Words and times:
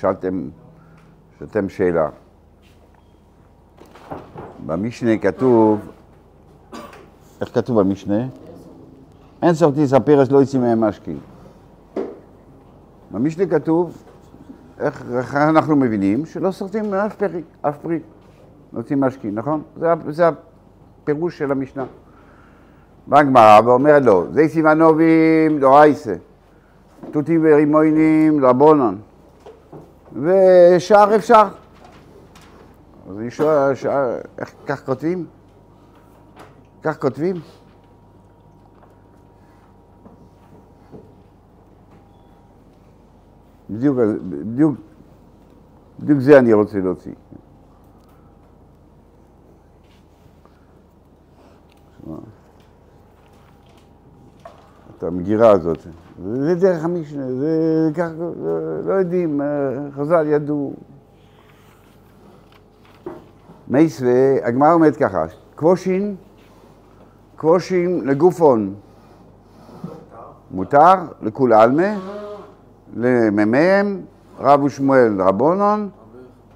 שאלתם, 0.00 0.48
שאלתם 1.38 1.68
שאלה. 1.68 2.08
במשנה 4.66 5.18
כתוב, 5.18 5.80
איך 7.40 7.54
כתוב 7.54 7.80
במשנה? 7.80 8.26
אין 9.42 9.54
סורטיס 9.54 9.92
הפרס 9.92 10.30
לא 10.30 10.38
יוצא 10.38 10.58
מהם 10.58 10.80
משקים. 10.80 11.18
במשנה 13.10 13.46
כתוב, 13.46 14.02
איך, 14.78 15.04
איך 15.18 15.34
אנחנו 15.34 15.76
מבינים? 15.76 16.26
שלא 16.26 16.50
סורטים 16.50 16.94
אף 16.94 17.16
פרי, 17.16 17.42
אף 17.62 17.78
פרי. 17.78 17.98
לא 18.72 18.78
יוצאים 18.78 19.00
משקים, 19.00 19.34
נכון? 19.34 19.62
זה, 19.76 19.86
זה 20.08 20.24
הפירוש 20.28 21.38
של 21.38 21.52
המשנה. 21.52 21.84
באה 23.06 23.20
הגמרא 23.20 23.60
ואומרת 23.64 24.02
לו, 24.04 24.26
זה 24.32 24.48
סימנובים 24.48 25.60
דורייסה, 25.60 26.14
תותים 27.10 27.44
ורימוינים 27.44 28.44
רבונון, 28.44 28.98
ושאר 30.12 31.16
אפשר. 31.16 31.48
אז 33.10 33.18
אני 33.18 33.30
שואל, 33.30 33.74
שואל, 33.74 34.18
איך 34.38 34.54
כך 34.66 34.86
כותבים? 34.86 35.26
כך 36.82 36.98
כותבים? 36.98 37.36
בדיוק, 43.70 43.96
בדיוק, 44.28 44.74
בדיוק 46.00 46.20
זה 46.20 46.38
אני 46.38 46.52
רוצה 46.52 46.78
להוציא. 46.78 47.12
את 55.00 55.04
המגירה 55.04 55.50
הזאת. 55.50 55.78
זה 56.24 56.54
דרך 56.54 56.84
המשנה, 56.84 57.32
זה 57.32 57.90
ככה, 57.94 58.12
לא 58.84 58.92
יודעים, 58.92 59.40
חז"ל 59.96 60.26
ידעו. 60.26 60.74
מייס 63.68 64.02
והגמרא 64.02 64.72
אומרת 64.72 64.96
ככה, 64.96 65.24
קבושין, 65.54 66.16
קבושין 67.36 68.00
לגופון 68.04 68.74
מותר, 70.50 70.94
לכול 71.22 71.52
עלמה, 71.52 71.98
למ"מ, 72.96 74.00
רב 74.38 74.62
ושמואל 74.62 75.22
רבונון, 75.22 75.88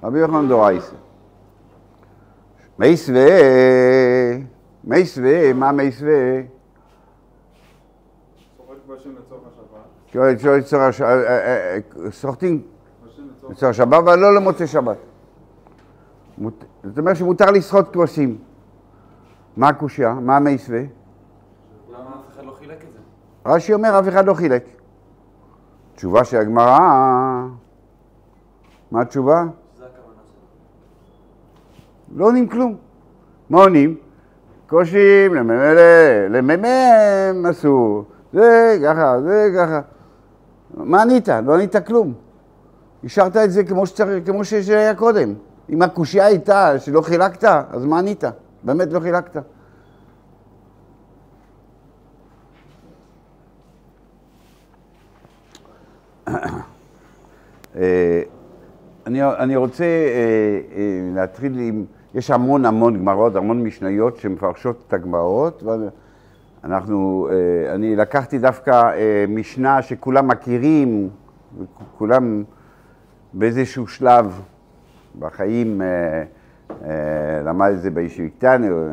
רבי 0.03 0.19
יוחנן 0.19 0.47
דורייסה. 0.47 0.95
מייס 2.79 3.09
ו... 3.09 3.17
מייס 4.83 5.17
ו... 6.01 6.41
מייס 10.15 10.45
ו... 10.45 12.11
סוחטים 12.11 12.61
לצורך 13.49 13.69
השבת, 13.69 13.93
אבל 13.93 14.19
לא 14.19 14.35
למוצאי 14.35 14.67
שבת. 14.67 14.97
זאת 16.83 16.97
אומרת 16.97 17.15
שמותר 17.15 17.51
לסחוט 17.51 17.85
כבשים. 17.93 18.37
מה 19.57 19.67
הקושייה? 19.67 20.13
מה 20.13 20.37
המסווה? 20.37 20.79
למה 20.79 22.09
אף 22.09 22.33
אחד 22.33 22.45
לא 22.45 22.51
חילק 22.51 22.83
את 22.83 22.93
זה? 22.93 22.99
רש"י 23.45 23.73
אומר, 23.73 23.99
אף 23.99 24.07
אחד 24.07 24.25
לא 24.25 24.33
חילק. 24.33 24.63
תשובה 25.95 26.23
של 26.23 26.37
הגמרא, 26.37 26.79
מה 28.91 29.01
התשובה? 29.01 29.43
לא 32.15 32.25
עונים 32.25 32.49
כלום. 32.49 32.75
מה 33.49 33.57
עונים? 33.57 33.97
קושים, 34.67 35.33
למ"מ 36.29 37.45
אסור, 37.45 38.05
זה 38.33 38.77
ככה, 38.83 39.21
זה 39.21 39.49
ככה. 39.57 39.81
מה 40.75 41.01
ענית? 41.01 41.29
לא 41.29 41.53
ענית 41.53 41.75
כלום. 41.75 42.13
השארת 43.03 43.37
את 43.37 43.51
זה 43.51 43.63
כמו 43.63 43.85
שצריך, 43.87 44.25
כמו 44.25 44.45
שהיה 44.45 44.95
קודם. 44.95 45.33
אם 45.69 45.81
הקושייה 45.81 46.25
הייתה 46.25 46.79
שלא 46.79 47.01
חילקת, 47.01 47.43
אז 47.43 47.85
מה 47.85 47.99
ענית? 47.99 48.23
באמת 48.63 48.93
לא 48.93 48.99
חילקת. 48.99 49.37
אה, 57.75 58.21
אני, 59.05 59.23
אני 59.23 59.55
רוצה 59.55 59.83
אה, 59.83 59.89
אה, 60.75 61.09
להתחיל 61.15 61.59
עם, 61.59 61.85
יש 62.13 62.31
המון 62.31 62.65
המון 62.65 62.97
גמרות, 62.97 63.35
המון 63.35 63.63
משניות 63.63 64.17
שמפרשות 64.17 64.83
את 64.87 64.93
הגמרות, 64.93 65.63
ואנחנו, 66.65 67.29
אני 67.73 67.95
לקחתי 67.95 68.39
דווקא 68.39 68.91
משנה 69.27 69.81
שכולם 69.81 70.27
מכירים, 70.27 71.09
כולם 71.97 72.43
באיזשהו 73.33 73.87
שלב 73.87 74.41
בחיים 75.19 75.81
למד 77.45 77.71
את 77.71 77.81
זה 77.81 77.91
בישיבתנו, 77.91 78.87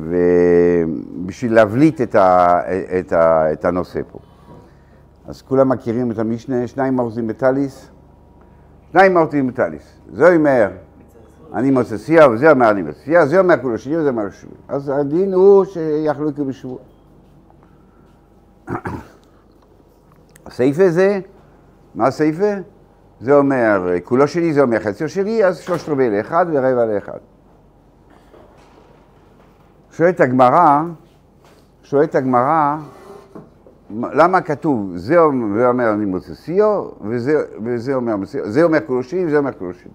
ובשביל 0.00 1.54
להבליט 1.54 2.00
את, 2.00 2.14
ה, 2.14 2.60
את, 2.98 3.12
ה, 3.12 3.52
את 3.52 3.64
הנושא 3.64 4.00
פה. 4.12 4.18
אז 5.26 5.42
כולם 5.42 5.68
מכירים 5.68 6.10
את 6.10 6.18
המשנה, 6.18 6.66
שניים 6.66 6.96
מרזים 6.96 7.26
בטליס, 7.26 7.90
שניים 8.92 9.14
מרזים 9.14 9.46
בטליס. 9.46 9.98
זה 10.12 10.34
אומר, 10.34 10.70
אני 11.54 11.70
מוצאסיה, 11.70 12.28
וזה 12.28 12.50
אומר 12.50 12.70
אני 12.70 12.82
מוצאסיה, 12.82 13.26
זה 13.26 13.38
אומר 13.38 13.54
כולו 13.62 13.78
שני 13.78 13.96
וזה 13.96 14.08
אומר 14.08 14.30
שני. 14.30 14.50
אז 14.68 14.88
הדין 14.88 15.34
הוא 15.34 15.64
שיחלוקו 15.64 16.44
בשבוע. 16.44 16.78
הסעיפה 20.46 20.90
זה, 20.90 21.20
מה 21.94 22.06
הסעיפה? 22.06 22.54
זה 23.20 23.34
אומר, 23.36 23.92
כולו 24.04 24.28
שלי 24.28 24.52
זה 24.52 24.62
אומר 24.62 24.78
חציו 24.80 25.08
שלי, 25.08 25.44
אז 25.44 25.58
שלושת 25.58 25.88
רבעי 25.88 26.10
לאחד 26.10 26.46
ורבע 26.52 26.84
לאחד. 26.84 27.18
שואלת 29.92 30.20
הגמרא, 30.20 30.82
שואלת 31.82 32.14
הגמרא, 32.14 32.76
למה 33.90 34.40
כתוב, 34.40 34.96
זה 34.96 35.18
אומר 35.18 35.90
אני 35.94 36.04
מוצסיו, 36.04 36.88
וזה, 37.00 37.42
וזה 37.64 37.94
אומר 37.94 38.14
זה 38.26 38.62
אומר 38.62 38.78
כולו 38.86 39.02
שלי 39.02 39.26
וזה 39.26 39.38
אומר 39.38 39.52
כולו 39.52 39.74
שלי. 39.74 39.90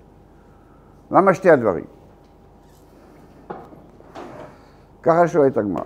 למה 1.16 1.34
שתי 1.34 1.50
הדברים? 1.50 1.84
ככה 5.04 5.28
שואלת 5.28 5.58
הגמרא. 5.58 5.84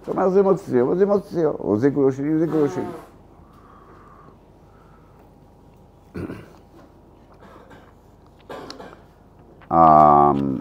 זאת 0.00 0.08
אומרת, 0.08 0.32
זה 0.32 0.42
מוציאו 0.42 0.88
וזה 0.88 1.06
מוציאו, 1.06 1.50
או 1.50 1.76
זה 1.76 1.90
וזה 1.96 2.46
כולו 2.46 2.68
שלי. 2.68 2.84
אמ, 9.72 10.58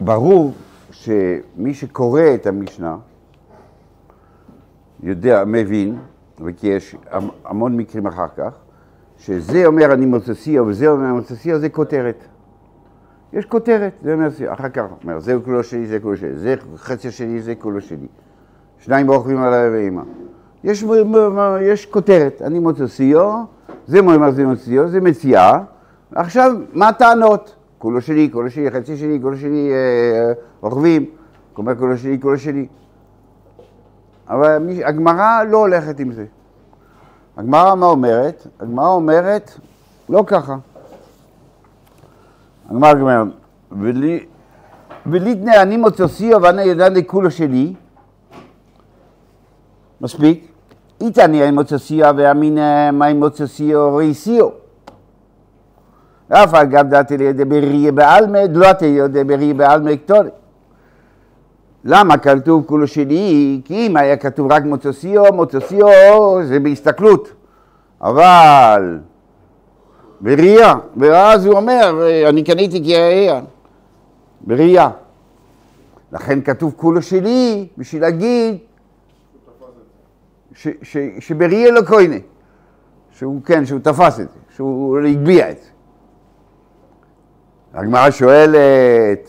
ברור 0.00 0.52
שמי 0.90 1.74
שקורא 1.74 2.22
את 2.34 2.46
המשנה 2.46 2.96
יודע, 5.02 5.44
מבין, 5.46 5.98
וכי 6.40 6.66
יש 6.66 6.96
המון 7.44 7.76
מקרים 7.76 8.06
אחר 8.06 8.28
כך, 8.36 8.63
שזה 9.18 9.66
אומר 9.66 9.92
אני 9.92 10.06
מוצסיו 10.06 10.66
וזה 10.66 10.88
אומר 10.88 11.12
מוצסיו, 11.12 11.58
זה 11.58 11.68
כותרת. 11.68 12.24
יש 13.32 13.44
כותרת, 13.44 13.92
זה 14.02 14.14
אומר, 14.14 14.28
אחר 14.46 14.68
כך 14.68 14.82
אומר, 15.04 15.20
זהו 15.20 15.44
כולו 15.44 15.64
שלי, 15.64 15.86
זה 15.86 16.00
כולו 16.00 16.16
שלי, 16.16 16.34
זה 16.34 16.54
חצי 16.76 17.10
שלי, 17.10 17.40
זה 17.40 17.54
כולו 17.54 17.80
שלי. 17.80 18.06
שניים 18.78 19.10
רוכבים 19.10 19.38
על 19.38 19.54
האב 19.54 19.72
ואימא. 19.72 20.02
יש, 20.64 20.84
יש 21.60 21.86
כותרת, 21.86 22.42
אני 22.42 22.58
מוצסיו, 22.58 23.44
זה 23.86 23.98
אומר 23.98 24.30
זה 24.30 24.46
מוצסיו, 24.46 24.88
זה 24.88 25.00
מציאה, 25.00 25.58
עכשיו, 26.14 26.52
מה 26.72 26.88
הטענות? 26.88 27.56
כולו 27.78 28.00
שלי, 28.00 28.28
כולו 28.32 28.50
שלי, 28.50 28.70
חצי 28.70 28.96
שלי, 28.96 29.18
כולו 29.22 29.36
שלי 29.36 29.70
אה, 29.72 30.32
רוכבים, 30.60 31.06
אומר 31.58 31.76
כולו 31.76 31.98
שלי, 31.98 32.18
כולו 32.20 32.38
שלי. 32.38 32.66
אבל 34.28 34.68
הגמרא 34.84 35.42
לא 35.50 35.56
הולכת 35.56 36.00
עם 36.00 36.12
זה. 36.12 36.24
הגמרא 37.36 37.74
מה 37.74 37.86
אומרת? 37.86 38.46
הגמרא 38.60 38.88
אומרת, 38.88 39.50
לא 40.08 40.24
ככה. 40.26 40.56
הגמרא 42.70 42.92
אומרת, 42.92 43.28
וליתנה 45.06 45.62
אני 45.62 45.76
מוצאסיו 45.76 46.42
ואני 46.42 46.62
ידעני 46.62 47.06
כולו 47.06 47.30
שלי, 47.30 47.74
מספיק. 50.00 50.48
איתני 51.00 51.42
אני 51.42 51.50
מוצאסיו 51.50 52.14
ואמין 52.16 52.58
מה 52.92 53.12
מוצאסיו 53.14 53.96
ריסיו. 53.96 54.48
אף 56.28 56.54
אגב 56.54 56.88
דעתי 56.88 57.16
לידי 57.16 57.44
בראי 57.44 57.90
בעלמא, 57.90 58.46
דלתי 58.46 59.00
לידי 59.00 59.24
בראי 59.24 59.52
בעלמא 59.52 59.96
קטורי. 59.96 60.30
למה 61.84 62.18
כתוב 62.18 62.64
כולו 62.66 62.86
שלי? 62.86 63.60
כי 63.64 63.86
אם 63.86 63.96
היה 63.96 64.16
כתוב 64.16 64.52
רק 64.52 64.64
מוצוסיו, 64.64 65.24
מוצוסיו 65.32 65.86
זה 66.44 66.60
בהסתכלות. 66.60 67.32
אבל 68.02 68.98
בראייה, 70.20 70.74
ואז 70.96 71.46
הוא 71.46 71.56
אומר, 71.56 72.08
אני 72.28 72.44
קניתי 72.44 72.84
כי 72.84 72.96
היה 72.96 73.40
בראייה. 74.40 74.90
לכן 76.12 76.40
כתוב 76.42 76.72
כולו 76.76 77.02
שלי, 77.02 77.68
בשביל 77.78 78.02
להגיד 78.02 78.56
ש- 80.54 80.96
שבראי 81.18 81.66
אלוקויני, 81.66 82.20
שהוא 83.10 83.42
כן, 83.44 83.66
שהוא 83.66 83.80
תפס 83.80 84.20
את 84.20 84.28
זה, 84.32 84.38
שהוא 84.56 84.98
הגביה 84.98 85.50
את 85.50 85.56
זה. 85.62 85.68
הגמרא 87.74 88.10
שואלת, 88.10 89.28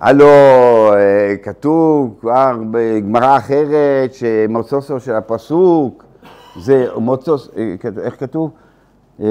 הלו 0.00 0.26
כתוב 1.42 2.14
כבר 2.20 2.56
בגמרא 2.70 3.36
אחרת 3.36 4.14
שמוצוסו 4.14 5.00
של 5.00 5.14
הפסוק 5.14 6.04
זה 6.60 6.86
מוצוס, 6.96 7.48
איך 8.02 8.20
כתוב? 8.20 8.50
אה, 9.20 9.26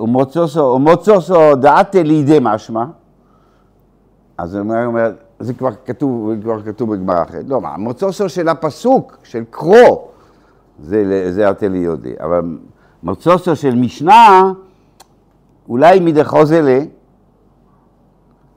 ומוצוסו, 0.00 0.60
ומוצוסו 0.60 1.54
דעתה 1.54 2.02
לידי 2.02 2.38
משמע. 2.40 2.84
אז 4.38 4.54
הוא 4.54 4.66
אומר, 4.84 5.12
זה 5.40 5.54
כבר 5.54 5.70
כתוב, 5.84 6.30
כבר 6.42 6.62
כתוב 6.62 6.94
בגמרא 6.94 7.22
אחרת. 7.22 7.44
לא, 7.48 7.60
מה, 7.60 7.76
מוצוסו 7.76 8.28
של 8.28 8.48
הפסוק, 8.48 9.16
של 9.24 9.44
קרו, 9.50 10.08
זה, 10.82 11.28
זה 11.32 11.48
ארטלי 11.48 11.78
יודי. 11.78 12.12
אבל 12.20 12.40
מוצוסו 13.02 13.56
של 13.56 13.74
משנה, 13.74 14.52
אולי 15.68 16.00
מדחוזלה, 16.00 16.80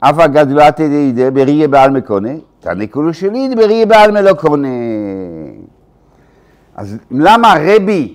אף 0.00 0.16
גדלת 0.16 0.80
ידי 0.80 1.30
בראי 1.30 1.68
בעל 1.68 1.90
מקונה, 1.90 2.30
תענה 2.66 2.86
כולו 2.86 3.14
שלי 3.14 3.48
בראי 3.56 3.86
בעל 3.86 4.10
מלא 4.10 4.32
קונה. 4.32 4.68
אז 6.74 6.98
למה 7.10 7.54
רבי 7.60 8.14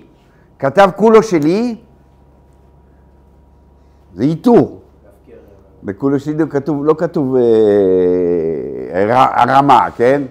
כתב 0.58 0.90
כולו 0.96 1.22
שלי? 1.22 1.76
זה 4.14 4.22
איתור. 4.22 4.80
בכולו 5.82 6.18
שלי 6.20 6.34
כתוב, 6.50 6.84
לא 6.84 6.94
כתוב 6.98 7.36
אה, 7.36 7.42
הר- 8.92 9.50
הרמה, 9.50 9.90
כן? 9.96 10.22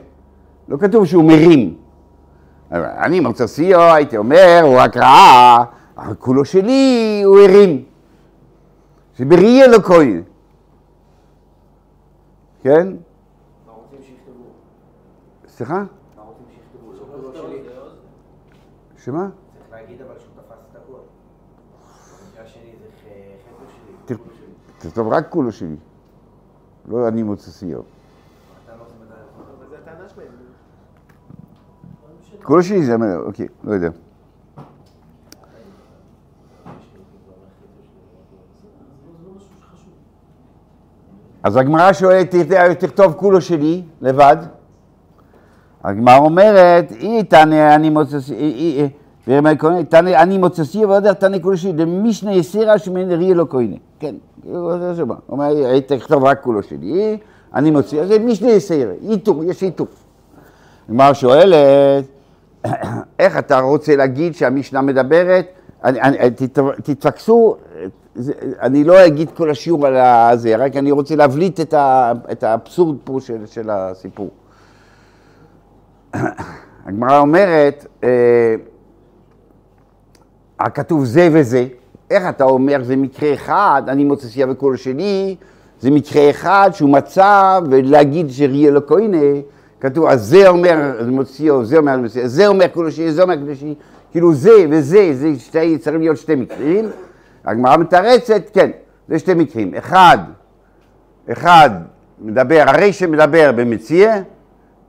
לא 0.67 0.77
כתוב 0.77 1.05
שהוא 1.05 1.23
מרים. 1.23 1.75
אני 2.71 3.19
מרצסיו, 3.19 3.81
הייתי 3.81 4.17
אומר, 4.17 4.59
הוא 4.63 4.77
רק 4.79 4.97
ראה, 4.97 5.57
אבל 5.97 6.13
כולו 6.15 6.45
שלי 6.45 7.21
הוא 7.25 7.39
הרים. 7.39 7.83
שבראי 9.17 9.63
אלוקוי. 9.63 10.21
כן? 12.63 12.87
סליחה? 15.61 15.83
מה 16.15 16.21
רוצים 16.23 16.45
שיכתבו? 16.49 17.05
כולו 17.21 17.33
שלי. 17.33 17.61
שמה? 18.97 19.29
צריך 19.57 19.71
להגיד 19.71 20.01
אבל 20.01 20.19
שהוא 20.19 20.31
תפס 20.35 20.57
את 20.71 20.75
הכל. 20.75 20.93
במקרה 20.93 22.45
שלי 22.47 22.71
זה 22.81 22.87
ח- 22.97 23.03
חטא 23.47 23.71
שלי. 23.71 23.95
תר- 24.05 24.23
כולו 24.23 24.35
שלי. 24.35 24.89
תכתוב 24.89 25.07
רק 25.07 25.29
כולו 25.29 25.51
שלי. 25.51 25.75
לא 26.87 27.07
אני 27.07 27.23
מוצסיו. 27.23 27.79
הטענה 29.81 30.09
שלהם. 30.09 30.27
כולו 32.43 32.63
שלי 32.63 32.85
זה, 32.85 32.95
אוקיי, 33.25 33.47
לא 33.63 33.73
יודע. 33.73 33.89
אז 41.43 41.55
הגמרא 41.57 41.93
שואלת, 41.93 42.35
"תכתוב- 42.35 42.73
תכתוב 42.73 43.13
כולו 43.13 43.41
שלי, 43.41 43.83
לבד. 44.01 44.37
הגמרא 45.83 46.17
אומרת, 46.17 46.91
אי 46.91 47.23
תענה 47.23 47.75
אני 47.75 47.89
מוצסי, 47.89 48.33
אי, 48.33 48.89
אי, 49.27 49.83
תענה 49.89 50.21
אני 50.21 50.37
מוצסי 50.37 50.85
ועוד 50.85 51.13
תענה 51.13 51.39
כולו 51.39 51.57
שלי, 51.57 51.71
דמישנה 51.71 52.33
יסירה 52.33 52.77
שמין 52.77 53.11
ראי 53.11 53.33
לא. 53.33 53.45
כן, 53.99 54.15
זה 54.79 54.93
שבא. 54.97 55.15
הוא 55.27 55.39
אומר, 55.39 55.71
"אי, 55.73 55.81
תכתוב 55.81 56.23
רק 56.23 56.41
כולו 56.43 56.63
שלי, 56.63 57.17
אני 57.55 57.71
מוציא, 57.71 58.05
זה 58.05 58.19
משנה 58.19 58.51
יסירה, 58.51 58.93
איתור, 59.09 59.43
יש 59.43 59.63
איתור. 59.63 59.87
הגמרא 60.89 61.13
שואלת, 61.13 62.05
איך 63.19 63.37
אתה 63.37 63.59
רוצה 63.59 63.95
להגיד 63.95 64.35
שהמשנה 64.35 64.81
מדברת? 64.81 65.45
תתפקסו, 66.83 67.55
זה, 68.15 68.33
אני 68.61 68.83
לא 68.83 69.05
אגיד 69.05 69.29
כל 69.31 69.49
השיעור 69.49 69.87
על 69.87 69.95
הזה, 69.95 70.55
רק 70.55 70.75
אני 70.75 70.91
רוצה 70.91 71.15
להבליט 71.15 71.59
את, 71.59 71.73
ה, 71.73 72.11
את 72.31 72.43
האבסורד 72.43 72.97
פה 73.03 73.19
של, 73.21 73.45
של 73.45 73.69
הסיפור. 73.69 74.29
הגמרא 76.85 77.19
אומרת, 77.19 77.85
אה, 78.03 78.55
הכתוב 80.59 81.05
זה 81.05 81.29
וזה, 81.31 81.67
איך 82.11 82.23
אתה 82.29 82.43
אומר 82.43 82.83
זה 82.83 82.95
מקרה 82.95 83.33
אחד, 83.33 83.83
אני 83.87 84.03
מוצא 84.03 84.27
סייה 84.27 84.51
וקול 84.51 84.77
שני, 84.77 85.35
זה 85.79 85.91
מקרה 85.91 86.29
אחד 86.29 86.69
שהוא 86.73 86.89
מצא, 86.89 87.59
ולהגיד 87.69 88.29
שראי 88.29 88.67
אלוקוינה, 88.67 89.17
כתוב, 89.79 90.05
אז 90.05 90.25
זה 90.25 90.49
אומר 90.49 91.01
מוציאו, 91.07 91.65
זה 91.65 91.77
אומר 91.77 91.99
זה 92.07 92.47
אומר 92.47 92.65
כולו 92.73 92.91
שני, 92.91 93.11
זה 93.11 93.23
אומר 93.23 93.35
כולו 93.39 93.55
שני, 93.55 93.75
כאילו 94.11 94.33
זה 94.33 94.51
וזה, 94.69 95.09
זה 95.13 95.39
שתי, 95.39 95.77
צריכים 95.77 96.01
להיות 96.01 96.17
שתי 96.17 96.35
מקרים. 96.35 96.89
הגמרא 97.45 97.77
מתרצת, 97.77 98.41
כן, 98.53 98.71
זה 99.07 99.19
שתי 99.19 99.33
מקרים. 99.33 99.75
אחד, 99.75 100.17
אחד 101.31 101.69
מדבר, 102.21 102.63
הרישא 102.67 103.05
מדבר 103.05 103.51
במציע, 103.55 104.15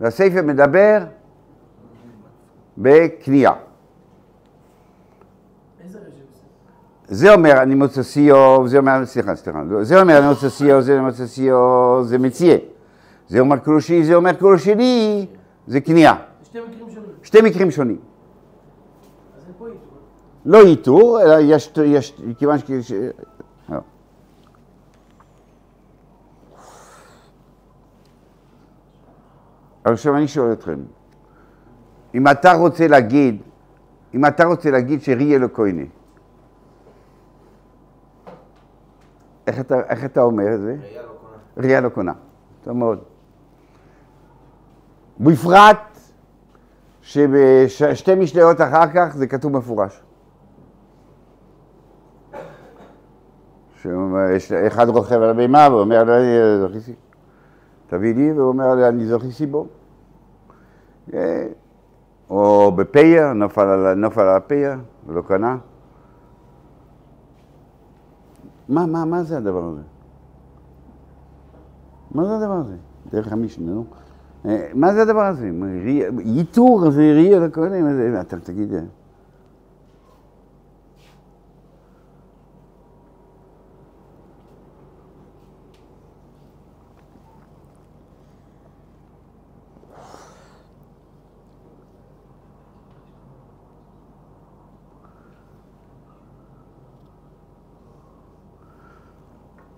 והספר 0.02 0.42
מדבר 0.42 0.98
בקנייה. 2.78 3.52
רשת 5.84 5.98
זה? 7.08 7.34
אומר 7.34 7.62
אני 7.62 7.74
מוצסיו, 7.74 8.68
זה 8.68 8.78
אומר, 8.78 9.06
סליחה, 9.06 9.36
סליחה, 9.36 9.62
זה 9.82 10.00
אומר 10.00 10.18
אני 10.18 10.28
מוצסיו, 10.28 10.82
זה 10.82 11.00
מוצסיו, 11.00 12.04
זה 12.04 12.18
מציע. 12.18 12.56
זה 13.28 13.40
אומר 13.40 13.56
קלושי, 13.56 14.04
זה 14.04 14.14
אומר 14.14 14.32
זה 15.66 15.80
קנייה. 15.80 16.14
זה 16.14 16.46
שתי 16.46 16.60
מקרים 16.60 16.90
שונים. 16.90 17.10
שתי 17.22 17.40
מקרים 17.40 17.70
שונים. 17.70 17.98
אז 19.36 19.44
אין 19.46 19.54
פה 19.58 19.66
איתור. 19.66 19.98
לא 20.44 20.60
איתור, 20.60 21.22
אלא 21.22 21.34
יש, 21.40 21.72
יש, 21.84 22.20
כיוון 22.38 22.58
ש... 22.58 22.62
ש- 22.82 22.92
לא. 23.68 23.78
עכשיו 29.84 30.16
אני 30.16 30.28
שואל 30.28 30.52
אתכם, 30.52 30.78
אם 32.14 32.28
אתה 32.28 32.52
רוצה 32.52 32.88
להגיד, 32.88 33.42
אם 34.14 34.26
אתה 34.26 34.44
רוצה 34.44 34.70
להגיד 34.70 35.02
שרי 35.02 35.36
אלוקויני, 35.36 35.86
איך 39.46 39.60
אתה, 39.60 39.80
איך 39.88 40.04
אתה 40.04 40.22
אומר 40.22 40.54
את 40.54 40.60
זה? 40.60 40.76
ראייה 40.76 41.02
לא 41.02 41.08
קונה. 41.08 41.36
ראייה 41.56 41.80
לא 41.80 41.88
קונה. 41.88 42.12
טוב 42.64 42.76
מאוד. 42.76 42.98
בפרט 45.20 45.98
שבשתי 47.02 48.14
משניות 48.14 48.60
אחר 48.60 48.86
כך 48.94 49.16
זה 49.16 49.26
כתוב 49.26 49.52
מפורש. 49.52 50.02
שיש 53.76 54.52
אחד 54.52 54.88
רוכב 54.88 55.22
על 55.22 55.30
הבימה 55.30 55.68
ואומר 55.70 56.04
לו, 56.04 56.14
אני 56.16 56.60
זוכיסי. 56.60 56.94
תביא 57.92 58.14
לי, 58.14 58.32
והוא 58.32 58.48
אומר 58.48 58.74
לי, 58.74 58.88
אני 58.88 59.06
זוכיסי 59.06 59.46
בו. 59.46 59.66
אה, 61.14 61.46
או 62.30 62.72
בפייר, 62.76 63.32
נפל 63.32 63.60
על, 63.60 63.86
על 63.86 64.28
הפייר, 64.28 64.72
ולא 65.06 65.22
קנה. 65.22 65.56
מה, 68.68 68.86
מה, 68.86 69.04
מה 69.04 69.22
זה 69.22 69.36
הדבר 69.36 69.64
הזה? 69.64 69.80
מה 72.10 72.24
זה 72.24 72.36
הדבר 72.36 72.52
הזה? 72.52 72.76
דרך 73.10 73.32
המשנה, 73.32 73.72
נו. 73.72 73.84
אה, 74.46 74.68
מה 74.74 74.94
זה 74.94 75.02
הדבר 75.02 75.24
הזה? 75.26 75.50
ייתור 76.18 76.90
זה 76.90 77.12
ראי 77.16 77.34
מה 77.82 77.94
זה- 77.94 78.20
אתה 78.20 78.40
תגיד, 78.40 78.72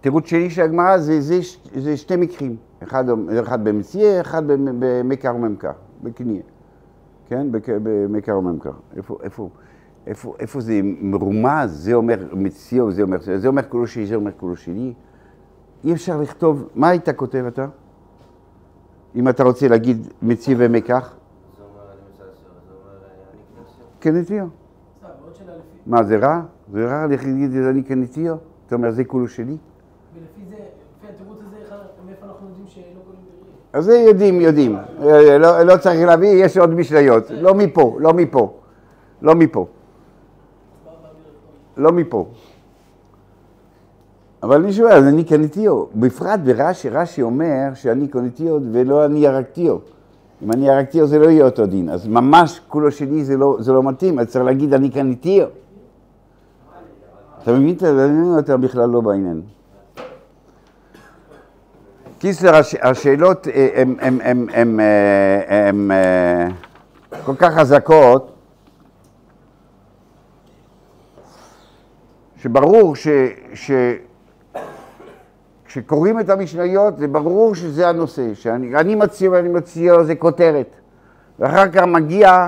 תירוץ 0.04 0.26
שני 0.26 0.50
של 0.50 0.62
הגמרא 0.62 0.98
זה, 0.98 1.20
זה, 1.20 1.40
זה 1.76 1.96
שתי 1.96 2.16
מקרים, 2.16 2.56
אחד, 2.82 3.04
אחד 3.42 3.64
במציע, 3.64 4.20
אחד 4.20 4.46
במ- 4.46 4.76
במקר 4.80 5.34
וממכר, 5.36 5.70
בקנייה, 6.02 6.42
כן? 7.28 7.46
במקר 7.82 8.38
וממכר. 8.38 8.70
איפה, 8.96 9.18
איפה, 9.22 9.48
איפה, 10.06 10.34
איפה 10.38 10.60
זה 10.60 10.80
מרומז, 10.82 11.70
זה 11.84 11.94
אומר 11.94 12.28
מציע 12.32 12.84
וזה 12.84 13.02
אומר, 13.02 13.16
זה 13.36 13.48
אומר 13.48 13.62
כולו 13.68 13.86
שלי, 13.86 14.06
זה 14.06 14.14
אומר 14.14 14.30
כולו 14.36 14.56
שלי. 14.56 14.92
אי 15.84 15.92
אפשר 15.92 16.20
לכתוב, 16.20 16.68
מה 16.74 16.88
היית 16.88 17.08
כותב 17.08 17.44
אתה? 17.48 17.66
אם 19.14 19.28
אתה 19.28 19.42
רוצה 19.42 19.68
להגיד 19.68 20.08
מציע 20.22 20.56
ומקח? 20.58 21.16
זה 24.02 24.12
זה 24.12 24.20
לפי... 24.20 24.38
מה, 25.86 26.02
זה 26.04 26.18
רע? 26.18 26.42
זה 26.72 26.86
רע 26.86 27.06
להגיד 27.06 27.56
אני 27.56 27.84
כנטיו? 27.84 28.36
אתה 28.66 28.74
אומר, 28.74 28.90
זה 28.90 29.04
כולו 29.04 29.28
שלי? 29.28 29.56
ולפי 30.16 30.50
זה, 30.50 30.54
לפי 30.54 31.14
התירוץ 31.14 31.38
הזה, 31.46 31.56
איך- 31.56 31.74
מאיפה 32.06 32.26
אנחנו 32.26 32.48
יודעים 32.48 32.66
שלא 32.66 32.82
קוראים 33.04 33.20
בראי? 33.24 33.52
אז 33.74 33.84
זה 33.84 33.94
יודעים, 33.94 34.40
יודעים. 34.40 34.76
אה, 35.02 35.38
לא, 35.38 35.62
לא 35.62 35.76
צריך 35.76 36.06
להביא, 36.06 36.44
יש 36.44 36.56
עוד 36.56 36.70
משניות. 36.70 37.30
לא 37.30 37.54
מפה, 37.54 37.96
לא 38.00 38.12
מפה. 38.12 38.52
לא 39.22 39.34
מפה. 39.34 39.66
לא 41.76 41.92
מפה. 41.92 42.26
אבל 44.42 44.62
אני 44.62 44.72
שואל, 44.72 44.92
אז 44.92 45.04
אני 45.04 45.24
קניתיו, 45.24 45.84
בפרט 45.94 46.40
ברש"י, 46.44 46.88
רש"י 46.88 47.22
אומר 47.22 47.74
שאני 47.74 48.08
קניתיו 48.08 48.58
ולא 48.72 49.04
אני 49.04 49.26
הרגתיו. 49.26 49.76
אם 50.42 50.52
אני 50.52 50.70
הרגתיו 50.70 51.06
זה 51.06 51.18
לא 51.18 51.28
יהיה 51.30 51.44
אותו 51.44 51.66
דין, 51.66 51.88
אז 51.88 52.06
ממש 52.06 52.60
כולו 52.68 52.90
שלי 52.90 53.24
זה 53.24 53.36
לא, 53.36 53.56
זה 53.60 53.72
לא 53.72 53.82
מתאים, 53.82 54.18
אז 54.18 54.26
צריך 54.26 54.44
להגיד 54.44 54.74
אני 54.74 54.90
קניתיו. 54.90 55.46
אתה 57.42 57.52
מבין? 57.52 57.76
אתה 58.38 58.56
בכלל 58.56 58.88
לא 58.88 59.00
בעניין. 59.00 59.42
קיסר, 62.24 62.54
הש- 62.54 62.74
השאלות 62.82 63.46
הן- 63.74 63.96
אה, 64.00 65.68
הן, 65.68 65.90
אה, 65.90 66.46
כל 67.24 67.34
כך 67.38 67.54
חזקות, 67.54 68.32
שברור 72.36 72.96
ש... 72.96 73.08
ש... 73.54 73.70
כשקוראים 75.64 76.20
את 76.20 76.30
המשניות 76.30 76.98
זה 76.98 77.08
ברור 77.08 77.54
שזה 77.54 77.88
הנושא, 77.88 78.34
שאני 78.34 78.76
אני 78.76 78.94
מציע 78.94 79.30
ואני 79.30 79.48
מציע 79.48 80.02
זה 80.02 80.14
כותרת, 80.14 80.76
ואחר 81.38 81.68
כך 81.68 81.82
מגיע, 81.82 82.46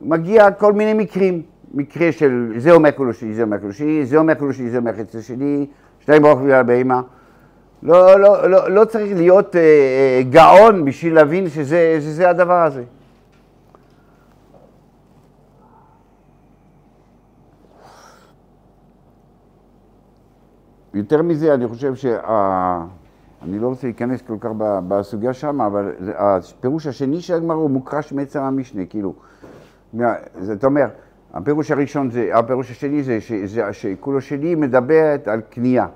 מגיע 0.00 0.50
כל 0.50 0.72
מיני 0.72 0.94
מקרים, 0.94 1.42
מקרה 1.74 2.12
של 2.12 2.52
זה 2.56 2.70
אומר 2.70 2.92
כולו 2.92 3.14
שלי, 3.14 3.34
זה 3.34 3.42
אומר 3.42 3.60
כולו 3.60 3.72
שלי, 3.72 4.06
זה 4.06 4.16
אומר 4.16 4.52
שלי, 4.52 4.70
זה 4.70 4.78
אומר 4.78 4.92
חצי 4.92 5.22
שלי, 5.22 5.66
שתיים 6.00 6.22
ברוך 6.22 6.40
בגלל 6.40 6.62
בהמה. 6.62 7.00
לא, 7.82 8.20
לא, 8.20 8.50
לא, 8.50 8.70
לא 8.70 8.84
צריך 8.84 9.16
להיות 9.16 9.56
אה, 9.56 9.60
אה, 9.60 10.22
גאון 10.30 10.84
בשביל 10.84 11.14
להבין 11.14 11.48
שזה, 11.48 11.98
שזה 12.00 12.30
הדבר 12.30 12.62
הזה. 12.62 12.84
יותר 20.94 21.22
מזה, 21.22 21.54
אני 21.54 21.68
חושב 21.68 21.94
שה... 21.94 22.84
אני 23.42 23.58
לא 23.58 23.68
רוצה 23.68 23.86
להיכנס 23.86 24.22
כל 24.22 24.36
כך 24.40 24.50
בסוגיה 24.88 25.32
שם, 25.32 25.60
אבל 25.60 25.92
הפירוש 26.14 26.86
השני 26.86 27.20
של 27.20 27.34
הגמרא 27.34 27.56
הוא 27.56 27.70
מוקרש 27.70 28.12
מעצם 28.12 28.40
המשנה, 28.40 28.86
כאילו, 28.86 29.14
זאת 30.40 30.64
אומרת, 30.64 30.90
הפירוש 31.34 31.70
הראשון 31.70 32.10
זה, 32.10 32.30
הפירוש 32.32 32.70
השני 32.70 33.02
זה 33.02 33.18
שכולו 33.72 34.20
שלי 34.20 34.54
מדברת 34.54 35.28
על 35.28 35.40
קנייה. 35.40 35.86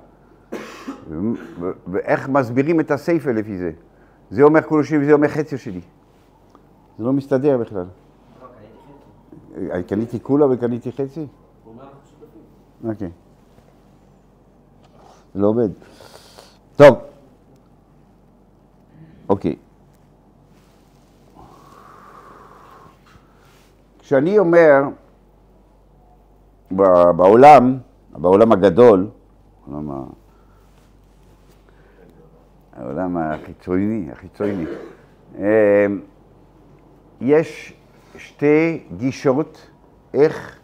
ואיך 1.87 2.29
מסבירים 2.29 2.81
את 2.81 2.91
הסייפה 2.91 3.33
לפי 3.33 3.59
זה. 3.59 3.71
זה 4.31 4.43
אומר 4.43 4.63
כולו 4.63 4.85
שלי 4.85 4.99
וזה 4.99 5.13
אומר 5.13 5.29
חצי 5.29 5.59
שלי. 5.59 5.81
זה 6.99 7.05
לא 7.05 7.13
מסתדר 7.13 7.59
בכלל. 7.59 7.87
קניתי 9.87 10.21
כולה 10.21 10.47
וקניתי 10.47 10.93
חצי? 10.93 11.27
אוקיי. 12.85 13.11
לא 15.35 15.47
עובד. 15.47 15.69
טוב. 16.77 16.99
אוקיי. 19.29 19.57
כשאני 23.99 24.39
אומר 24.39 24.83
בעולם, 27.17 27.79
בעולם 28.13 28.53
הגדול, 28.53 29.09
העולם, 29.73 30.05
העולם 32.77 33.17
החיצוני, 33.17 34.09
החיצוני, 34.13 34.65
אה, 35.39 35.87
יש 37.21 37.75
שתי 38.17 38.85
גישות 38.97 39.67
איך 40.15 40.59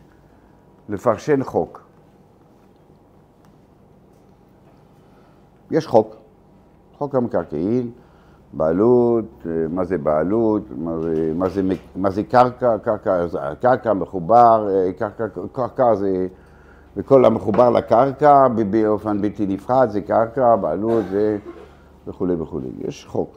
לפרשן 0.88 1.42
חוק. 1.42 1.86
יש 5.70 5.86
חוק, 5.86 6.16
חוק 6.98 7.14
המקרקעין, 7.14 7.90
בעלות, 8.52 9.24
אה, 9.46 9.50
מה 9.70 9.84
זה 9.84 9.98
בעלות, 9.98 10.62
מה 10.76 11.00
זה, 11.00 11.32
מה 11.34 11.48
זה, 11.48 11.62
מה 11.96 12.10
זה 12.10 12.22
קרקע, 12.22 12.78
קרקע, 12.78 13.26
קרקע 13.60 13.92
מחובר, 13.92 14.68
אה, 14.70 14.92
קרקע, 14.92 15.24
קרקע 15.52 15.94
זה, 15.94 16.26
וכל 16.96 17.24
המחובר 17.24 17.70
לקרקע 17.70 18.48
באופן 18.48 19.22
בלתי 19.22 19.46
נפרד 19.46 19.90
זה 19.90 20.00
קרקע, 20.00 20.56
בעלות 20.56 21.04
זה 21.10 21.38
וכולי 22.06 22.34
וכולי. 22.34 22.68
יש 22.78 23.06
חוק, 23.06 23.36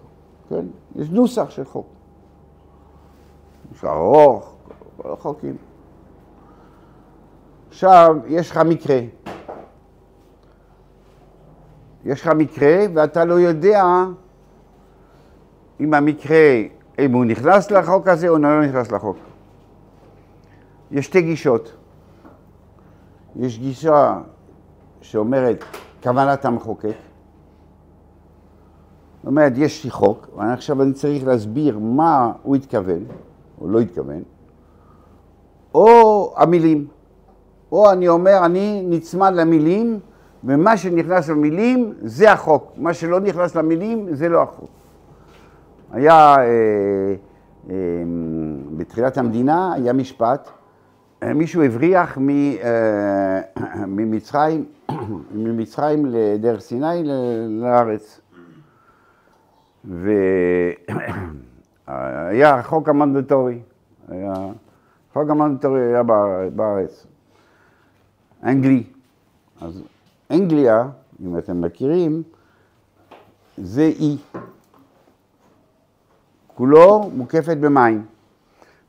כן? 0.49 0.65
יש 0.95 1.09
נוסח 1.09 1.49
של 1.49 1.65
חוק. 1.65 1.87
יש 3.75 3.83
ארוך, 3.83 4.53
כל 4.97 5.13
החוקים. 5.13 5.57
עכשיו, 7.69 8.15
יש 8.27 8.51
לך 8.51 8.57
מקרה. 8.57 8.99
יש 12.05 12.21
לך 12.21 12.27
מקרה 12.27 12.85
ואתה 12.93 13.25
לא 13.25 13.33
יודע 13.33 13.83
אם 15.79 15.93
המקרה, 15.93 16.61
אם 16.99 17.13
הוא 17.13 17.25
נכנס 17.25 17.71
לחוק 17.71 18.07
הזה 18.07 18.29
או 18.29 18.37
לא 18.37 18.65
נכנס 18.65 18.91
לחוק. 18.91 19.17
יש 20.91 21.05
שתי 21.05 21.21
גישות. 21.21 21.71
יש 23.35 23.59
גישה 23.59 24.19
שאומרת 25.01 25.63
כוונת 26.03 26.45
המחוקק. 26.45 27.08
זאת 29.19 29.27
אומרת, 29.27 29.53
יש 29.55 29.83
לי 29.83 29.91
חוק, 29.91 30.27
ועכשיו 30.37 30.81
אני 30.81 30.93
צריך 30.93 31.27
להסביר 31.27 31.79
מה 31.79 32.31
הוא 32.43 32.55
התכוון, 32.55 33.05
או 33.61 33.67
לא 33.67 33.79
התכוון, 33.79 34.23
או 35.73 36.33
המילים. 36.37 36.87
או 37.71 37.91
אני 37.91 38.07
אומר, 38.07 38.45
אני 38.45 38.85
נצמד 38.89 39.33
למילים, 39.35 39.99
ומה 40.43 40.77
שנכנס 40.77 41.29
למילים 41.29 41.93
זה 42.01 42.31
החוק. 42.31 42.71
מה 42.77 42.93
שלא 42.93 43.19
נכנס 43.19 43.55
למילים 43.55 44.15
זה 44.15 44.29
לא 44.29 44.41
החוק. 44.43 44.69
היה, 45.91 46.35
אה, 46.35 46.43
אה, 47.69 47.75
בתחילת 48.77 49.17
המדינה 49.17 49.73
היה 49.73 49.93
משפט, 49.93 50.49
אה, 51.23 51.33
מישהו 51.33 51.63
הבריח 51.63 52.17
מ, 52.17 52.29
אה, 52.29 53.41
ממצרים, 53.87 54.65
ממצרים 55.31 56.05
לדרך 56.05 56.61
סיני 56.61 57.03
לארץ. 57.47 58.18
והיה 59.85 60.75
חוק 62.69 62.89
המנדטורי, 62.89 63.59
היה, 64.07 64.33
חוק 65.13 65.29
המנדטורי 65.29 65.81
היה 65.81 66.03
באר- 66.03 66.49
בארץ. 66.55 67.05
אנגלי. 68.43 68.83
אז 69.61 69.81
אנגליה, 70.31 70.87
אם 71.25 71.37
אתם 71.37 71.61
מכירים, 71.61 72.23
זה 73.57 73.81
אי. 73.81 74.17
כולו 76.55 77.09
מוקפת 77.13 77.57
במים. 77.57 78.05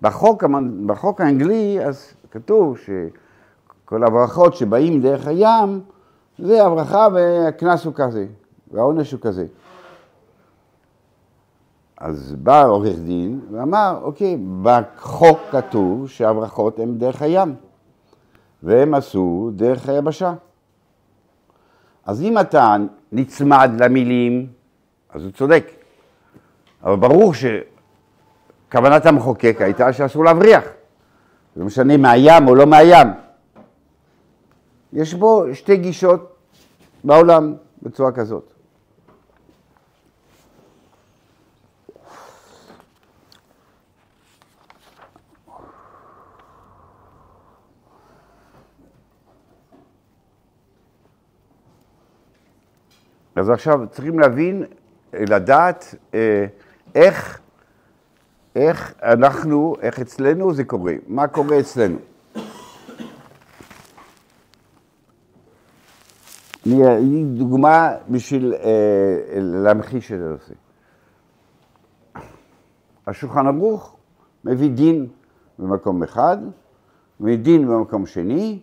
בחוק, 0.03 0.45
בחוק 0.87 1.21
האנגלי, 1.21 1.85
אז 1.87 2.13
כתוב 2.31 2.79
שכל 2.79 4.05
הברכות 4.05 4.55
שבאים 4.55 5.01
דרך 5.01 5.27
הים, 5.27 5.81
זה 6.39 6.65
הברכה 6.67 7.09
והקנס 7.15 7.85
הוא 7.85 7.95
כזה, 7.97 8.27
והעונש 8.73 9.13
הוא 9.13 9.21
כזה. 9.21 9.47
אז 12.01 12.35
בא 12.39 12.67
עורך 12.67 12.99
דין 12.99 13.41
ואמר, 13.51 13.99
אוקיי, 14.03 14.37
בחוק 14.63 15.39
כתוב 15.51 16.09
שהברכות 16.09 16.79
הן 16.79 16.99
דרך 16.99 17.23
הים. 17.23 17.55
והם 18.63 18.95
עשו 18.95 19.51
דרך 19.55 19.89
היבשה. 19.89 20.35
אז 22.05 22.23
אם 22.23 22.39
אתה 22.39 22.77
נצמד 23.13 23.71
למילים, 23.79 24.47
אז 25.11 25.25
הוא 25.25 25.31
צודק. 25.33 25.71
אבל 26.83 26.97
ברור 26.97 27.33
שכוונת 27.35 29.07
המחוקק 29.07 29.57
הייתה 29.61 29.93
שאסור 29.93 30.25
להבריח. 30.25 30.65
לא 31.57 31.65
משנה 31.65 31.97
מהים 31.97 32.49
או 32.49 32.55
לא 32.55 32.67
מהים. 32.67 33.09
יש 34.93 35.15
בו 35.15 35.45
שתי 35.53 35.77
גישות 35.77 36.37
בעולם 37.05 37.55
בצורה 37.83 38.13
כזאת. 38.13 38.50
אז 53.41 53.51
עכשיו 53.51 53.81
צריכים 53.91 54.19
להבין, 54.19 54.65
לדעת 55.13 55.95
אה, 56.15 56.47
איך, 56.95 57.41
איך 58.57 58.95
אנחנו, 59.03 59.75
איך 59.81 60.01
אצלנו 60.01 60.55
זה 60.55 60.65
קורה, 60.65 60.95
מה 61.07 61.29
קורה 61.29 61.61
אצלנו. 61.61 61.99
אני 66.67 66.83
אתן 66.83 67.39
דוגמה 67.39 67.93
בשביל 68.09 68.55
אה, 68.55 69.17
להמחיש 69.37 70.13
את 70.13 70.19
הנושא. 70.21 70.55
השולחן 73.07 73.47
ערוך 73.47 73.97
מביא 74.45 74.71
דין 74.71 75.07
במקום 75.59 76.03
אחד, 76.03 76.39
מדין 77.21 77.69
במקום 77.69 78.07
שני, 78.07 78.59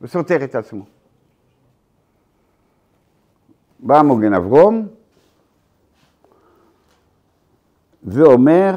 וסותר 0.00 0.44
את 0.44 0.54
עצמו. 0.54 0.95
בא 3.78 4.02
מוגן 4.02 4.34
אברום, 4.34 4.88
ואומר, 8.04 8.76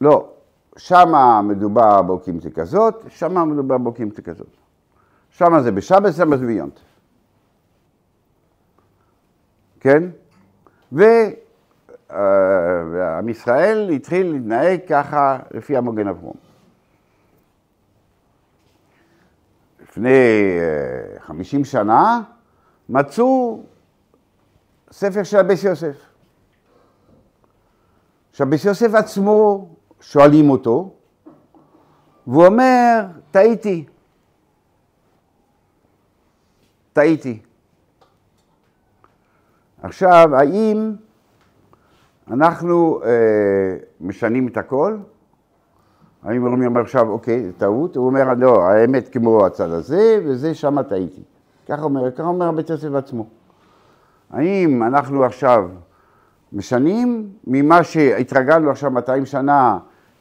לא, 0.00 0.28
שמה 0.76 1.42
מדובר 1.42 2.02
באוקימציה 2.02 2.50
כזאת, 2.50 3.04
שמה 3.08 3.44
מדובר 3.44 3.78
באוקימציה 3.78 4.24
כזאת. 4.24 4.56
שמה 5.30 5.62
זה 5.62 5.72
בשבת, 5.72 6.14
שמה 6.14 6.36
זה 6.36 6.46
ביונט. 6.46 6.80
כן? 9.80 10.02
אה, 10.98 12.82
ועם 12.92 13.28
ישראל 13.28 13.90
התחיל 13.90 14.32
להתנהג 14.32 14.80
ככה 14.88 15.38
לפי 15.50 15.76
המוגן 15.76 16.08
אברום. 16.08 16.34
לפני 19.82 20.18
אה, 20.60 21.20
50 21.20 21.64
שנה 21.64 22.22
מצאו 22.90 23.62
ספר 24.90 25.22
של 25.22 25.36
הבס 25.36 25.64
יוסף. 25.64 25.96
עכשיו, 28.30 28.50
בס 28.50 28.64
יוסף 28.64 28.94
עצמו 28.94 29.68
שואלים 30.00 30.50
אותו, 30.50 30.94
והוא 32.26 32.46
אומר, 32.46 33.06
טעיתי. 33.30 33.86
טעיתי. 36.92 37.42
עכשיו, 39.82 40.28
האם 40.34 40.96
אנחנו 42.30 43.00
אה, 43.04 43.76
משנים 44.00 44.48
את 44.48 44.56
הכל? 44.56 44.98
האם 46.22 46.42
הוא 46.46 46.64
אומר 46.64 46.80
עכשיו, 46.80 47.08
אוקיי, 47.08 47.52
טעות? 47.58 47.96
הוא 47.96 48.06
אומר, 48.06 48.34
לא, 48.34 48.62
האמת 48.62 49.08
כמו 49.08 49.46
הצד 49.46 49.70
הזה, 49.70 50.20
וזה 50.24 50.54
שם 50.54 50.82
טעיתי. 50.82 51.22
ככה 51.70 51.82
אומר, 51.82 52.10
ככה 52.10 52.26
אומר 52.26 52.52
בית 52.52 52.70
יוסף 52.70 52.94
עצמו. 52.94 53.26
האם 54.30 54.82
אנחנו 54.82 55.24
עכשיו 55.24 55.68
משנים 56.52 57.32
ממה 57.46 57.84
שהתרגלנו 57.84 58.70
עכשיו 58.70 58.90
200 58.90 59.26
שנה, 59.26 59.78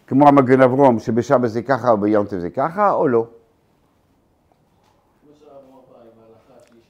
כמו 0.08 0.28
המגן 0.28 0.62
אברום, 0.62 1.00
שבשבת 1.00 1.50
זה 1.50 1.62
ככה 1.62 1.94
וביום 1.94 2.26
טוב 2.26 2.40
זה 2.40 2.50
ככה, 2.50 2.92
או 2.92 3.08
לא? 3.08 3.28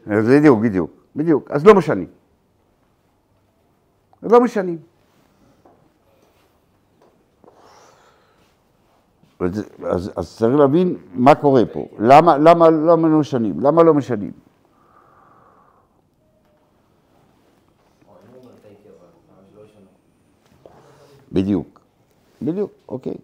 בדיוק, 0.08 0.60
בדיוק, 0.60 0.92
בדיוק. 1.16 1.52
אז 1.52 1.66
לא 1.66 1.76
משנים. 1.76 2.08
לא 4.24 4.42
משנים. 4.42 4.78
אז, 9.40 10.12
אז 10.16 10.38
צריך 10.38 10.56
להבין 10.56 10.98
מה 11.14 11.36
קורה 11.36 11.66
פה. 11.66 11.88
למה, 12.00 12.38
למה, 12.38 12.70
למה 12.70 13.08
לא 13.08 13.20
משנים? 13.20 13.60
למה 13.60 13.84
לא 13.84 13.94
משנים? 13.94 14.32
או, 18.08 18.14
אם 18.14 18.34
הוא 18.34 18.42
אומר 18.42 18.52
טעיתי 18.62 18.90
אבל, 18.90 19.08
למה 19.30 19.42
שלא 19.54 19.62
ישנו? 19.66 19.90
בדיוק. 21.32 21.80
בדיוק, 22.42 22.72
אוקיי. 22.90 23.14
יש 23.14 23.18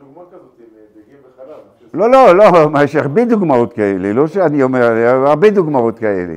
דוגמה 0.00 0.22
כזאת 0.30 0.40
עם 0.58 0.64
אה, 0.76 0.82
דגים 0.94 1.16
וחלב. 1.34 1.56
לא, 1.94 2.10
לא, 2.10 2.36
לא, 2.36 2.70
מה, 2.70 2.84
יש 2.84 2.96
הרבה 2.96 3.24
דוגמאות 3.24 3.72
כאלה, 3.72 4.12
לא 4.12 4.26
שאני 4.26 4.62
אומר, 4.62 4.82
הרבה 5.26 5.50
דוגמאות 5.50 5.98
כאלה. 5.98 6.36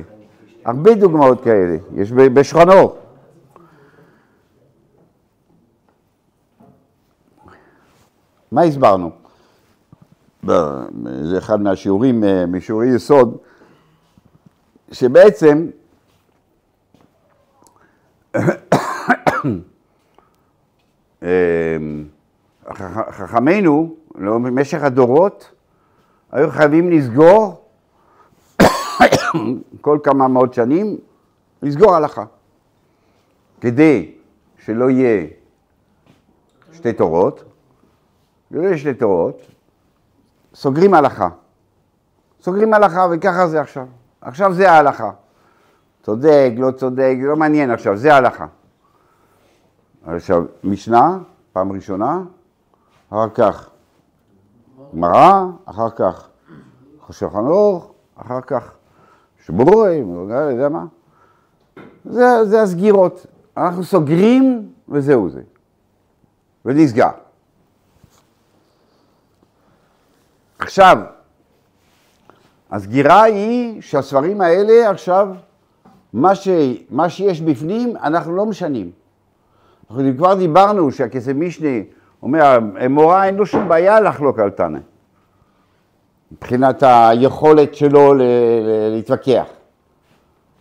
הרבה 0.64 0.94
דוגמאות 0.94 1.44
כאלה, 1.44 1.76
יש 1.94 2.12
בשכונו. 2.12 2.94
מה 8.52 8.62
הסברנו? 8.62 9.10
זה 11.22 11.38
אחד 11.38 11.60
מהשיעורים, 11.60 12.24
אה, 12.24 12.46
משיעורי 12.46 12.94
יסוד, 12.94 13.36
שבעצם 14.92 15.66
חכמינו, 23.10 23.94
לא, 24.14 24.38
במשך 24.38 24.82
הדורות, 24.82 25.50
היו 26.32 26.50
חייבים 26.50 26.90
לסגור 26.90 27.64
כל 29.80 29.98
כמה 30.02 30.28
מאות 30.28 30.54
שנים, 30.54 30.98
לסגור 31.62 31.94
הלכה. 31.94 32.24
כדי 33.60 34.12
שלא 34.64 34.90
יהיה 34.90 35.26
שתי 36.72 36.92
תורות, 36.92 37.44
ולא 38.50 38.62
יהיה 38.66 38.78
שתי 38.78 38.94
תורות, 38.94 39.42
סוגרים 40.54 40.94
הלכה. 40.94 41.28
סוגרים 42.42 42.74
הלכה 42.74 43.06
וככה 43.10 43.46
זה 43.46 43.60
עכשיו. 43.60 43.86
עכשיו 44.20 44.52
זה 44.54 44.70
ההלכה. 44.70 45.10
צודק, 46.02 46.50
לא 46.56 46.70
צודק, 46.70 47.14
לא 47.22 47.36
מעניין 47.36 47.70
עכשיו, 47.70 47.96
זה 47.96 48.14
ההלכה. 48.14 48.46
עכשיו, 50.06 50.44
משנה, 50.64 51.18
פעם 51.52 51.72
ראשונה, 51.72 52.22
אחר 53.10 53.28
כך 53.34 53.70
גמרא, 54.94 55.44
אחר 55.64 55.90
כך 55.90 56.28
שולחן 57.12 57.46
ערוך, 57.46 57.92
אחר 58.16 58.40
כך 58.40 58.76
שבורים, 59.46 60.28
לא 60.28 60.34
יודע 60.34 60.68
מה. 60.68 60.84
זה, 62.04 62.44
זה 62.44 62.62
הסגירות. 62.62 63.26
אנחנו 63.56 63.84
סוגרים 63.84 64.72
וזהו 64.88 65.30
זה. 65.30 65.42
ונסגר. 66.64 67.10
עכשיו, 70.58 70.98
הסגירה 72.70 73.22
היא 73.22 73.82
שהספרים 73.82 74.40
האלה 74.40 74.90
עכשיו, 74.90 75.28
מה, 76.12 76.34
ש, 76.34 76.48
מה 76.90 77.08
שיש 77.08 77.40
בפנים, 77.40 77.96
אנחנו 77.96 78.36
לא 78.36 78.46
משנים. 78.46 78.90
אנחנו 79.90 80.16
כבר 80.16 80.34
דיברנו 80.34 80.92
שהכסף 80.92 81.32
משנה 81.34 81.68
אומר, 82.22 82.58
מורה 82.90 83.24
אין 83.26 83.34
לו 83.34 83.46
שום 83.46 83.68
בעיה 83.68 84.00
לחלוק 84.00 84.38
על 84.38 84.50
תנא, 84.50 84.78
מבחינת 86.32 86.82
היכולת 86.86 87.74
שלו 87.74 88.14
ל- 88.14 88.22
ל- 88.22 88.90
להתווכח. 88.94 89.46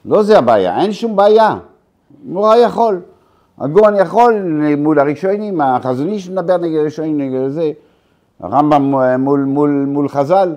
לא 0.05 0.23
זה 0.23 0.37
הבעיה, 0.37 0.81
אין 0.81 0.93
שום 0.93 1.15
בעיה. 1.15 1.57
מורה 2.23 2.57
יכול. 2.57 3.01
הגורן 3.57 3.95
יכול 3.95 4.33
מול 4.77 4.99
הראשונים, 4.99 5.61
החזון 5.61 6.07
איש 6.09 6.29
מדבר 6.29 6.57
נגד 6.57 6.77
הראשונים, 6.79 7.17
נגד 7.17 7.47
זה. 7.47 7.71
הרמב"ם 8.39 8.81
מול, 9.19 9.39
מול, 9.39 9.69
מול 9.87 10.09
חז"ל, 10.09 10.55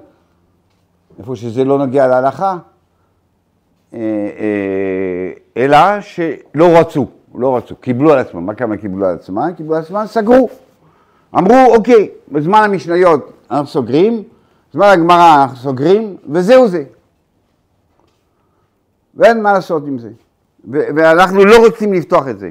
איפה 1.19 1.37
שזה 1.37 1.65
לא 1.65 1.79
נוגע 1.79 2.07
להלכה, 2.07 2.57
אה, 3.95 3.99
אה, 3.99 5.33
אלא 5.57 6.01
שלא 6.01 6.67
רצו, 6.79 7.07
לא 7.35 7.57
רצו, 7.57 7.77
קיבלו 7.77 8.13
על 8.13 8.19
עצמם. 8.19 8.47
מה 8.47 8.55
כמה 8.55 8.77
קיבלו 8.77 9.07
על 9.07 9.15
עצמם? 9.15 9.51
קיבלו 9.57 9.77
על 9.77 9.83
עצמם, 9.83 10.03
סגרו. 10.07 10.49
אמרו, 11.39 11.75
אוקיי, 11.75 12.09
בזמן 12.29 12.63
המשניות 12.65 13.33
אנחנו 13.51 13.67
סוגרים, 13.67 14.23
בזמן 14.71 14.87
הגמרא 14.87 15.43
אנחנו 15.43 15.57
סוגרים, 15.57 16.17
וזהו 16.29 16.69
זה. 16.69 16.85
ואין 19.15 19.43
מה 19.43 19.53
לעשות 19.53 19.87
עם 19.87 19.99
זה. 19.99 20.11
ואנחנו 20.71 21.45
לא 21.45 21.67
רוצים 21.67 21.93
לפתוח 21.93 22.29
את 22.29 22.39
זה. 22.39 22.51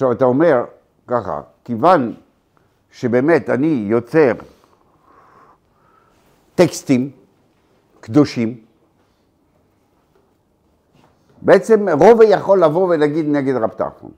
עכשיו 0.00 0.12
אתה 0.12 0.24
אומר 0.24 0.64
ככה, 1.06 1.40
כיוון 1.64 2.14
שבאמת 2.90 3.50
אני 3.50 3.66
יוצר 3.66 4.32
טקסטים 6.54 7.10
קדושים, 8.00 8.60
בעצם 11.42 11.88
רובע 11.88 12.24
יכול 12.24 12.64
לבוא 12.64 12.88
ולהגיד 12.88 13.26
נגד 13.28 13.54
רב 13.54 13.70
טרפון. 13.70 14.10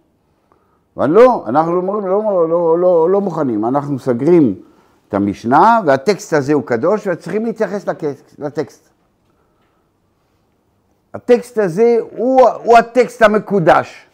אבל 0.97 1.11
לא, 1.11 1.45
אנחנו 1.47 1.73
אומרים 1.77 2.07
לא, 2.07 2.49
לא, 2.49 2.79
לא, 2.79 3.11
לא 3.11 3.21
מוכנים, 3.21 3.65
אנחנו 3.65 3.99
סגרים 3.99 4.55
את 5.09 5.15
המשנה 5.15 5.81
והטקסט 5.87 6.33
הזה 6.33 6.53
הוא 6.53 6.63
קדוש 6.67 7.07
וצריכים 7.07 7.45
להתייחס 7.47 7.89
לקס- 7.89 8.35
לטקסט. 8.39 8.89
הטקסט 11.15 11.59
הזה 11.59 11.97
הוא, 12.11 12.49
הוא 12.49 12.79
הטקסט 12.79 13.23
המקודש. 13.23 14.12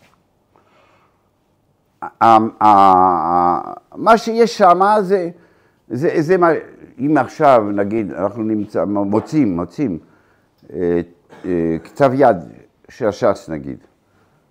מה 3.97 4.19
שיש 4.19 4.59
שם 4.59 4.81
זה, 5.01 5.31
זה, 5.89 6.11
זה 6.19 6.37
מה, 6.37 6.49
אם 6.99 7.17
עכשיו 7.19 7.65
נגיד 7.73 8.13
אנחנו 8.13 8.43
נמצא, 8.43 8.85
מוצאים, 8.85 9.57
מוצאים 9.57 9.99
אה, 10.73 11.01
אה, 11.45 11.77
כתב 11.85 12.11
יד 12.15 12.37
של 12.89 13.09
הש"ס 13.09 13.49
נגיד, 13.49 13.79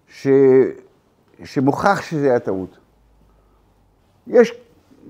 ש, 0.07 0.27
שמוכח 1.43 2.01
שזה 2.01 2.29
היה 2.29 2.39
טעות. 2.39 2.77
יש 4.27 4.53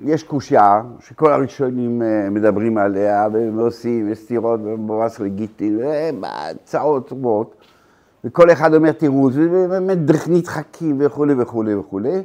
יש 0.04 0.24
קושייה 0.24 0.82
שכל 1.00 1.34
הראשונים 1.34 2.02
אה, 2.02 2.30
מדברים 2.30 2.78
עליה 2.78 3.28
ועושים 3.56 4.16
סתירות 4.16 4.60
ובואס 4.64 5.20
לגיטי, 5.20 5.76
והצעות 6.22 7.08
טובות, 7.08 7.56
וכל 8.24 8.52
אחד 8.52 8.74
אומר 8.74 8.92
תירוץ, 8.92 9.34
ובאמת 9.36 9.98
נדחקים 10.28 10.98
וכולי 11.00 11.34
וכולי 11.38 11.76
וכולי. 11.76 12.22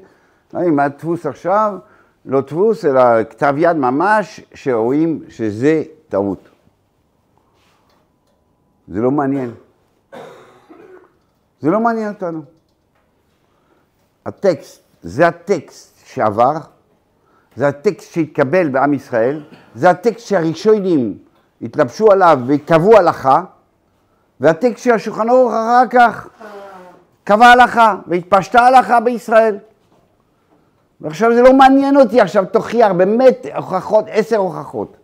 אם 0.55 0.81
הדפוס 0.81 1.27
עכשיו, 1.27 1.75
לא 2.25 2.41
דפוס, 2.41 2.85
אלא 2.85 3.25
כתב 3.31 3.55
יד 3.59 3.77
ממש, 3.77 4.41
שרואים 4.55 5.23
שזה 5.29 5.83
טעות. 6.09 6.49
זה 8.89 9.01
לא 9.01 9.11
מעניין. 9.11 9.51
זה 11.61 11.71
לא 11.71 11.81
מעניין 11.81 12.09
אותנו. 12.09 12.43
הטקסט, 14.27 14.83
זה 15.03 15.29
הטקסט 15.29 16.07
שעבר, 16.07 16.57
זה 17.57 17.69
הטקסט 17.69 18.13
שהתקבל 18.13 18.69
בעם 18.69 18.95
ישראל, 18.95 19.43
זה 19.75 19.91
הטקסט 19.91 20.27
שהראשונים 20.27 21.19
התלבשו 21.63 22.13
עליו 22.13 22.41
וקבעו 22.47 22.97
הלכה, 22.97 23.45
והטקסט 24.43 24.85
של 24.85 24.91
השולחן 24.91 25.29
ערוך 25.29 25.53
אחר 25.53 25.87
כך 25.91 26.29
קבע 27.25 27.47
הלכה 27.47 27.97
והתפשטה 28.07 28.61
הלכה 28.61 29.01
בישראל. 29.01 29.59
ועכשיו 31.01 31.35
זה 31.35 31.43
לא 31.43 31.53
מעניין 31.53 31.97
אותי, 31.97 32.21
עכשיו 32.21 32.45
תוכיח 32.53 32.93
באמת 32.93 33.47
הוכחות, 33.57 34.05
עשר 34.09 34.37
הוכחות. 34.37 34.97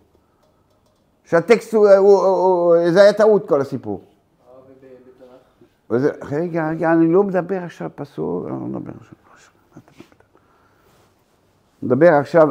שהטקסט 1.24 1.74
הוא, 1.74 1.88
הוא, 1.88 2.22
הוא, 2.22 2.76
הוא, 2.76 2.90
זה 2.90 3.02
היה 3.02 3.12
טעות 3.12 3.48
כל 3.48 3.60
הסיפור. 3.60 4.00
וזה, 5.90 6.10
רגע, 6.30 6.68
רגע, 6.70 6.92
אני 6.92 7.12
לא 7.12 7.22
מדבר 7.22 7.62
עכשיו 7.62 7.90
פסוק, 7.94 8.44
אני 8.44 8.52
לא 8.52 8.66
מדבר 8.66 8.92
עכשיו. 9.00 9.14
אתה 9.72 9.92
מדבר? 11.82 12.14
עכשיו, 12.14 12.48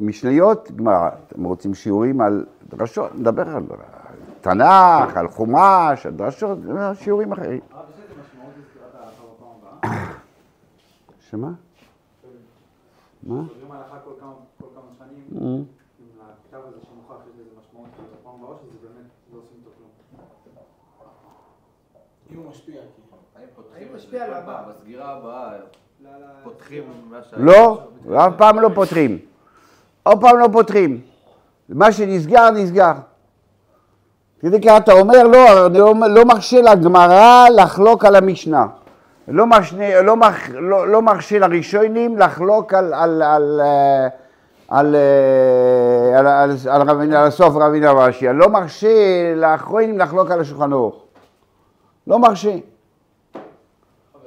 משניות, 0.00 0.70
גמרא, 0.76 1.10
אתם 1.26 1.44
רוצים 1.44 1.74
שיעורים 1.74 2.20
על 2.20 2.46
דרשות, 2.68 3.10
נדבר 3.14 3.48
על 3.48 3.62
תנ"ך, 4.46 5.16
על 5.16 5.28
חומש, 5.28 6.06
על 6.06 6.12
דרשות, 6.12 6.58
שיעורים 6.94 7.32
אחרים. 7.32 7.60
הבאה? 9.82 9.98
שמה? 11.20 11.48
מה? 13.22 13.42
לא 27.36 28.26
אף 28.26 28.32
פעם 28.38 28.60
לא 28.60 28.68
פותרים. 28.74 29.18
אף 30.04 30.14
פעם 30.20 30.38
לא 30.38 30.48
פותרים. 30.52 31.00
מה 31.68 31.92
שנסגר, 31.92 32.50
נסגר. 32.50 32.92
כדי 34.40 34.60
כך 34.60 34.76
אתה 34.76 34.92
אומר, 34.92 35.22
לא, 35.22 35.66
אני 35.66 35.78
לא, 35.78 35.94
לא 36.08 36.24
מרשה 36.24 36.60
לגמרא 36.60 37.46
לחלוק 37.56 38.04
על 38.04 38.16
המשנה. 38.16 38.66
לא, 39.28 39.46
משנה, 39.46 40.02
לא, 40.02 40.16
מח, 40.16 40.48
לא, 40.50 40.88
לא 40.88 41.02
מרשה 41.02 41.38
לראשונים 41.38 42.18
לחלוק 42.18 42.74
על, 42.74 42.94
על, 42.94 43.22
על, 43.22 43.60
אה, 43.64 44.08
על, 44.68 44.96
אה, 44.96 46.18
על, 46.18 46.26
על, 46.26 46.50
על, 46.70 46.82
רבינו- 46.90 47.16
על 47.16 47.26
הסוף 47.26 47.54
רבינו 47.56 47.86
הראשי. 47.86 48.30
אני 48.30 48.38
לא 48.38 48.48
מרשה 48.48 48.88
לאחרונים 49.36 49.98
לחלוק 49.98 50.30
על 50.30 50.40
השולחן. 50.40 50.70
לא 50.70 50.90
מרשה. 52.18 52.50
אבל 52.50 52.60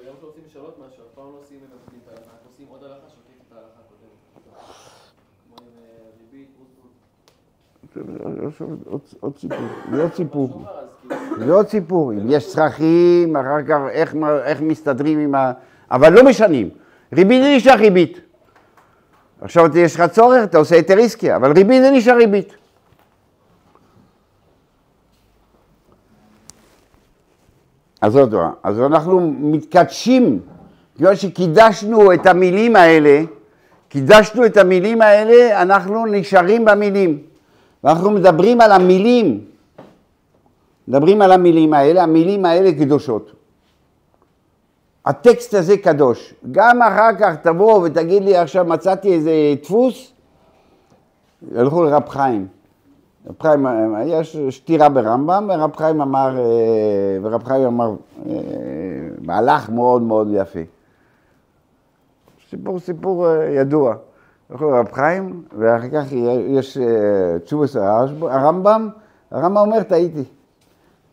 גם 0.08 0.14
כשרוצים 0.18 0.42
לשנות 0.50 0.76
משהו, 0.80 1.04
אף 1.04 1.16
פעם 1.16 1.24
לא 1.34 1.40
עושים 1.42 1.58
מבטלים 1.58 2.00
את 2.04 2.08
ההלכה, 2.08 2.24
אנחנו 2.32 2.50
עושים 2.52 2.66
עוד 2.70 2.84
הלכה, 2.84 3.08
שותים 3.10 3.38
את 3.48 3.54
ההלכה 3.54 3.80
הקודמת. 3.86 4.20
כמו 5.48 5.56
עם 5.62 5.74
אה, 5.80 6.10
ריבית, 6.20 6.50
רוטו. 6.60 6.88
עוד, 8.86 9.02
עוד 9.20 9.38
סיפור, 9.38 9.58
זה 9.92 10.02
עוד 10.02 10.14
סיפור. 10.14 10.64
זה 11.38 11.54
עוד 11.54 11.68
סיפור, 11.68 12.14
אם 12.14 12.30
יש 12.30 12.48
צרכים, 12.48 13.36
אחר 13.38 13.64
כך 13.68 13.80
איך, 13.92 14.62
מסתדרים 14.62 15.20
עם 15.20 15.36
ה... 15.36 15.52
אבל 15.92 16.14
לא 16.14 16.24
משנים. 16.24 16.70
ריבית 17.14 17.44
זה 17.44 17.54
נשאר 17.56 17.76
ריבית. 17.76 18.20
עכשיו 19.42 19.78
יש 19.78 19.96
לך 19.96 20.02
צורך, 20.12 20.44
אתה 20.44 20.58
עושה 20.58 20.76
היתר 20.76 20.98
עסקי, 21.00 21.36
אבל 21.36 21.52
ריבית 21.52 21.82
זה 21.82 21.92
נשאר 21.92 22.18
ריבית. 22.18 22.56
אז 28.02 28.16
עוד 28.16 28.32
דבר, 28.32 28.50
אז 28.64 28.80
אנחנו 28.80 29.34
מתקדשים, 29.40 30.40
בגלל 30.98 31.16
שקידשנו 31.16 32.14
את 32.14 32.26
המילים 32.26 32.76
האלה, 32.76 33.22
קידשנו 33.90 34.46
את 34.46 34.58
המילים 34.58 35.02
האלה, 35.02 35.62
אנחנו 35.62 36.06
נשארים 36.06 36.66
במילים. 36.66 37.29
ואנחנו 37.84 38.12
מדברים 38.12 38.62
על 38.62 38.72
המילים, 38.72 39.46
מדברים 40.88 41.22
על 41.22 41.32
המילים 41.32 41.74
האלה, 41.74 42.04
המילים 42.04 42.46
האלה 42.46 42.72
קדושות. 42.72 43.32
הטקסט 45.06 45.54
הזה 45.54 45.78
קדוש. 45.78 46.34
גם 46.52 46.82
אחר 46.82 47.10
כך 47.20 47.36
תבוא 47.36 47.82
ותגיד 47.84 48.24
לי 48.24 48.38
עכשיו 48.38 48.66
מצאתי 48.66 49.14
איזה 49.14 49.32
דפוס, 49.62 50.14
הלכו 51.56 51.84
לרב 51.84 52.10
חיים. 52.10 52.48
רב 53.28 53.36
חיים, 53.42 53.66
היה 53.96 54.24
שתירה 54.50 54.90
ברמב"ם, 54.90 55.50
ורב 55.50 55.76
חיים 55.76 56.02
אמר, 56.02 56.38
אה, 56.38 57.18
ורב 57.22 57.44
חיים 57.44 57.66
אמר 57.66 57.96
אה, 58.26 58.36
מהלך 59.22 59.70
מאוד 59.70 60.02
מאוד 60.02 60.28
יפה. 60.34 60.60
סיפור, 62.50 62.80
סיפור 62.80 63.28
אה, 63.28 63.62
ידוע. 64.50 64.68
הלכו 64.68 64.72
לרב 64.72 64.92
חיים, 64.92 65.44
ואחר 65.58 65.90
כך 65.90 66.12
יש 66.48 66.78
אה, 66.78 67.40
תשובס 67.40 67.76
הרמב"ם, 68.22 68.90
הרמב"ם 69.32 69.58
אומר 69.58 69.84
טעיתי. 69.84 70.24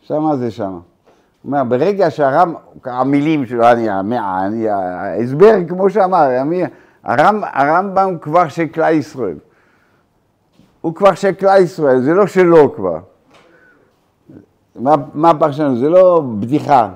שמה 0.01 0.37
זה 0.37 0.51
שמה. 0.51 0.79
אומר, 1.45 1.65
ברגע 1.65 2.11
שהרם, 2.11 2.55
המילים 2.85 3.47
שלו, 3.47 3.71
אני, 3.71 3.89
אני, 4.47 4.69
ההסבר 4.69 5.53
כמו 5.69 5.91
שאמר, 5.91 6.29
הרמ, 7.05 7.43
הרמב"ם 7.53 8.19
כבר 8.21 8.49
של 8.49 8.67
כלל 8.67 8.95
ישראל. 8.95 9.37
הוא 10.81 10.95
כבר 10.95 11.15
של 11.15 11.33
כלל 11.33 11.63
ישראל, 11.63 12.01
זה 12.01 12.15
לא 12.15 12.27
שלו 12.27 12.75
כבר. 12.75 12.99
מה, 14.77 14.95
מה 15.15 15.31
הפרשנות? 15.31 15.79
זה 15.79 15.89
לא 15.89 16.23
בדיחה. 16.41 16.89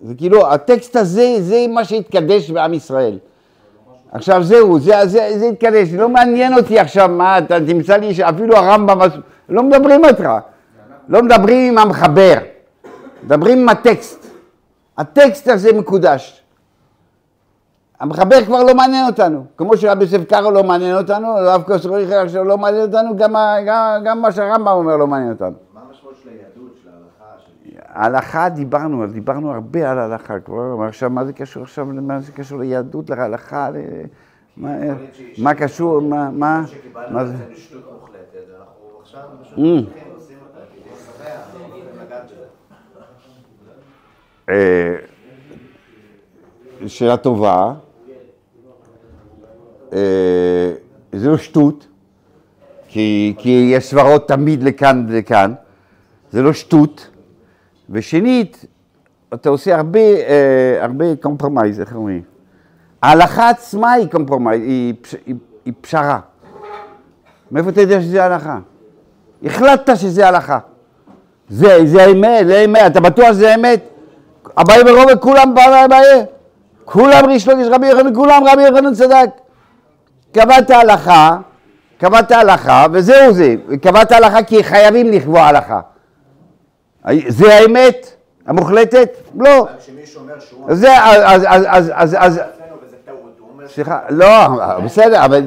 זה 0.00 0.14
כאילו, 0.14 0.52
הטקסט 0.52 0.96
הזה, 0.96 1.36
זה 1.40 1.66
מה 1.68 1.84
שהתקדש 1.84 2.50
בעם 2.50 2.74
ישראל. 2.74 3.18
עכשיו 4.12 4.42
זהו, 4.42 4.78
זה, 4.78 5.06
זה, 5.06 5.38
זה 5.38 5.46
התקדש, 5.46 5.88
לא 5.92 6.08
מעניין 6.08 6.54
אותי 6.54 6.78
עכשיו 6.78 7.08
מה, 7.08 7.38
אתה 7.38 7.58
תמצא 7.66 7.96
לי 7.96 8.14
שאפילו 8.14 8.56
הרמב"ם, 8.56 8.98
לא 9.48 9.62
מדברים 9.62 10.04
איתך, 10.04 10.28
לא 11.08 11.22
מדברים 11.22 11.72
עם 11.72 11.78
המחבר, 11.78 12.34
מדברים 13.24 13.58
עם 13.58 13.68
הטקסט. 13.68 14.26
הטקסט 14.98 15.48
הזה 15.48 15.72
מקודש. 15.72 16.42
המחבר 18.00 18.44
כבר 18.44 18.62
לא 18.62 18.74
מעניין 18.74 19.06
אותנו, 19.06 19.44
כמו 19.56 19.76
שרבי 19.76 20.04
יוסף 20.04 20.24
קארו 20.24 20.50
לא 20.50 20.64
מעניין 20.64 20.96
אותנו, 20.96 21.28
הרב 21.28 21.62
קוסרויכר 21.62 22.18
עכשיו 22.18 22.44
לא 22.44 22.58
מעניין 22.58 22.82
אותנו, 22.82 23.16
גם, 23.16 23.34
גם, 23.66 24.02
גם 24.04 24.22
מה 24.22 24.32
שהרמב"ם 24.32 24.68
אומר 24.68 24.96
לא 24.96 25.06
מעניין 25.06 25.32
אותנו. 25.32 25.54
מה 25.74 25.80
המשמעות 25.88 26.16
של 26.22 26.28
היהדות, 26.28 26.76
של 26.82 26.88
ההלכה, 26.88 27.42
של... 27.92 27.98
ההלכה 27.98 28.48
דיברנו, 28.48 29.06
דיברנו 29.06 29.52
הרבה 29.52 29.90
על 29.90 29.98
ההלכה 29.98 30.40
כבר, 30.40 30.82
עכשיו 30.88 31.10
מה 31.10 31.24
זה 31.24 31.32
קשור 31.32 31.62
עכשיו, 31.62 31.86
מה 31.86 32.20
זה 32.20 32.32
קשור 32.32 32.58
ליהדות, 32.58 33.10
להלכה, 33.10 33.70
ל- 33.70 33.76
מה, 34.56 34.76
מה 35.38 35.54
קשור, 35.54 36.00
מה, 36.00 36.30
מה, 36.30 36.64
מה 37.10 37.24
זה? 37.24 37.34
Mm. 39.56 39.58
בזה. 39.58 39.74
אה, 44.48 44.96
שאלה 46.86 47.16
טובה. 47.16 47.74
אה, 49.92 50.72
זה 51.12 51.28
לא 51.28 51.38
שטות, 51.38 51.86
כי 52.88 53.34
יש 53.74 53.84
סברות 53.84 54.28
תמיד 54.28 54.62
לכאן 54.62 55.06
ולכאן, 55.08 55.54
זה 56.30 56.42
לא 56.42 56.52
שטות. 56.52 57.11
ושנית, 57.90 58.64
אתה 59.34 59.48
עושה 59.48 59.76
הרבה, 59.76 60.00
אה, 60.00 60.78
הרבה 60.80 61.16
compromise, 61.16 61.80
איך 61.80 61.94
אומרים? 61.94 62.22
ההלכה 63.02 63.48
עצמה 63.48 63.92
היא 63.92 64.08
compromise, 64.08 64.62
היא, 64.62 64.94
פש, 65.00 65.16
היא, 65.26 65.34
היא 65.64 65.72
פשרה. 65.80 66.18
מאיפה 67.50 67.70
אתה 67.70 67.80
יודע 67.80 68.00
שזה 68.00 68.24
הלכה? 68.24 68.58
החלטת 69.44 69.96
שזה 69.96 70.28
הלכה. 70.28 70.58
זה, 71.48 71.86
זה 71.86 72.02
האמת, 72.02 72.46
זה 72.46 72.58
האמת, 72.58 72.80
אתה 72.86 73.00
בטוח 73.00 73.28
שזה 73.28 73.50
האמת? 73.52 73.80
אביי 74.60 74.82
ורובה 74.86 75.16
כולם 75.16 75.54
באו 75.54 75.84
אביי, 75.84 76.24
כולם 76.84 77.22
לוקיש 77.22 77.48
רבי 77.48 77.86
יוחנן, 77.86 78.14
כולם 78.14 78.42
רבי 78.52 78.62
יוחנן 78.62 78.94
צדק. 78.94 79.30
קבעת 80.32 80.70
הלכה, 80.70 81.36
קבעת 81.98 82.30
הלכה, 82.32 82.86
וזהו 82.92 83.32
זה, 83.32 83.54
קבעת 83.82 84.12
הלכה 84.12 84.42
כי 84.42 84.64
חייבים 84.64 85.10
לקבוע 85.10 85.42
הלכה. 85.42 85.80
זה 87.28 87.54
האמת 87.54 88.06
המוחלטת? 88.46 89.08
לא. 89.34 89.66
זה, 90.70 90.88
אז, 91.04 91.42
אז, 91.46 91.66
אז, 91.68 91.90
אז, 91.94 92.16
אז, 92.18 92.40
סליחה, 93.66 94.00
לא, 94.10 94.28
בסדר, 94.84 95.24
אבל 95.24 95.42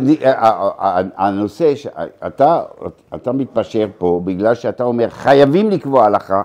הנושא 1.17 1.75
שאתה 1.75 2.63
אתה 3.15 3.31
מתפשר 3.31 3.87
פה 3.97 4.21
בגלל 4.25 4.55
שאתה 4.55 4.83
אומר 4.83 5.09
חייבים 5.09 5.69
לקבוע 5.69 6.05
הלכה, 6.05 6.41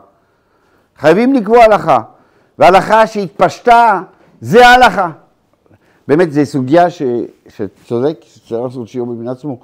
חייבים 0.96 1.34
לקבוע 1.34 1.64
הלכה, 1.64 1.98
וההלכה 2.58 3.06
שהתפשטה 3.06 4.02
זה 4.40 4.66
ההלכה. 4.66 5.10
באמת, 6.08 6.32
זו 6.32 6.40
סוגיה 6.44 6.86
שצודק, 6.90 8.16
שצריך 8.22 8.62
לעשות 8.62 8.88
שיעור 8.88 9.14
בפני 9.14 9.30
עצמו. 9.30 9.58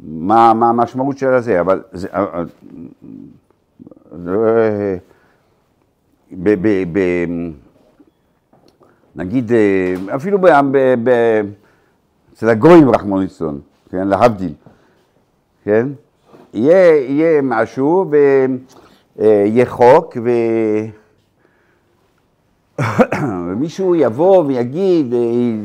מה 0.00 0.50
המשמעות 0.50 1.18
של 1.18 1.28
אבל 1.60 1.82
זה... 1.92 2.08
זה- 2.08 2.16
ב- 4.12 4.98
ב- 6.42 6.84
ב- 6.92 7.52
נגיד, 9.16 9.52
אה, 9.52 9.94
אפילו 10.16 10.38
ב- 10.38 10.46
ב- 10.72 10.94
ב- 11.04 11.42
אצל 12.32 12.48
הגויים 12.48 12.90
רחמון 12.90 13.20
ליצלן, 13.20 13.58
כן, 13.90 14.08
להבדיל, 14.08 14.52
כן? 15.64 15.88
יהיה, 16.54 17.10
יהיה 17.10 17.42
משהו 17.42 18.10
ויהיה 19.18 19.66
חוק 19.66 20.16
ו... 20.24 20.30
ומישהו 23.48 23.94
יבוא 23.94 24.44
ויגיד, 24.46 25.14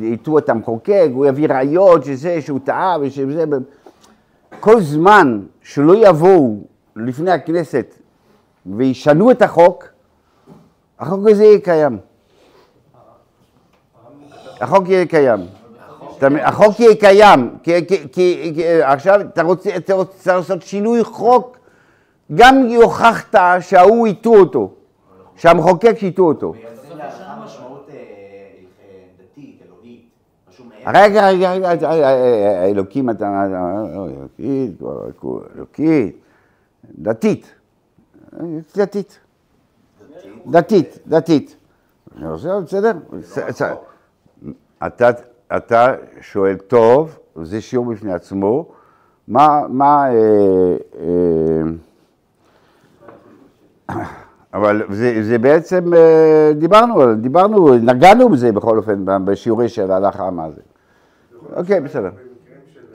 יטעו 0.02 0.38
את 0.38 0.50
המחוקק, 0.50 1.10
הוא 1.14 1.26
יביא 1.26 1.48
ראיות 1.48 2.04
שזה, 2.04 2.42
שהוא 2.42 2.60
טעה 2.64 2.98
ושזה... 3.02 3.44
כל 4.60 4.82
זמן 4.82 5.42
שלא 5.62 6.08
יבואו 6.08 6.64
לפני 6.96 7.32
הכנסת 7.32 7.96
וישנו 8.76 9.32
את 9.32 9.42
החוק, 9.42 9.86
החוק 11.00 11.20
הזה 11.30 11.44
יהיה 11.44 11.60
קיים. 11.60 11.98
החוק 14.62 14.90
יהיה 14.90 15.06
קיים. 15.06 15.40
החוק 16.22 16.80
יהיה 16.80 16.96
קיים, 16.96 17.58
כי, 18.14 18.64
עכשיו 18.84 19.22
אתה 19.22 19.44
רוצה, 19.44 19.70
לעשות 20.26 20.62
שינוי 20.62 21.04
חוק, 21.04 21.58
גם 22.36 22.56
אם 22.56 22.82
הוכחת 22.82 23.36
שההוא 23.60 24.08
הטעו 24.08 24.40
אותו, 24.40 24.72
שהמחוקק 25.36 25.96
הטעו 26.08 26.28
אותו. 26.28 26.54
אה, 26.54 26.60
אה. 30.88 31.04
רגע, 31.04 31.30
רגע, 31.30 31.54
רגע, 31.54 31.70
רגע, 31.70 31.92
רגע, 31.92 32.66
אלוקים 32.66 33.10
אתה, 33.10 33.46
אלוקית, 35.56 36.16
דתית, 37.00 37.57
דתית, 38.78 39.20
דתית, 40.48 40.98
דתית. 41.08 41.56
אני 42.18 42.28
רוצה, 42.32 42.60
בסדר? 42.60 42.92
ס- 43.22 43.38
אתה, 44.88 45.10
אתה 45.58 45.94
שואל 46.22 46.56
טוב, 46.58 47.20
זה 47.44 47.62
שיעור 47.62 47.86
בפני 47.86 48.14
עצמו, 48.14 48.72
מה, 49.28 49.62
מה, 49.70 50.10
אה, 50.10 50.78
אה, 53.90 54.04
אבל 54.54 54.82
זה, 54.90 55.24
זה 55.24 55.38
בעצם, 55.38 55.94
אה, 55.94 56.52
דיברנו, 56.58 57.16
דיברנו, 57.16 57.74
נגענו 57.76 58.30
בזה 58.30 58.52
בכל 58.52 58.78
אופן 58.78 59.04
בשיעורי 59.26 59.70
של 59.70 59.92
ההלכה, 59.92 60.30
מה 60.32 60.52
זה. 60.52 60.62
אוקיי, 61.56 61.82
בסדר. 61.82 62.10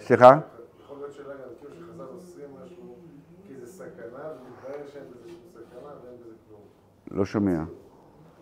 סליחה? 0.00 0.38
יכול 0.84 0.96
להיות 1.00 1.12
שאלה 1.14 1.34
גם 1.34 1.40
כאילו 1.60 1.74
שחז"ל 1.74 2.02
אוסרים 2.16 2.48
משהו 2.64 2.94
כי 3.48 3.54
זה 3.60 3.72
סכנה, 3.72 3.88
ומתברר 4.18 4.86
שאין 4.92 5.04
בזה 5.10 5.28
שום 5.28 5.38
סכנה 5.52 5.90
ואין 6.04 6.16
בזה 6.20 6.34
כלום. 6.48 6.60
לא 7.12 7.24
שומע. 7.24 7.62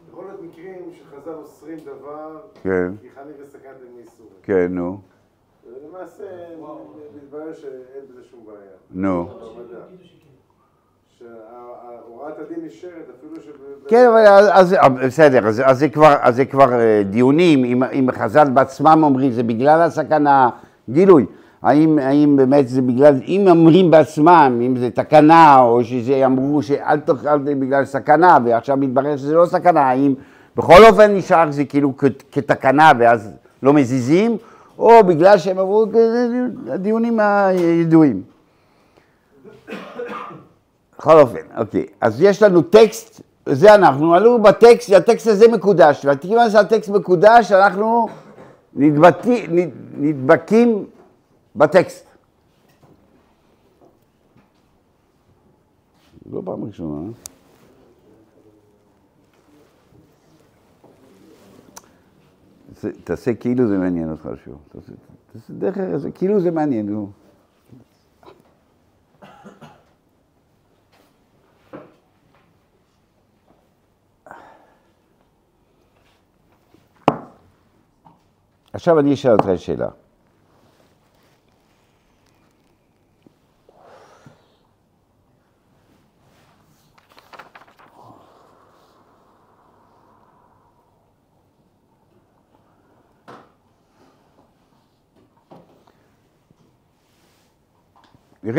יכול 0.09 0.25
להיות 0.25 0.43
מקרים 0.43 0.91
שחז"ל 0.93 1.35
אוסרים 1.35 1.79
דבר 1.79 2.41
כן, 2.63 2.93
כי 3.01 3.11
חנית 3.11 3.37
לסכנת 3.43 3.77
מאיסור. 3.97 4.27
כן, 4.43 4.67
נו, 4.71 5.01
ולמעשה 5.67 6.25
מתברר 7.17 7.53
שאין 7.53 8.05
בזה 8.11 8.25
שום 8.25 8.47
בעיה. 8.47 8.71
נו. 8.91 9.29
שהוראת 11.19 12.39
הדין 12.39 12.65
נשארת 12.65 13.07
אפילו 13.19 13.37
ש... 13.43 13.49
כן, 13.89 14.07
אבל 14.09 14.27
אז, 14.27 14.49
אז 14.51 14.93
בסדר, 15.07 15.49
אז, 15.49 15.63
אז, 15.65 15.79
זה 15.79 15.89
כבר, 15.89 16.15
אז 16.21 16.37
זה 16.37 16.45
כבר 16.45 16.73
אה, 16.73 17.03
דיונים, 17.11 17.65
אם, 17.65 17.83
אם 17.83 18.09
חז"ל 18.13 18.51
בעצמם 18.55 19.01
אומרים, 19.03 19.33
זה 19.33 19.43
בגלל 19.43 19.83
הסכנה, 19.83 20.51
גילוי. 20.91 21.27
האם, 21.63 21.99
האם 21.99 22.37
באמת 22.37 22.69
זה 22.69 22.83
בגלל, 22.83 23.15
אם 23.29 23.47
אומרים 23.51 23.91
בעצמם, 23.91 24.61
אם 24.67 24.77
זה 24.77 24.91
תקנה, 24.91 25.59
או 25.61 25.85
שזה 25.85 26.27
אמרו 26.27 26.63
שאל 26.63 27.01
תאכל 27.01 27.39
בגלל 27.39 27.85
סכנה, 27.85 28.39
ועכשיו 28.45 28.77
מתברר 28.77 29.17
שזה 29.17 29.35
לא 29.35 29.47
סכנה, 29.47 29.81
האם 29.81 30.15
בכל 30.57 30.85
אופן 30.89 31.17
נשאר 31.17 31.51
זה 31.51 31.65
כאילו 31.65 31.93
כתקנה 32.33 32.93
ואז 32.99 33.31
לא 33.63 33.73
מזיזים, 33.73 34.37
או 34.79 35.05
בגלל 35.07 35.39
שהם 35.39 35.59
אמרו, 35.59 35.87
הדיונים 36.71 37.21
הידועים. 37.21 38.23
בכל 40.99 41.19
אופן, 41.21 41.39
אוקיי. 41.59 41.87
אז 42.01 42.23
יש 42.23 42.43
לנו 42.43 42.63
טקסט, 42.63 43.21
זה 43.47 43.75
אנחנו, 43.75 44.15
עלו 44.15 44.43
בטקסט, 44.43 44.93
הטקסט 44.93 45.27
הזה 45.27 45.49
מקודש, 45.49 46.07
וכיוון 46.09 46.51
שהטקסט 46.51 46.89
מקודש, 46.89 47.53
אנחנו 47.53 48.09
נדבקים, 48.77 49.71
נדבקים 49.97 50.85
בטקסט. 51.57 52.07
לא 56.33 56.43
פעם 56.45 56.65
ראשונה. 56.65 57.11
תעשה 63.05 63.35
כאילו 63.35 63.69
זה 63.69 63.79
מעניין 63.79 64.11
אותך 64.11 64.29
שוב. 64.45 64.59
תעשה, 64.69 64.93
תעשה 65.33 65.53
דרך 65.53 65.79
ארץ, 65.79 66.03
כאילו 66.15 66.41
זה 66.41 66.51
מעניין, 66.51 66.89
נו. 66.89 67.11
עכשיו 78.73 78.99
אני 78.99 79.15
אשאל 79.15 79.33
אותך 79.33 79.47
שאלה. 79.57 79.89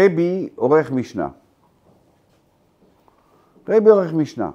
רבי 0.02 0.50
עורך 0.56 0.92
משנה. 0.92 1.28
רבי 3.70 3.90
עורך 3.90 4.14
משנה. 4.14 4.52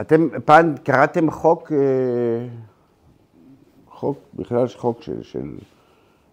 אתם 0.00 0.28
פעם 0.44 0.74
קראתם 0.82 1.30
חוק, 1.30 1.72
אה, 1.72 1.78
חוק, 3.88 4.18
בכלל 4.34 4.68
חוק 4.68 5.02
של, 5.02 5.22
של, 5.22 5.54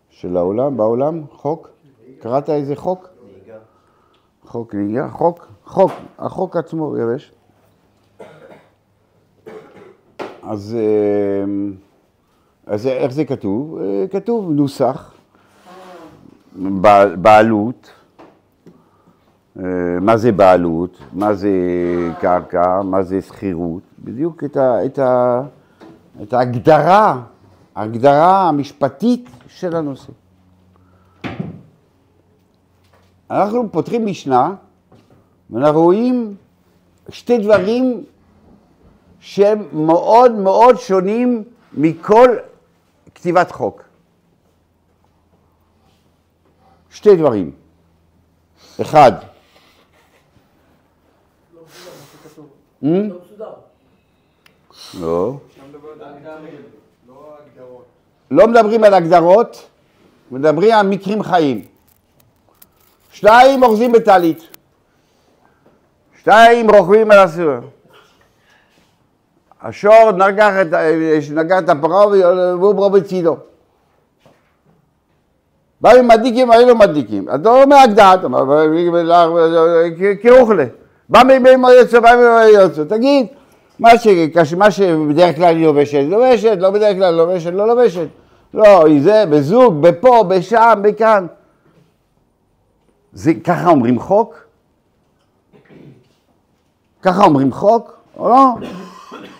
של 0.09 0.37
העולם, 0.37 0.77
בעולם, 0.77 1.21
חוק? 1.31 1.69
קראת 2.19 2.49
איזה 2.49 2.75
חוק? 2.75 3.09
נהיגה. 3.25 3.59
חוק 4.45 4.75
נהיגה, 4.75 5.09
חוק, 5.09 5.47
חוק, 5.65 5.91
החוק 6.19 6.55
עצמו 6.57 6.97
יבש. 6.97 7.31
אז, 10.43 10.77
אה, 10.79 11.43
אז 12.65 12.87
איך 12.87 13.11
זה 13.11 13.25
כתוב? 13.25 13.77
אה, 13.77 14.05
כתוב 14.11 14.51
נוסח, 14.51 15.12
בעלות, 17.15 17.91
אה, 19.59 19.63
מה 20.01 20.17
זה 20.17 20.31
בעלות, 20.31 20.97
מה 21.13 21.33
זה 21.33 21.49
קרקע, 22.19 22.81
מה 22.81 23.03
זה 23.03 23.21
שכירות, 23.21 23.81
בדיוק 23.99 24.43
את, 24.43 24.57
ה, 24.57 24.85
את, 24.85 24.99
ה, 24.99 25.41
את 26.21 26.33
ההגדרה, 26.33 27.21
ההגדרה 27.75 28.49
המשפטית 28.49 29.29
של 29.47 29.75
הנושא. 29.75 30.11
אנחנו 33.31 33.71
פותחים 33.71 34.05
משנה, 34.05 34.55
ואנחנו 35.49 35.81
רואים 35.81 36.35
שתי 37.09 37.37
דברים 37.37 38.03
שהם 39.19 39.63
מאוד 39.73 40.31
מאוד 40.31 40.77
שונים 40.77 41.43
מכל 41.73 42.29
כתיבת 43.15 43.51
חוק. 43.51 43.82
שתי 46.93 47.15
דברים. 47.15 47.51
אחד, 48.81 49.11
Hmm? 52.83 52.85
לא 52.85 53.15
מסודר. 53.25 53.53
לא. 54.99 55.37
לא 58.31 58.47
מדברים 58.47 58.83
על 58.83 58.93
הגדרות, 58.93 59.69
מדברים 60.31 60.71
על 60.73 60.87
מקרים 60.87 61.23
חיים. 61.23 61.65
שתיים 63.11 63.63
אוחזים 63.63 63.91
בטלית. 63.91 64.39
שתיים 66.19 66.69
רוכבים 66.69 67.11
על 67.11 67.19
הסיר. 67.19 67.61
השור 69.61 70.11
נגח 70.11 70.53
את, 70.61 70.73
ה- 70.73 70.81
נגח 71.35 71.59
את 71.59 71.69
הפרה 71.69 72.07
והוא 72.07 72.73
בו 72.75 72.89
בצידו. 72.89 73.37
באו 75.83 75.97
עם 75.97 76.07
מדיקים, 76.07 76.51
היו 76.51 76.67
לו 76.67 76.75
מדיקים. 76.75 77.29
אז 77.29 77.39
לא 77.43 77.63
אומר 77.63 77.75
הגדרת, 77.75 78.19
כאוכלה. 80.21 80.65
בא 81.09 81.21
מביא 81.23 81.69
יוצא, 81.79 81.99
בא 81.99 82.15
מביא 82.15 82.59
יוצא. 82.59 82.83
תגיד, 82.83 83.27
מה 84.57 84.71
שבדרך 84.71 85.35
כלל 85.35 85.55
היא 85.55 85.65
לובשת, 85.65 86.03
לובשת, 86.07 86.57
לא 86.59 86.69
בדרך 86.69 86.97
כלל 86.97 87.15
לובשת, 87.15 87.51
לא 87.53 87.67
לובשת. 87.67 88.07
לא, 88.53 88.85
היא 88.85 89.01
זה, 89.01 89.23
בזוג, 89.29 89.81
בפה, 89.81 90.23
בשם, 90.27 90.79
בכאן. 90.83 91.25
זה, 93.13 93.33
ככה 93.43 93.69
אומרים 93.69 93.99
חוק? 93.99 94.35
ככה 97.01 97.23
אומרים 97.23 97.51
חוק, 97.51 97.97
או 98.17 98.29
לא? 98.29 98.45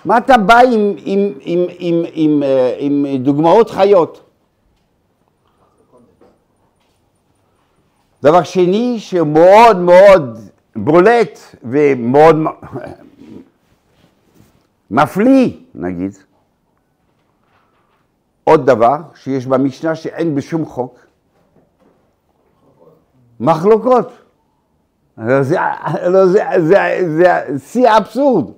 מה 0.06 0.17
אתה 0.17 0.38
בא 0.38 0.60
עם, 0.60 0.93
עם, 0.97 1.32
עם, 1.41 1.65
עם, 1.79 2.03
עם, 2.13 2.43
אה, 2.43 2.75
עם 2.79 3.06
דוגמאות 3.19 3.69
חיות? 3.69 4.22
דבר 8.23 8.43
שני 8.43 8.99
שמאוד 8.99 9.77
מאוד 9.77 10.39
בולט 10.75 11.39
ומאוד 11.63 12.36
מפליא, 14.91 15.49
נגיד, 15.75 16.12
עוד 18.43 18.65
דבר 18.65 18.97
שיש 19.15 19.45
במשנה 19.45 19.95
שאין 19.95 20.36
בשום 20.36 20.65
חוק, 20.65 20.99
מחלוקות. 23.39 24.12
זה, 25.17 25.43
זה, 25.43 25.57
זה, 26.57 26.79
זה 27.17 27.57
שיא 27.65 27.89
האבסורד. 27.89 28.51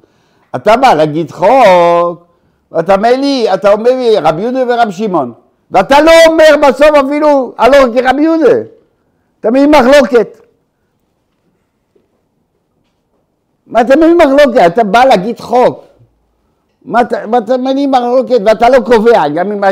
אתה 0.55 0.77
בא 0.77 0.93
להגיד 0.93 1.31
חוק, 1.31 2.25
ואתה 2.71 2.95
אומר 2.95 3.15
לי, 3.17 3.53
אתה 3.53 3.71
אומר 3.71 3.89
לי 3.89 4.19
רבי 4.19 4.41
יהודה 4.41 4.63
ורב 4.67 4.91
שמעון, 4.91 5.33
ואתה 5.71 6.01
לא 6.01 6.11
אומר 6.27 6.67
בסוף 6.67 6.89
אפילו 7.05 7.53
הלוך 7.57 7.85
כרבי 7.95 8.21
יהודה. 8.21 8.74
מביא 9.51 9.67
מחלוקת. 9.67 10.41
מה 13.67 13.81
מביא 13.95 14.15
מחלוקת? 14.15 14.61
אתה 14.67 14.83
בא 14.83 15.05
להגיד 15.05 15.39
חוק. 15.39 15.83
מה 16.85 16.99
מה 17.27 17.39
מביא 17.57 17.87
מחלוקת 17.87 18.39
ואתה 18.45 18.69
לא 18.69 18.77
קובע, 18.85 19.27
גם 19.27 19.51
אם, 19.51 19.63
ה- 19.63 19.71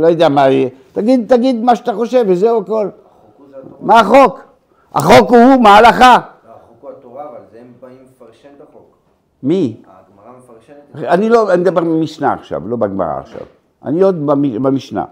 לא 0.00 0.06
יודע 0.06 0.28
מה, 0.28 0.48
יהיה. 0.50 0.68
תגיד, 0.92 1.24
תגיד 1.34 1.62
מה 1.64 1.76
שאתה 1.76 1.94
חושב 1.94 2.24
וזהו 2.28 2.60
הכל. 2.62 2.88
מה 3.80 4.00
החוק? 4.00 4.40
החוק 4.94 5.30
הוא 5.30 5.62
מה 5.62 5.70
ההלכה. 5.74 6.18
לא, 6.46 6.52
החוק 6.52 6.76
הוא 6.80 6.90
התורה, 6.90 7.22
אבל 7.22 7.38
זה 7.52 7.58
הם 7.60 7.66
באים 7.80 7.96
לפרשן 8.16 8.48
את 8.56 8.68
החוק. 8.70 8.86
מי? 9.42 9.76
הגמרא 9.86 10.38
מפרשנת. 10.38 11.08
אני 11.12 11.28
לא, 11.28 11.52
אני 11.52 11.62
מדבר 11.62 11.80
במשנה 11.80 12.32
עכשיו, 12.32 12.68
לא 12.68 12.76
בגמרא 12.76 13.18
עכשיו. 13.20 13.40
אני 13.84 14.02
עוד 14.02 14.26
במ- 14.26 14.62
במשנה. 14.62 15.04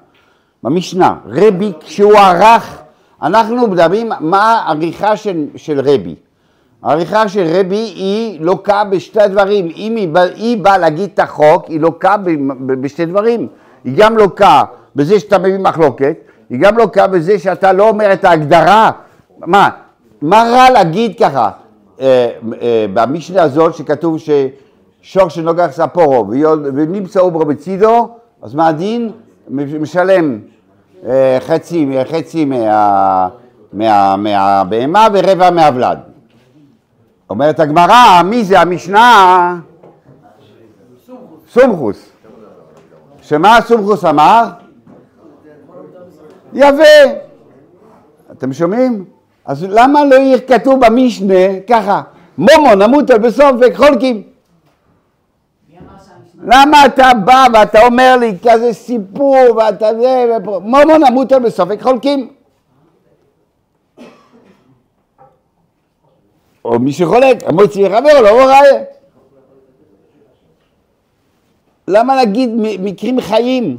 במשנה, 0.63 1.15
רבי, 1.27 1.73
כשהוא 1.81 2.13
ערך, 2.17 2.82
אנחנו 3.23 3.69
מדברים 3.69 4.13
מה 4.21 4.53
העריכה 4.53 5.17
של, 5.17 5.45
של 5.57 5.81
רבי. 5.81 6.15
העריכה 6.83 7.29
של 7.29 7.47
רבי 7.55 7.77
היא 7.77 8.41
לוקה 8.41 8.85
בשתי 8.85 9.29
דברים. 9.29 9.69
אם 9.77 9.97
היא, 9.97 10.09
היא 10.35 10.63
באה 10.63 10.79
להגיד 10.79 11.11
את 11.15 11.19
החוק, 11.19 11.65
היא 11.69 11.81
לוקה 11.81 12.17
ב- 12.17 12.31
ב- 12.67 12.73
בשתי 12.73 13.07
דברים. 13.07 13.49
היא 13.85 13.95
גם 13.97 14.17
לוקה 14.17 14.63
בזה 14.97 15.21
שאתה 15.21 15.39
מביא 15.39 15.59
מחלוקת, 15.59 16.17
היא 16.51 16.59
גם 16.61 16.79
לוקה 16.79 17.07
בזה 17.07 17.39
שאתה 17.39 17.73
לא 17.73 17.89
אומר 17.89 18.13
את 18.13 18.25
ההגדרה. 18.25 18.91
מה, 19.39 19.69
מה 20.23 20.43
רע 20.53 20.71
להגיד 20.71 21.19
ככה? 21.19 21.51
אה, 22.01 22.31
אה, 22.63 22.87
במשנה 22.95 23.43
הזאת 23.43 23.75
שכתוב 23.75 24.17
ששור 24.19 25.29
שנוגח 25.29 25.69
ספורו 25.71 26.27
ונמצא 26.75 27.21
אוברו 27.21 27.45
בצידו, 27.45 28.09
אז 28.43 28.55
מה 28.55 28.69
הדין? 28.69 29.11
משלם 29.81 30.39
חצי, 31.41 31.89
חצי 32.11 32.45
מה, 32.45 33.29
מה, 33.73 34.17
מהבהמה 34.17 35.07
ורבע 35.13 35.51
מהוולד. 35.51 35.99
אומרת 37.31 37.61
הגמרא, 37.61 38.23
מי 38.25 38.45
זה 38.45 38.61
המשנה? 38.61 39.57
סומכוס. 41.49 42.09
שמה 43.23 43.59
סומכוס 43.67 44.05
אמר? 44.05 44.45
יפה. 46.55 47.13
אתם 48.33 48.53
שומעים? 48.53 49.05
אז 49.45 49.67
למה 49.69 50.05
לא 50.05 50.15
יהיה 50.15 50.41
כתוב 50.41 50.87
במשנה 50.87 51.61
ככה, 51.69 52.03
מומו 52.39 52.75
נמות 52.75 53.11
על 53.11 53.19
בסוף 53.19 53.53
וחולקים? 53.61 54.23
למה 56.43 56.87
אתה 56.87 57.09
בא 57.25 57.47
ואתה 57.55 57.87
אומר 57.87 58.17
לי 58.21 58.33
כזה 58.51 58.73
סיפור 58.73 59.37
ואתה 59.57 59.89
זה, 60.01 60.27
מומו 60.45 60.79
נמות 61.09 61.33
על 61.33 61.43
בסוף 61.43 61.69
וחולקים? 61.79 62.33
או 66.65 66.79
מי 66.79 66.93
שחולק, 66.93 67.37
המוציא 67.47 67.89
חבר 67.89 68.21
לא 68.23 68.45
ראיה. 68.47 68.85
למה 71.89 72.17
להגיד 72.17 72.51
מקרים 72.81 73.21
חיים? 73.21 73.77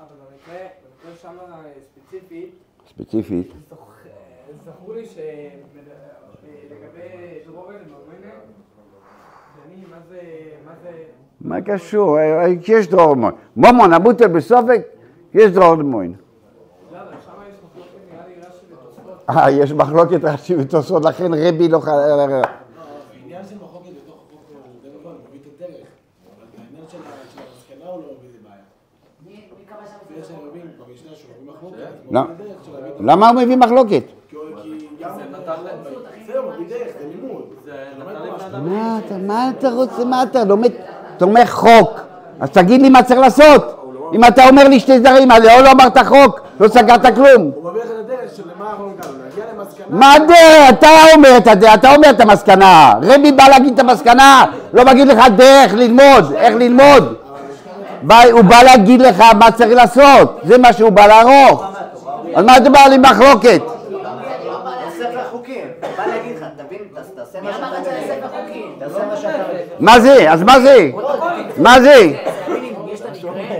אבל 0.00 0.06
במקרה, 0.08 0.66
במקרה 1.04 1.16
שם 1.22 1.36
ספציפית, 1.94 2.50
ספציפית. 2.88 3.46
זכ- 3.70 3.74
זכור 4.64 4.94
לי 4.94 5.06
שלגבי 5.06 7.08
דרובן 7.46 7.74
ומאמנת, 7.74 8.42
דני, 9.66 9.84
מה 9.90 9.96
זה, 10.08 10.20
מה 10.66 10.72
זה, 10.82 10.90
מה 11.46 11.60
קשור? 11.60 12.18
אה, 12.18 12.46
יש 12.68 12.88
דרור 12.88 13.14
מוין. 13.14 13.34
מומו 13.56 13.86
נמוטל 13.86 14.26
בסופק, 14.26 14.82
יש 15.34 15.50
דרור 15.50 15.74
מוין. 15.74 16.14
לא, 16.92 16.98
אבל 16.98 17.08
שם 17.24 17.30
יש 17.48 17.56
מחלוקת 17.62 18.12
נראה 18.12 18.24
לי 18.28 18.34
רש"י 18.40 18.64
ותוספות. 18.72 19.36
אה, 19.36 19.50
יש 19.50 19.72
מחלוקת 19.72 20.24
רש"י 20.24 20.56
ותוספות, 20.56 21.04
לכן 21.04 21.34
רבי 21.34 21.68
לא... 32.10 32.22
למה 33.00 33.28
הוא 33.28 33.36
מביא 33.36 33.56
מחלוקת? 33.56 34.02
כי 34.28 34.36
כי 34.98 35.04
גם... 35.04 35.10
זה 35.16 35.22
נתן 35.38 35.62
להם... 35.64 35.78
זהו, 36.26 36.50
מביא 36.50 36.68
דרך, 36.68 36.88
זה 37.00 37.08
לימוד. 37.08 37.42
זה 37.64 37.72
נתן 37.98 38.12
לבני 38.12 38.46
אדם... 38.46 38.68
מה 38.68 39.00
אתה, 39.06 39.18
מה 39.18 39.50
אתה 39.58 39.70
רוצה, 39.70 40.04
מה 40.04 40.22
אתה 40.22 40.44
לומד, 40.44 40.72
תומך 41.16 41.50
חוק, 41.50 42.00
אז 42.40 42.50
תגיד 42.50 42.82
לי 42.82 42.88
מה 42.88 43.02
צריך 43.02 43.20
לעשות. 43.20 43.72
אם 44.14 44.24
אתה 44.24 44.48
אומר 44.48 44.68
לי 44.68 44.80
שתי 44.80 44.98
דברים, 44.98 45.30
אז 45.30 45.42
לא 45.44 45.70
אמרת 45.72 45.98
חוק, 45.98 46.40
לא 46.60 46.68
סגרת 46.68 47.14
כלום. 47.14 47.50
הוא 47.54 47.70
מביא 47.70 47.80
לך 47.80 47.86
את 47.86 48.04
הדרך 48.04 48.30
של 48.36 48.42
למה 48.56 48.70
אנחנו 48.70 48.84
הגענו, 48.98 49.14
להגיע 49.24 49.44
למסקנה. 49.58 49.86
מה 49.88 50.12
הדרך? 50.14 50.68
אתה 50.70 50.88
אומר 51.14 51.36
את 51.36 51.46
הדרך, 51.46 51.74
אתה 51.74 51.94
אומר 51.94 52.10
את 52.10 52.20
המסקנה. 52.20 52.92
רבי 53.02 53.32
בא 53.32 53.48
להגיד 53.48 53.72
את 53.72 53.78
המסקנה, 53.78 54.44
לא 54.72 54.84
מגיד 54.84 55.08
לך 55.08 55.18
דרך 55.36 55.74
ללמוד, 55.74 56.32
איך 56.36 56.54
ללמוד. 56.54 57.14
הוא 58.32 58.42
בא 58.42 58.62
להגיד 58.62 59.02
לך 59.02 59.20
מה 59.38 59.50
צריך 59.50 59.70
לעשות, 59.74 60.40
זה 60.44 60.58
מה 60.58 60.72
שהוא 60.72 60.90
בא 60.90 61.06
לערוך. 61.06 61.64
אז 62.34 62.44
מה 62.44 62.56
אתה 62.56 62.70
בא 62.70 62.78
לי 62.80 62.98
מחלוקת? 62.98 63.60
ספר 64.98 65.20
חוקים. 65.30 65.64
בא 65.98 66.06
להגיד 66.06 66.36
לך, 66.36 66.44
תבין, 66.56 66.78
ת- 66.94 67.25
תעשה 67.42 67.58
מה 67.60 67.72
שאתה 68.06 68.26
מבין. 68.44 68.62
תעשה 68.78 68.98
מה 69.10 69.16
שאתה 69.16 69.28
מבין. 69.28 69.66
מה 69.80 70.00
זה? 70.00 70.32
אז 70.32 70.42
מה 70.42 70.60
זה? 70.60 70.90
מה 71.58 71.80
זה? 71.80 72.12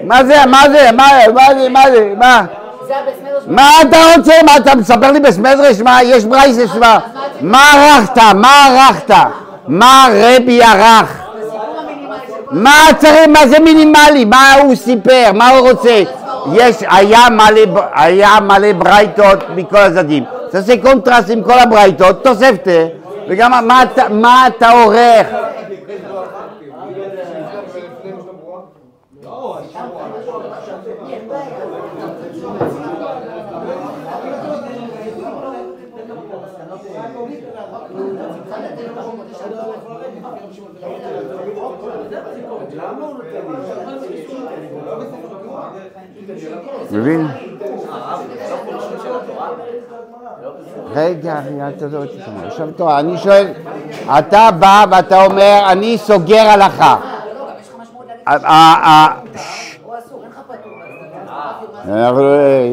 מה 0.05 0.25
זה? 0.25 0.47
מה 0.47 0.63
זה? 0.71 0.93
מה 0.93 1.09
מה 1.35 1.55
זה? 1.55 1.69
מה 1.69 1.83
זה? 1.91 2.13
מה? 2.19 2.45
מה 3.47 3.71
אתה 3.83 3.97
רוצה? 4.17 4.33
מה 4.47 4.57
אתה 4.57 4.75
מספר 4.75 5.13
לי 5.13 5.21
בסמדרש? 5.21 5.81
מה? 5.81 6.03
יש 6.03 6.25
ברייסס? 6.25 6.75
מה? 6.75 6.99
מה 7.41 7.73
ערכת? 7.73 8.19
מה 8.35 8.67
ערכת? 8.67 9.15
מה 9.69 10.09
רבי 10.13 10.63
ערך? 10.63 11.23
מה 12.51 12.81
צריך? 12.99 13.29
מה 13.29 13.47
זה 13.47 13.59
מינימלי? 13.59 14.25
מה 14.25 14.55
הוא 14.55 14.75
סיפר? 14.75 15.33
מה 15.35 15.49
הוא 15.49 15.71
רוצה? 15.71 16.03
יש, 16.53 16.77
היה 16.91 17.21
מלא, 17.31 17.81
היה 17.95 18.41
מלא 18.41 18.73
ברייתות 18.73 19.39
מכל 19.57 19.77
הצדדים. 19.77 20.25
תעשה 20.51 20.77
קונטרסט 20.83 21.31
עם 21.31 21.43
כל 21.43 21.59
הברייתות, 21.59 22.25
תוספת, 22.25 22.69
וגם 23.29 23.51
מה 24.11 24.47
אתה- 24.47 24.71
עורך? 24.71 25.27
מבין? 47.07 47.46
רגע, 50.97 51.41
רגע, 51.47 51.69
לא 51.93 52.05
תשמע. 52.07 52.47
עכשיו 52.47 52.69
טוב, 52.77 52.89
אני 52.89 53.19
שואל, 53.19 53.47
אתה 54.19 54.49
בא 54.59 54.85
ואתה 54.91 55.25
אומר, 55.25 55.61
אני 55.69 55.99
סוגר 55.99 56.41
הלכה. 56.49 56.97
ה- 58.27 59.09
הוא 59.85 59.95
אסור, 59.99 60.23
אין 60.23 60.31
לך 60.31 60.39
פטור. 60.47 60.73
אנחנו- 61.95 62.23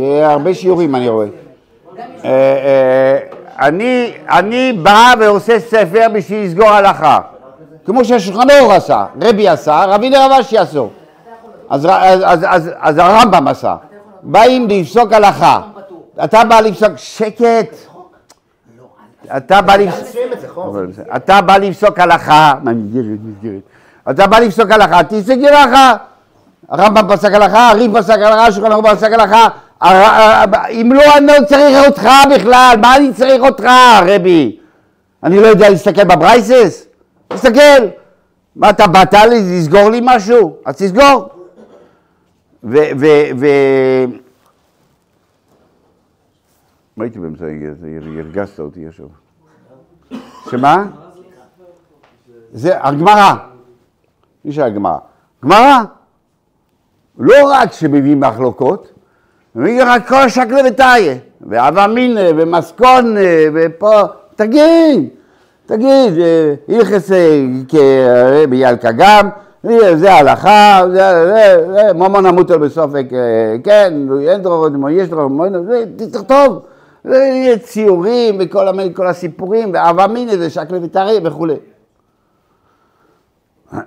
יהיה 0.02 0.32
הרבה 0.32 0.54
שיעורים 0.54 0.96
אני 0.96 1.10
רואה. 1.10 1.28
אה, 2.26 2.30
אה, 2.30 3.18
אני, 3.68 4.14
בא 4.84 5.14
ועושה 5.20 5.60
ספר 5.60 6.08
בשביל 6.14 6.46
לסגור 6.46 6.70
הלכה. 6.70 7.20
כמו 7.86 8.06
שהשולחן 8.06 8.48
אור 8.60 8.74
עשה, 8.74 9.06
רבי 9.22 9.48
עשה, 9.50 9.86
רבי 9.88 10.10
עשו. 10.58 10.90
אז, 11.70 11.88
אז, 12.24 12.46
אז, 12.50 12.72
אז 12.80 12.98
הרמב"ם 12.98 13.48
עשה. 13.48 13.76
באים 14.24 14.68
לפסוק 14.70 15.14
הלכה. 15.14 15.62
אתה 16.24 16.44
בא 16.44 16.60
לפסוק, 16.60 16.90
שקט. 16.96 17.76
אתה 19.38 19.62
בא 19.62 19.76
לפסוק. 19.76 20.22
אתה 21.16 21.42
בא 21.42 21.58
הלכה, 21.98 22.54
מה 22.64 22.74
מסגרת, 22.74 23.06
מסגרת. 23.24 23.62
אתה 24.10 24.28
בא 24.28 24.40
לפסוק 24.40 24.72
הלכה, 24.72 25.04
תפסק 25.04 25.38
הלכה. 25.48 25.96
הרמב"ם 26.70 27.08
פסק 27.10 27.34
הלכה, 27.34 27.70
הריב 27.70 28.00
פסק 28.00 28.18
הלכה, 28.18 28.52
שולחן 28.52 28.72
ערוך 28.72 28.88
פסק 28.88 29.12
הלכה. 29.12 29.48
אם 30.72 30.92
לא, 30.94 31.18
אני 31.18 31.28
לא 31.28 31.34
צריך 31.48 31.86
אותך 31.88 32.10
בכלל, 32.36 32.76
מה 32.82 32.96
אני 32.96 33.14
צריך 33.14 33.42
אותך, 33.42 33.68
רבי? 34.06 34.58
אני 35.24 35.40
לא 35.40 35.48
יודע 35.48 35.70
להסתכל 35.70 36.04
בברייסס? 36.04 36.86
תסתכל. 37.28 37.88
מה, 38.56 38.70
אתה 38.70 38.88
באת 38.88 39.14
לסגור 39.14 39.90
לי 39.90 40.00
משהו? 40.04 40.56
אז 40.66 40.78
תסגור. 40.78 41.30
ו... 42.64 42.78
ו... 43.00 43.06
ו... 43.40 43.48
מה 46.98 47.04
הייתי 47.04 47.20
באמצע, 47.20 47.46
הרגזת 48.18 48.60
אותי 48.60 48.88
עכשיו. 48.88 49.06
שמה? 50.50 50.86
זה 52.52 52.86
הגמרא. 52.86 53.34
מי 54.46 54.52
שהגמרא. 54.52 54.98
גמרא, 55.44 55.84
לא 57.20 57.36
רק 57.52 57.72
שמביאים 57.72 58.20
מחלוקות, 58.20 58.92
מביאים 59.56 59.82
רק 59.88 60.08
כל 60.08 60.30
שקלה 60.30 60.62
וטריה, 60.68 61.16
ואבא 61.42 61.88
מינא, 61.88 62.30
ומסקון, 62.38 63.16
ופה, 63.54 64.02
תגיד, 64.36 65.10
תגיד, 65.66 66.20
אה, 66.20 66.54
הלכס 66.70 67.12
כרבי 67.68 68.56
ילקה 68.56 68.92
גם, 68.92 69.30
אה, 69.66 69.96
זה 69.96 70.14
הלכה, 70.14 70.82
זה, 70.92 71.26
זה, 71.26 71.72
זה, 71.72 71.90
המוטל 72.30 72.58
בסופק, 72.58 73.06
אה, 73.14 73.56
כן, 73.64 73.94
אין 74.28 74.42
דרור, 74.42 74.68
יש 74.90 75.10
דרור, 75.10 75.30
תכתוב, 76.12 76.60
ציורים 77.62 78.38
וכל 78.40 78.94
כל 78.94 79.08
הסיפורים, 79.08 79.72
ואבא 79.74 80.08
מינא 80.08 80.38
זה 80.38 80.50
שקלה 80.50 80.78
וטריה 80.84 81.20
וכולי. 81.24 81.56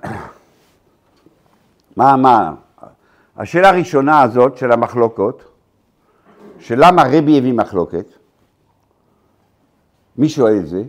מה, 1.96 2.16
מה? 2.16 2.54
השאלה 3.36 3.68
הראשונה 3.68 4.22
הזאת 4.22 4.56
של 4.56 4.72
המחלוקות, 4.72 5.44
שלמה 6.58 7.02
רבי 7.02 7.38
הביא 7.38 7.52
מחלוקת, 7.52 8.06
מי 10.18 10.28
שואל 10.28 10.56
את 10.56 10.68
זה? 10.68 10.82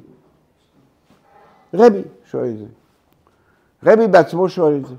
רבי 1.73 2.01
שואל 2.25 2.49
את 2.49 2.57
זה. 2.57 2.65
רבי 3.83 4.07
בעצמו 4.07 4.49
שואל 4.49 4.75
את 4.75 4.85
זה. 4.85 4.95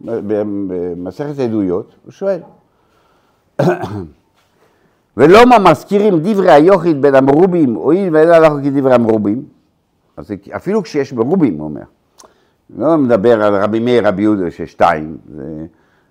במסכת 0.00 1.38
עדויות, 1.38 1.94
הוא 2.04 2.12
שואל. 2.12 2.40
ולא 5.16 5.46
מה 5.46 5.58
מזכירים 5.58 6.18
דברי 6.20 6.50
היוחיד 6.50 7.02
בין 7.02 7.14
המרובים, 7.14 7.74
הואיל 7.74 8.14
ואין 8.14 8.28
הלכו 8.28 8.56
כדברי 8.64 8.94
המרובים, 8.94 9.42
אז 10.16 10.32
אפילו 10.56 10.82
כשיש 10.82 11.12
מרובים, 11.12 11.54
הוא 11.58 11.64
אומר. 11.64 11.82
לא 12.76 12.98
מדבר 12.98 13.42
על 13.42 13.62
רבי 13.62 13.80
מאיר, 13.80 14.08
רבי 14.08 14.22
יהודה, 14.22 14.50
ששתיים, 14.50 15.16
זה... 15.34 15.66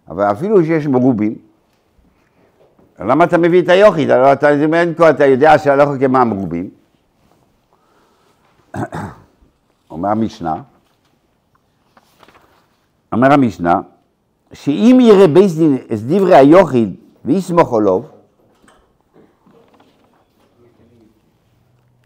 אבל 0.10 0.24
אפילו 0.32 0.64
שיש 0.64 0.88
מרובים, 0.88 1.36
למה 3.00 3.24
אתה 3.24 3.38
מביא 3.38 3.62
את 3.62 3.70
היוחיד? 3.70 4.12
הלוא 4.12 4.34
אתה, 4.34 5.10
אתה 5.10 5.26
יודע 5.26 5.58
שהלכו 5.58 5.92
כמה 6.00 6.22
המרובים. 6.22 6.70
אומר 9.92 10.10
המשנה, 10.10 10.56
אומר 13.14 13.34
המשנה, 13.34 13.82
שאם 14.54 14.98
יראה 15.02 15.28
בייס 15.28 15.56
דין 15.56 15.78
את 15.94 16.00
דברי 16.00 16.36
היוחיד 16.36 16.96
ויסמוך 17.26 17.74
עליו, 17.74 18.02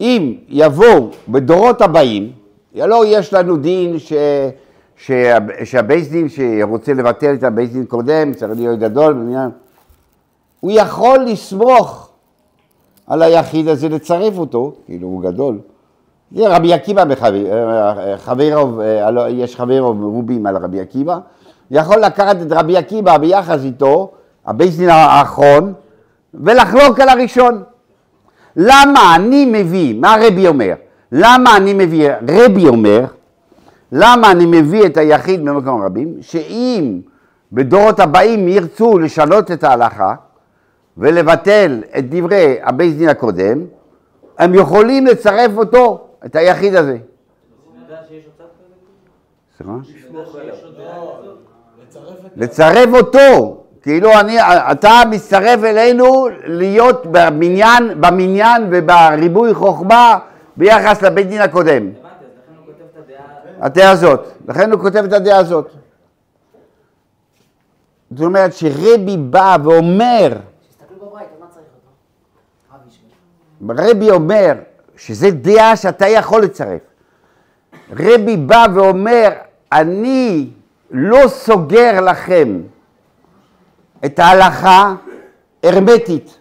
אם 0.02 0.34
יבואו 0.48 1.10
בדורות 1.30 1.82
הבאים, 1.82 2.32
הלא 2.76 3.04
יש 3.08 3.34
לנו 3.34 3.58
דין 3.58 4.00
ש... 4.00 4.14
שה... 4.98 5.38
שהבית 5.64 6.08
דין 6.08 6.28
שרוצה 6.30 6.94
לבטל 6.94 7.34
את 7.34 7.44
הבית 7.44 7.72
דין 7.72 7.86
קודם, 7.86 8.34
צריך 8.34 8.52
להיות 8.56 8.80
גדול, 8.80 9.14
בעניין, 9.14 9.50
הוא 10.60 10.72
יכול 10.76 11.20
לסמוך 11.20 12.10
על 13.08 13.22
היחיד 13.22 13.68
הזה, 13.68 13.90
לצרף 13.90 14.38
אותו, 14.38 14.74
כאילו 14.86 15.08
הוא 15.08 15.22
גדול. 15.22 15.60
זה 16.32 16.56
רבי 16.56 16.74
עקיבא 16.74 17.04
בחברו, 17.06 18.82
יש 19.30 19.56
חברו 19.56 19.94
מרובים 19.94 20.46
על 20.46 20.58
רבי 20.58 20.80
עקיבא, 20.80 21.20
יכול 21.72 21.98
לקחת 21.98 22.42
את 22.42 22.52
רבי 22.52 22.78
עקיבא 22.78 23.18
ביחס 23.18 23.64
איתו, 23.64 24.12
הבית 24.46 24.78
דין 24.78 24.90
האחרון, 24.90 25.74
ולחלוק 26.34 27.00
על 27.00 27.10
הראשון. 27.10 27.64
למה 28.58 29.16
אני 29.16 29.46
מביא, 29.46 29.96
מה 30.00 30.16
רבי 30.22 30.48
אומר? 30.48 30.74
למה 31.12 31.58
אני 31.58 31.74
מביא, 31.74 32.10
רבי 32.30 32.68
אומר, 32.68 33.06
למה 33.92 34.32
אני 34.32 34.46
מביא 34.46 34.86
את 34.86 34.98
היחיד 34.98 35.46
במקום 35.46 35.82
רבים? 35.84 36.18
שאם 36.22 37.00
בדורות 37.52 38.00
הבאים 38.00 38.48
ירצו 38.48 39.00
לשנות 39.00 39.52
את 39.52 39.64
ההלכה 39.64 40.16
ולבטל 40.98 41.84
את 41.98 42.10
דברי 42.10 42.58
הבית 42.62 42.98
דין 42.98 43.10
הקודם, 43.10 43.62
הם 44.38 44.54
יכולים 44.54 45.06
לצרף 45.06 45.52
אותו, 45.58 46.08
את 46.26 46.36
היחיד 46.36 46.76
הזה. 46.76 46.98
לצרף 52.36 52.90
אותו, 52.94 53.64
כאילו 53.82 54.20
אני, 54.20 54.38
אתה 54.72 55.02
מצטרף 55.10 55.64
אלינו 55.64 56.28
להיות 56.44 57.06
במניין, 57.12 58.02
במניין 58.02 58.68
ובריבוי 58.72 59.54
חוכמה 59.54 60.20
ביחס 60.58 61.02
לבית 61.02 61.28
דין 61.28 61.42
הקודם. 61.42 61.90
הדעה... 63.60 63.92
הזאת, 63.92 64.28
לכן 64.48 64.72
הוא 64.72 64.82
כותב 64.82 65.04
את 65.04 65.14
הדעה 65.14 65.38
הזאת. 65.38 65.72
זאת 68.12 68.26
אומרת 68.26 68.54
שרבי 68.54 69.18
בא 69.18 69.58
ואומר. 69.64 70.34
רבי 73.70 74.12
אומר 74.12 74.54
שזה 74.98 75.32
דעה 75.32 75.76
שאתה 75.76 76.08
יכול 76.08 76.44
לצרף. 76.44 76.82
רבי 77.92 78.38
בא 78.38 78.66
ואומר, 78.74 79.30
אני 79.72 80.50
לא 80.92 81.28
סוגר 81.28 82.02
לכם 82.02 82.62
את 84.06 84.20
ההלכה 84.20 84.96
הרמטית. 85.64 86.40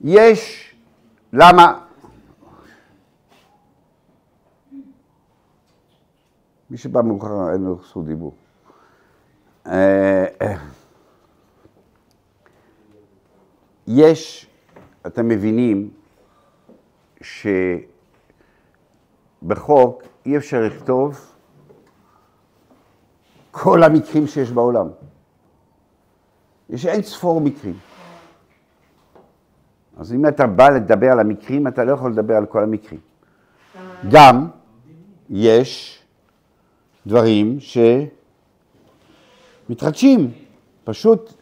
יש, 0.00 0.74
למה? 1.32 1.80
מי 6.70 6.78
שבא 6.78 7.02
מאוחר 7.02 7.52
אין 7.52 7.64
לו 7.64 7.78
זכות 7.88 8.06
דיבור. 8.06 8.34
אה, 9.66 10.26
אה. 10.42 10.56
יש, 13.86 14.50
אתם 15.06 15.28
מבינים, 15.28 15.90
שבחוק 19.42 20.02
אי 20.26 20.36
אפשר 20.36 20.60
לכתוב 20.60 21.33
כל 23.56 23.82
המקרים 23.82 24.26
שיש 24.26 24.50
בעולם. 24.50 24.88
יש 26.70 26.86
אין 26.86 27.02
ספור 27.02 27.40
מקרים. 27.40 27.74
אז 29.96 30.12
אם 30.12 30.28
אתה 30.28 30.46
בא 30.46 30.68
לדבר 30.68 31.12
על 31.12 31.20
המקרים, 31.20 31.66
אתה 31.66 31.84
לא 31.84 31.92
יכול 31.92 32.10
לדבר 32.10 32.36
על 32.36 32.46
כל 32.46 32.62
המקרים. 32.62 33.00
גם 34.10 34.48
יש 35.30 36.02
דברים 37.06 37.58
שמתחדשים, 39.68 40.30
פשוט 40.84 41.32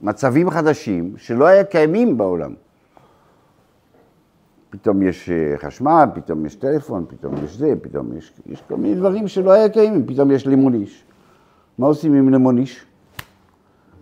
מצבים 0.00 0.50
חדשים 0.50 1.14
שלא 1.16 1.46
היה 1.46 1.64
קיימים 1.64 2.18
בעולם. 2.18 2.54
פתאום 4.70 5.02
יש 5.02 5.30
אה, 5.30 5.54
חשמל, 5.56 6.04
פתאום 6.14 6.46
יש 6.46 6.54
טלפון, 6.54 7.06
פתאום 7.08 7.34
יש 7.44 7.56
זה, 7.56 7.74
פתאום 7.82 8.16
יש, 8.16 8.32
יש 8.46 8.62
כל 8.68 8.76
מיני 8.76 8.94
דברים 8.94 9.28
שלא 9.28 9.50
היה 9.50 9.68
קיימים, 9.68 10.06
פתאום 10.06 10.30
יש 10.30 10.46
לימון 10.46 10.74
איש. 10.74 11.07
מה 11.78 11.86
עושים 11.86 12.14
עם 12.14 12.28
לימון 12.28 12.58
איש? 12.58 12.84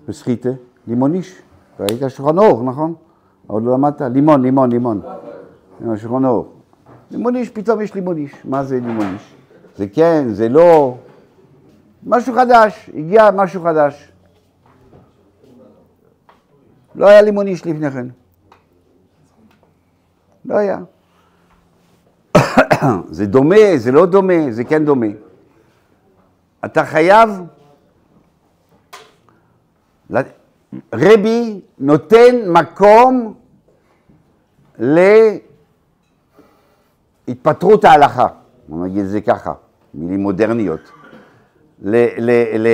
בסחיטה, 0.08 0.48
לימון 0.86 1.14
איש. 1.14 1.42
ראית 1.80 2.00
שולחן 2.08 2.38
אורך, 2.38 2.62
נכון? 2.64 2.94
עוד 3.46 3.62
לא 3.62 3.72
למדת? 3.72 4.00
לימון, 4.00 4.42
לימון, 4.42 4.70
לימון. 4.70 5.00
שולחן 5.96 6.24
אורך. 6.24 6.46
לימון 7.10 7.36
איש, 7.36 7.50
פתאום 7.50 7.80
יש 7.80 7.94
לימון 7.94 8.16
איש. 8.16 8.32
מה 8.44 8.64
זה 8.64 8.80
לימון 8.80 9.06
איש? 9.14 9.34
זה 9.76 9.86
כן, 9.88 10.24
זה 10.28 10.48
לא, 10.48 10.96
משהו 12.06 12.34
חדש, 12.34 12.90
הגיע 12.94 13.30
משהו 13.30 13.62
חדש. 13.62 14.12
לא 16.94 17.06
היה 17.06 17.22
לימון 17.22 17.46
איש 17.46 17.66
לפני 17.66 17.90
כן. 17.90 18.06
לא 20.44 20.54
היה. 20.56 20.78
זה 23.10 23.26
דומה, 23.26 23.76
זה 23.76 23.92
לא 23.92 24.06
דומה, 24.06 24.50
זה 24.50 24.64
כן 24.64 24.84
דומה. 24.84 25.06
אתה 26.64 26.84
חייב... 26.84 27.30
רבי 30.92 31.61
נותן 31.78 32.34
מקום 32.46 33.34
להתפטרות 37.28 37.84
ההלכה, 37.84 38.26
בוא 38.68 38.86
נגיד 38.86 39.04
את 39.04 39.09
זה 39.09 39.20
ככה, 39.20 39.52
מילים 39.94 40.20
מודרניות. 40.20 40.80
ל, 41.82 42.07
ל, 42.18 42.30
ל, 42.59 42.68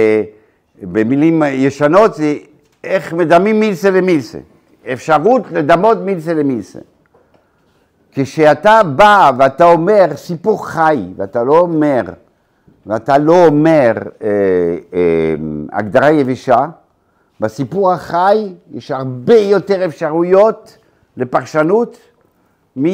במילים 0.82 1.42
ישנות 1.46 2.14
זה 2.14 2.34
איך 2.84 3.12
מדמים 3.12 3.60
מילסה 3.60 3.90
למילסה, 3.90 4.38
אפשרות 4.92 5.42
לדמות 5.50 5.98
מילסה 5.98 6.34
למילסה. 6.34 6.78
כשאתה 8.12 8.80
בא 8.96 9.30
ואתה 9.38 9.64
אומר 9.64 10.06
סיפור 10.16 10.68
חי, 10.68 11.06
ואתה 11.16 11.44
לא 11.44 11.58
אומר, 11.58 12.02
ואתה 12.86 13.18
לא 13.18 13.46
אומר 13.46 13.92
אה, 14.22 14.28
אה, 14.94 15.34
הגדרה 15.72 16.10
יבשה, 16.10 16.66
בסיפור 17.42 17.92
החי 17.92 18.52
יש 18.72 18.90
הרבה 18.90 19.34
יותר 19.36 19.84
אפשרויות 19.84 20.78
לפרשנות 21.16 21.96
מ, 22.76 22.86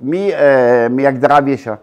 מ, 0.00 0.14
אה, 0.14 0.86
מהגדרה 0.90 1.38
יבשה. 1.46 1.74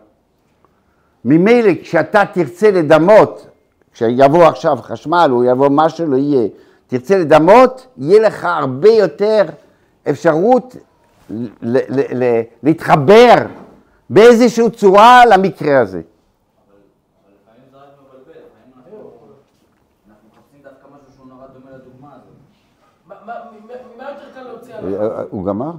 ממילא 1.26 1.72
כשאתה 1.82 2.24
תרצה 2.34 2.72
לדמות, 2.72 3.48
כשיבוא 3.94 4.44
עכשיו 4.44 4.78
חשמל 4.82 5.30
או 5.32 5.44
יבוא 5.44 5.70
מה 5.70 5.90
שלא 5.90 6.18
יהיה, 6.18 6.48
תרצה 6.88 7.18
לדמות, 7.18 7.88
יהיה 7.98 8.22
לך 8.22 8.46
הרבה 8.46 8.90
יותר 8.90 9.44
אפשרות 10.10 10.76
ל- 11.30 11.48
ל- 11.62 12.24
ל- 12.24 12.42
להתחבר 12.64 13.36
באיזושהי 14.10 14.70
צורה 14.70 15.26
למקרה 15.26 15.80
הזה. 15.80 16.02
אבל 16.02 16.78
לפעמים 17.44 17.72
זה 17.72 17.78
רק 17.78 17.84
מבלבל, 18.00 18.32
לפעמים 18.32 18.74
אנחנו 18.78 18.98
אנחנו 20.10 20.28
מחפשים 20.34 20.60
דווקא 20.64 20.88
נורא 21.42 21.54
דומה 21.54 21.72
לדוגמה 21.78 22.14
הזאת. 22.16 22.34
מה- 23.08 23.16
מה 23.26 23.34
ממה- 23.96 24.10
יותר 24.12 24.34
קל 24.34 24.44
להוציא 24.44 24.74
אה, 24.74 24.80
הלכה? 24.80 25.04
אה, 25.20 25.24
הוא 25.30 25.46
גמר? 25.46 25.72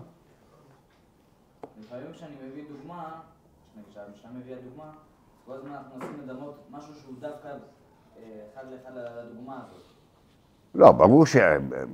לפעמים 1.81 2.07
כשאני 2.13 2.31
מביא 2.51 2.63
דוגמה, 2.77 3.05
כשהמשנה 3.91 4.31
מביאה 4.41 4.59
דוגמה, 4.71 4.91
כל 5.47 5.53
הזמן 5.53 5.71
אנחנו 5.71 5.99
מנסים 5.99 6.21
לדמות 6.29 6.55
משהו 6.71 6.95
שהוא 6.95 7.15
דווקא 7.21 7.49
אה, 7.49 8.23
אחד 8.55 8.63
לאחד 8.73 8.91
לדוגמה 8.97 9.55
הזאת. 9.67 9.83
לא, 10.75 10.93
ברור 10.93 11.27
ש... 11.27 11.37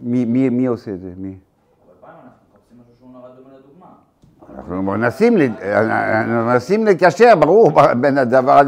מי, 0.03 0.25
מי, 0.25 0.49
מי 0.49 0.67
עושה 0.67 0.91
את 0.91 1.01
זה? 1.01 1.13
מי? 1.17 1.29
הרבה 1.29 2.01
פעמים 2.01 2.17
אנחנו 2.25 2.31
מחפשים 2.55 2.79
משהו 2.81 2.95
שהוא 2.99 3.13
נורא 3.13 3.29
דומה 3.29 3.51
לדוגמה. 3.59 3.87
אנחנו 4.59 4.83
מנסים, 4.83 5.37
ל- 5.37 5.43
אנחנו 5.63 6.47
מנסים 6.47 6.87
לקשר, 6.87 7.35
ברור, 7.41 7.71
בין 8.01 8.19
הדבר, 8.19 8.61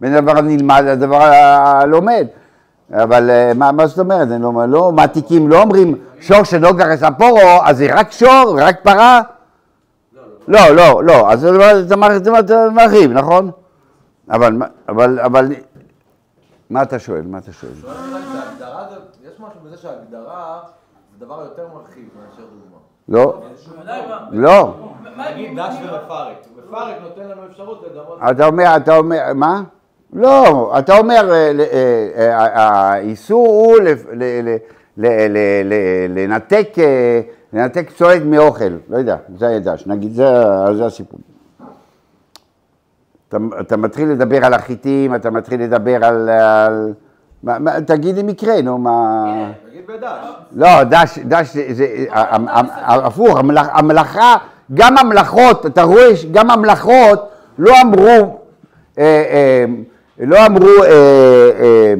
בין 0.00 0.14
הדבר 0.14 0.38
הנלמד 0.38 0.82
לדבר 0.86 1.22
הלומד. 1.22 2.26
אבל 2.92 3.30
אה, 3.30 3.52
מה, 3.54 3.72
מה 3.72 3.86
זאת 3.86 3.98
אומרת? 3.98 4.28
אני 4.30 4.42
לא, 4.42 4.52
לא 4.68 4.92
מעתיקים, 4.92 5.48
לא 5.48 5.62
אומרים 5.62 5.94
שור 6.20 6.44
שלא 6.44 6.72
גרס 6.72 7.02
הפורו, 7.02 7.38
אז 7.64 7.76
זה 7.78 7.86
רק 7.94 8.12
שור, 8.12 8.56
רק 8.60 8.76
פרה? 8.82 9.20
לא, 10.48 10.68
לא, 10.70 11.04
לא, 11.04 11.32
אז 11.32 11.40
זה 11.40 11.52
זה 11.52 11.96
מר- 11.96 12.18
זה 12.22 12.30
מר- 12.30 12.46
זה 12.46 12.70
מרחיב, 12.72 13.12
נכון? 13.12 13.50
אבל, 14.30 14.52
אבל, 14.88 15.20
אבל, 15.20 15.46
מה 16.70 16.82
אתה 16.82 16.98
שואל? 16.98 17.22
מה 17.26 17.38
אתה 17.38 17.52
שואל? 17.52 17.70
יש 19.24 19.32
משהו 19.40 19.60
בזה 19.64 19.76
שההגדרה 19.76 20.60
זה 21.18 21.26
דבר 21.26 21.40
יותר 21.44 21.62
מרחיב 21.74 22.04
מאשר 22.16 22.42
דוגמה. 22.42 22.78
לא? 23.08 23.42
לא. 24.32 24.74
מה- 25.16 25.30
נגיד 25.30 25.58
דש 25.58 25.74
ומפרק. 25.80 26.36
מפרק 26.68 26.94
נותן 27.02 27.28
לנו 27.28 27.42
אפשרות 27.50 27.82
לדמות. 27.90 28.18
אתה 28.30 28.46
אומר, 28.46 28.76
אתה 28.76 28.96
אומר, 28.96 29.18
מה? 29.34 29.62
לא, 30.14 30.74
אתה 30.78 30.98
אומר, 30.98 31.30
אה, 31.32 31.52
אה, 32.18 32.46
אה, 32.46 32.70
האיסור 32.92 33.46
הוא 33.46 33.76
לנתק, 36.08 36.68
לנתק 37.52 37.90
פסולת 37.90 38.22
מאוכל, 38.24 38.64
לא 38.88 38.96
יודע, 38.98 39.16
זה 39.38 39.46
הידש, 39.46 39.86
נגיד, 39.86 40.14
זה 40.14 40.26
זה 40.76 40.86
הסיפור. 40.86 41.20
אתה, 43.28 43.36
אתה 43.60 43.76
מתחיל 43.76 44.08
לדבר 44.08 44.44
על 44.44 44.54
החיטים, 44.54 45.14
אתה 45.14 45.30
מתחיל 45.30 45.62
לדבר 45.62 46.04
על... 46.04 46.28
על 46.30 46.92
מה, 47.42 47.58
מה, 47.58 47.80
תגיד 47.80 48.16
לי 48.16 48.22
מקרה, 48.22 48.62
נו, 48.62 48.78
מה... 48.78 49.24
נגיד 49.70 49.86
בדש. 49.86 50.26
לא, 50.52 50.84
דש, 50.84 51.18
דש 51.18 51.56
זה, 51.56 51.86
הפוך, 52.86 53.38
המלאכ- 53.38 53.70
המלאכה, 53.78 54.36
גם 54.74 54.98
המלאכות, 54.98 55.66
אתה 55.66 55.82
רואה, 55.82 56.08
גם 56.32 56.50
המלאכות 56.50 57.28
לא 57.58 57.72
אמרו, 57.82 58.40
לא 60.18 60.46
אמרו, 60.46 60.68
אה, 60.84 61.50
אה. 61.60 61.94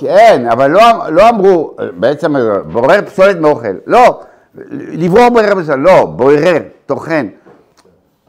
כן, 0.00 0.46
אבל 0.52 0.70
לא, 0.70 0.80
לא 1.10 1.28
אמרו, 1.28 1.74
בעצם 1.98 2.34
בורר 2.72 3.00
פסולת 3.06 3.36
מאוכל, 3.36 3.68
לא, 3.86 4.20
לברור 4.72 5.28
בורר 5.28 5.62
פסולת, 5.62 5.78
לא, 5.78 6.04
בורר, 6.04 6.56
טוחן, 6.86 7.26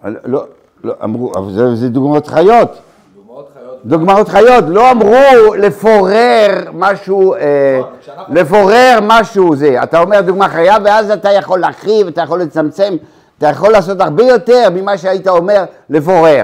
לא, 0.06 0.46
לא, 0.84 0.94
אמרו, 1.04 1.32
אבל 1.36 1.52
זה, 1.52 1.76
זה 1.76 1.90
דוגמאות 1.90 2.28
חיות. 2.28 2.78
דוגמאות 3.16 3.50
חיות. 3.54 3.86
דוגמאות 3.86 4.30
חיות, 4.30 4.64
לא 4.68 4.92
אמרו 4.92 5.56
לפורר 5.58 6.70
משהו, 6.74 7.34
אה, 7.34 7.82
לפורר 8.30 9.00
משהו 9.02 9.56
זה. 9.56 9.84
אתה 9.84 10.00
אומר 10.00 10.22
דוגמה 10.22 10.50
חיה 10.50 10.78
ואז 10.84 11.12
אתה 11.12 11.32
יכול 11.32 11.60
להרחיב, 11.60 12.08
אתה 12.08 12.22
יכול 12.22 12.40
לצמצם, 12.40 12.94
אתה 13.38 13.48
יכול 13.48 13.72
לעשות 13.72 14.02
הרבה 14.02 14.24
יותר 14.24 14.68
ממה 14.74 14.98
שהיית 14.98 15.28
אומר 15.28 15.64
לפורר. 15.90 16.42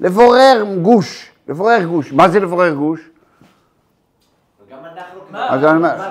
לפורר 0.00 0.64
גוש, 0.82 1.30
לפורר 1.48 1.84
גוש. 1.84 2.12
מה 2.12 2.28
זה 2.28 2.40
לפורר 2.40 2.74
גוש? 2.74 3.00
וגם 4.66 4.78
אנחנו 4.84 5.20
מה? 5.30 5.50
אז 5.50 5.64
אני 5.64 5.76
אומר-. 5.76 6.10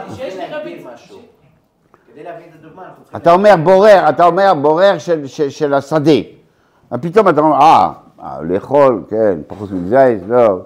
אתה 3.16 3.32
אומר 3.32 3.56
בורר, 3.64 4.10
אתה 4.10 4.26
אומר 4.26 4.54
בורר 4.54 4.98
של, 4.98 5.28
של, 5.28 5.50
של 5.50 5.74
השדה. 5.74 6.12
ופתאום 6.92 7.30
אתה 7.30 7.42
אומר, 7.42 7.56
אה, 7.56 7.92
אה, 8.24 8.38
לאכול, 8.42 9.04
כן, 9.10 9.40
פחות 9.48 9.72
מזייז, 9.72 10.22
לא. 10.28 10.60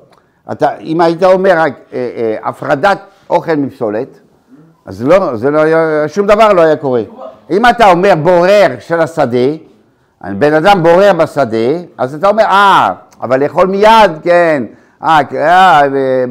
אתה, 0.52 0.78
אם 0.78 1.02
היית 1.02 1.24
אומר 1.24 1.54
רק 1.58 1.74
אה, 1.94 2.10
אה, 2.16 2.50
הפרדת 2.50 3.00
אוכל 3.30 3.56
מפסולת, 3.56 4.20
אז 4.86 5.04
לא, 5.04 5.36
זה 5.36 5.52
לא 5.52 5.62
היה, 5.62 6.08
שום 6.08 6.28
דבר 6.28 6.54
לא 6.54 6.62
היה 6.62 6.76
קורה. 6.76 7.02
אם 7.50 7.66
אתה 7.66 7.92
אומר 7.92 8.14
בורר 8.24 8.68
של 8.80 9.02
השדה, 9.02 9.48
בן 10.22 10.54
אדם 10.54 10.84
בורר 10.84 11.14
בשדה, 11.14 11.58
אז 11.98 12.16
אתה 12.16 12.30
אומר, 12.30 12.44
אה, 12.44 12.94
אבל 13.24 13.44
לאכול 13.44 13.68
מיד, 13.68 14.12
כן, 14.24 14.64
אה, 15.04 15.20
אה, 15.36 15.82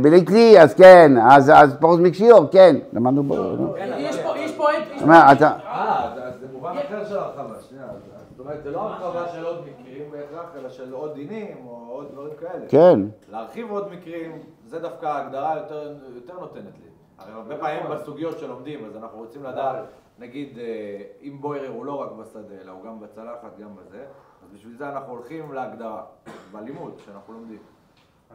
בלי 0.00 0.26
כלי, 0.26 0.60
אז 0.60 0.74
כן, 0.74 1.12
אז, 1.30 1.50
אז 1.54 1.76
פרוס 1.80 2.00
מקשיור, 2.00 2.44
כן, 2.52 2.76
למדנו 2.92 3.22
בורר, 3.22 3.54
נו. 3.56 3.74
יש 3.76 4.20
פה, 4.20 4.38
יש 4.38 4.52
פה 4.56 4.64
יש 4.96 5.02
מה, 5.02 5.24
פה 5.26 5.32
אתה- 5.32 5.52
אה, 5.66 6.10
זה- 6.14 6.46
מובן 6.52 6.74
אחר 6.86 7.04
של 7.04 7.18
הרחבה, 7.18 7.54
שנייה. 7.68 7.84
אז- 7.84 7.90
אז 8.16 8.22
זאת 8.36 8.40
אומרת, 8.40 8.62
זה 8.62 8.70
לא 8.70 8.80
הרחבה 8.80 9.28
של 9.28 9.44
עוד 9.44 9.60
מקרים 9.60 10.02
בהכרח, 10.10 10.46
אלא 10.58 10.68
של 10.68 10.92
עוד 10.92 11.14
דינים 11.14 11.56
או 11.66 11.86
עוד 11.88 12.06
דברים 12.12 12.30
כאלה. 12.40 12.64
כן. 12.68 13.00
להרחיב 13.32 13.70
עוד 13.70 13.88
מקרים, 13.92 14.32
זה 14.66 14.78
דווקא 14.78 15.06
ההגדרה 15.06 15.54
יותר, 15.56 15.92
יותר 16.14 16.34
נותנת 16.40 16.62
לי. 16.82 16.88
הרי 17.18 17.32
הרבה 17.32 17.56
פעמים 17.56 17.82
בסוגיות 17.90 18.38
שלומדים, 18.38 18.84
אז 18.86 18.96
אנחנו 19.02 19.18
רוצים 19.18 19.44
לדעת, 19.44 19.76
נגיד, 20.18 20.58
אה, 20.58 20.64
אם 21.22 21.36
בוירר 21.40 21.70
הוא 21.74 21.84
לא 21.86 21.92
רק 22.02 22.08
בשדה, 22.20 22.54
אלא 22.64 22.72
הוא 22.72 22.80
גם 22.86 23.00
בצלחת, 23.00 23.58
גם 23.62 23.68
בזה, 23.76 23.98
בשביל 24.54 24.72
זה 24.78 24.88
אנחנו 24.88 25.12
הולכים 25.12 25.52
להגדרה, 25.52 26.02
בלימוד, 26.52 26.92
שאנחנו 27.04 27.32
לומדים. 27.32 27.58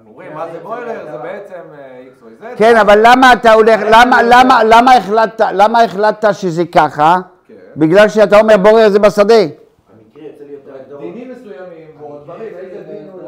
אומרים, 0.08 0.34
מה 0.34 0.52
זה 0.52 0.60
בוירר? 0.60 1.12
זה 1.12 1.18
בעצם 1.18 1.62
אה, 1.78 2.04
x 2.20 2.24
או 2.24 2.28
z. 2.28 2.58
כן, 2.58 2.78
אבל 2.78 3.00
למה 3.04 3.34
אתה 3.34 3.54
הולך, 3.54 3.82
למה, 3.92 4.24
למה, 4.24 4.64
למה 4.64 4.94
החלטת, 4.94 5.46
למה 5.54 5.84
החלטת 5.84 6.30
שזה 6.34 6.64
ככה? 6.76 7.16
כן. 7.48 7.54
בגלל 7.76 8.10
שאתה 8.10 8.40
אומר 8.40 8.58
בורר 8.58 8.90
זה 8.90 9.00
בשדה. 9.00 9.34
המקרה 9.34 10.24
יוצא 10.24 10.44
לי 10.44 10.52
יותר 10.54 10.76
הגדרות. 10.76 11.02
דינים 11.02 11.32
מסוימים, 11.32 11.88
או 12.02 12.20
דברים, 12.24 12.54
איזה 12.58 12.84
דין 12.84 13.10
הוא 13.12 13.22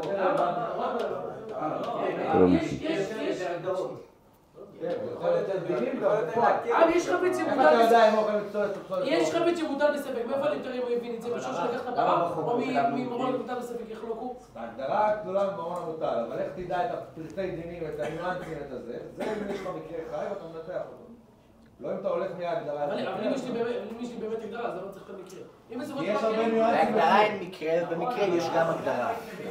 יש, 2.56 2.74
יש, 2.74 2.82
יש. 2.82 3.40
כן, 7.06 7.12
יש 7.12 7.16
חביץ 7.16 7.40
אתה 7.40 7.56
בספק. 7.56 7.84
יודע 7.84 8.10
אם 8.10 8.18
אוכל 8.18 8.32
מצוות 8.48 8.70
או 8.78 8.84
פסולת? 8.86 9.04
יש 9.08 9.32
חביץ 9.36 9.60
שמותר 9.60 9.94
בספק. 9.94 10.26
מאיפה 10.28 10.48
אם 10.76 10.82
הוא 10.82 10.98
הבין 10.98 11.16
את 11.16 11.22
זה? 11.22 11.30
בשור 11.36 11.54
שלקח 11.54 11.82
את 11.84 11.88
הפרה? 11.88 12.30
או 12.38 12.58
מממון 12.58 13.36
מותר 13.36 13.60
בספק 13.60 13.90
יחלוקו? 13.90 14.36
ההגדרה 14.56 15.12
הגדולה 15.12 15.48
במעון 15.48 15.76
המוטל, 15.84 16.06
אבל 16.28 16.38
איך 16.40 16.48
תדע 16.56 16.86
את 16.86 16.90
הפרטי 16.94 17.52
דינים, 17.52 17.84
את 17.96 18.00
הניואנסים, 18.00 18.54
את 18.68 18.72
הזה, 18.72 18.94
זה 19.18 19.24
אם 19.24 19.54
יש 19.54 19.60
לך 19.62 19.68
מקרה 19.68 20.00
חי 20.12 20.26
ואתה 20.30 20.44
מנתח 20.54 20.82
אותו. 20.86 21.04
לא 21.80 21.92
אם 21.92 21.98
אתה 22.00 22.08
הולך 22.08 22.28
מההגדרה. 22.40 22.84
אבל 22.86 23.00
אם 23.00 23.34
יש 23.34 23.44
לי 23.46 23.52
באמת- 24.20 24.44
הגדרה, 24.44 24.64
אז 24.68 24.74
אני 24.74 24.82
לא 24.88 24.92
צריך 24.92 25.04
את 25.06 25.16
המקרה. 25.16 25.40
יש 26.04 26.24
הרבה 26.24 26.38
מקרה- 26.38 26.48
ניואנסים. 26.48 26.86
בהגדרה 26.86 27.22
אין 27.22 27.40
מקרה, 27.44 27.72
במקרה 27.92 28.24
יש 28.24 28.44
גם 28.56 28.66
הגדרה. 28.70 29.10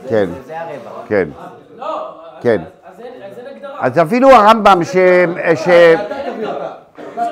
כן. 0.09 0.27
זה- 0.45 0.61
הרווח. 0.61 1.05
כן. 1.09 1.29
לא, 1.77 2.11
כן. 2.41 2.63
אז 2.85 3.01
אין 3.01 3.47
הגדרה. 3.57 3.77
אז 3.81 3.99
אפילו 3.99 4.31
הרמב"ם 4.31 4.85
ש... 4.85 4.97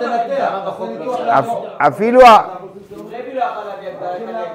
תנתח. 0.01 0.53
אפילו 1.79 2.21
לא 2.21 2.27
אביא 3.17 3.35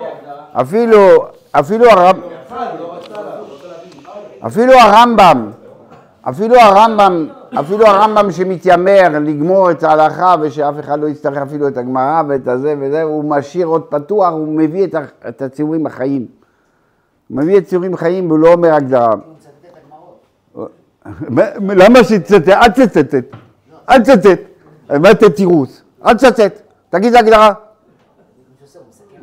הגדרה? 0.09 0.43
אפילו, 0.53 1.25
אפילו 1.51 1.89
הרמב"ם, 1.89 2.21
לא. 2.21 2.27
אפילו 4.47 4.73
הרמב"ם, 4.73 5.51
אפילו 6.29 6.55
הרמב"ם, 6.55 7.27
אפילו 7.59 7.85
הרמב"ם 7.85 8.31
שמתיימר 8.31 9.07
לגמור 9.21 9.71
את 9.71 9.83
ההלכה 9.83 10.35
ושאף 10.41 10.79
אחד 10.79 10.99
לא 10.99 11.07
יצטרך 11.07 11.37
אפילו 11.37 11.67
את 11.67 11.77
הגמרא 11.77 12.21
ואת 12.27 12.47
הזה 12.47 12.75
וזה, 12.79 13.01
הוא 13.01 13.23
משאיר 13.23 13.67
עוד 13.67 13.83
פתוח, 13.89 14.31
הוא 14.31 14.47
מביא 14.47 14.83
את, 14.83 14.95
את 15.29 15.41
הציורים 15.41 15.85
החיים. 15.85 16.25
הוא 17.27 17.37
מביא 17.37 17.57
את 17.57 17.65
ציורים 17.65 17.97
חיים 17.97 18.27
והוא 18.27 18.39
לא 18.39 18.53
אומר 18.53 18.73
הגדרה. 18.73 19.13
למה 21.81 22.03
שתצטט? 22.03 22.49
אל 22.49 22.67
תצטט. 22.67 23.15
אל 23.89 23.99
תצטט. 23.99 24.50
מה 24.99 25.11
אתה 25.11 25.29
תירוץ? 25.29 25.81
אל 26.05 26.13
תצטט. 26.13 26.61
תגיד 26.89 27.15
הגדרה. 27.15 27.53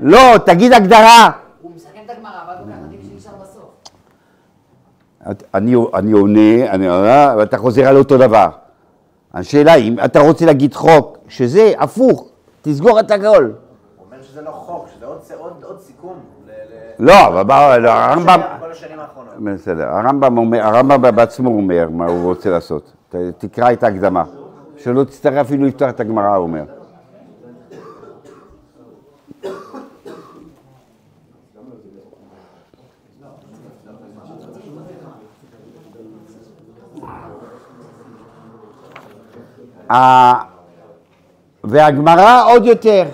לא, 0.00 0.18
תגיד 0.46 0.72
הגדרה. 0.72 1.30
הוא 1.62 1.70
מסכם 1.76 1.98
את 2.06 2.10
הגמרא, 2.10 2.30
ואז 2.48 2.58
הוא 2.58 2.66
אומר, 2.66 2.74
עדיף 2.86 3.00
שנשאר 3.02 3.32
בסוף. 3.42 3.64
את- 5.30 5.42
אני, 5.54 5.74
אני 5.94 6.12
עונה, 6.12 6.70
אני 6.70 6.88
עונה, 6.88 7.34
ואתה 7.38 7.58
חוזר 7.58 7.88
על 7.88 7.96
אותו 7.96 8.18
דבר. 8.18 8.48
השאלה 9.34 9.74
אם 9.74 9.96
אתה 10.04 10.20
רוצה 10.20 10.46
להגיד 10.46 10.74
חוק, 10.74 11.18
שזה 11.28 11.72
הפוך, 11.78 12.28
תסגור 12.62 13.00
את 13.00 13.10
הכל. 13.10 13.44
הוא 13.44 13.52
אומר 14.06 14.22
שזה 14.22 14.42
לא 14.42 14.50
חוק, 14.50 14.86
שזה 14.96 15.06
עוד, 15.06 15.18
עוד, 15.38 15.52
עוד 15.64 15.80
סיכום. 15.80 16.14
לא, 16.98 17.40
אבל 17.40 17.78
לא, 17.80 17.90
הרמב"ם, 17.90 18.40
כל 18.60 18.70
השנים 18.72 19.00
האחרונות. 19.00 19.34
בסדר, 19.54 19.88
הרמב"ם 19.88 20.38
אומר, 20.38 20.62
הרמב"ם 20.66 21.16
בעצמו 21.16 21.50
אומר 21.50 21.88
מה 21.90 22.06
הוא 22.06 22.24
רוצה 22.24 22.50
לעשות. 22.50 22.92
ת- 23.08 23.14
תקרא 23.38 23.72
את 23.72 23.82
ההקדמה. 23.82 24.24
שלא 24.78 25.04
תצטרך 25.04 25.34
אפילו 25.34 25.66
לפתוח 25.66 25.90
את 25.90 26.00
הגמרא, 26.00 26.34
הוא 26.34 26.42
אומר. 26.42 26.64
ה- 39.90 40.42
והגמרא 41.64 42.44
עוד 42.52 42.64
יותר, 42.66 43.04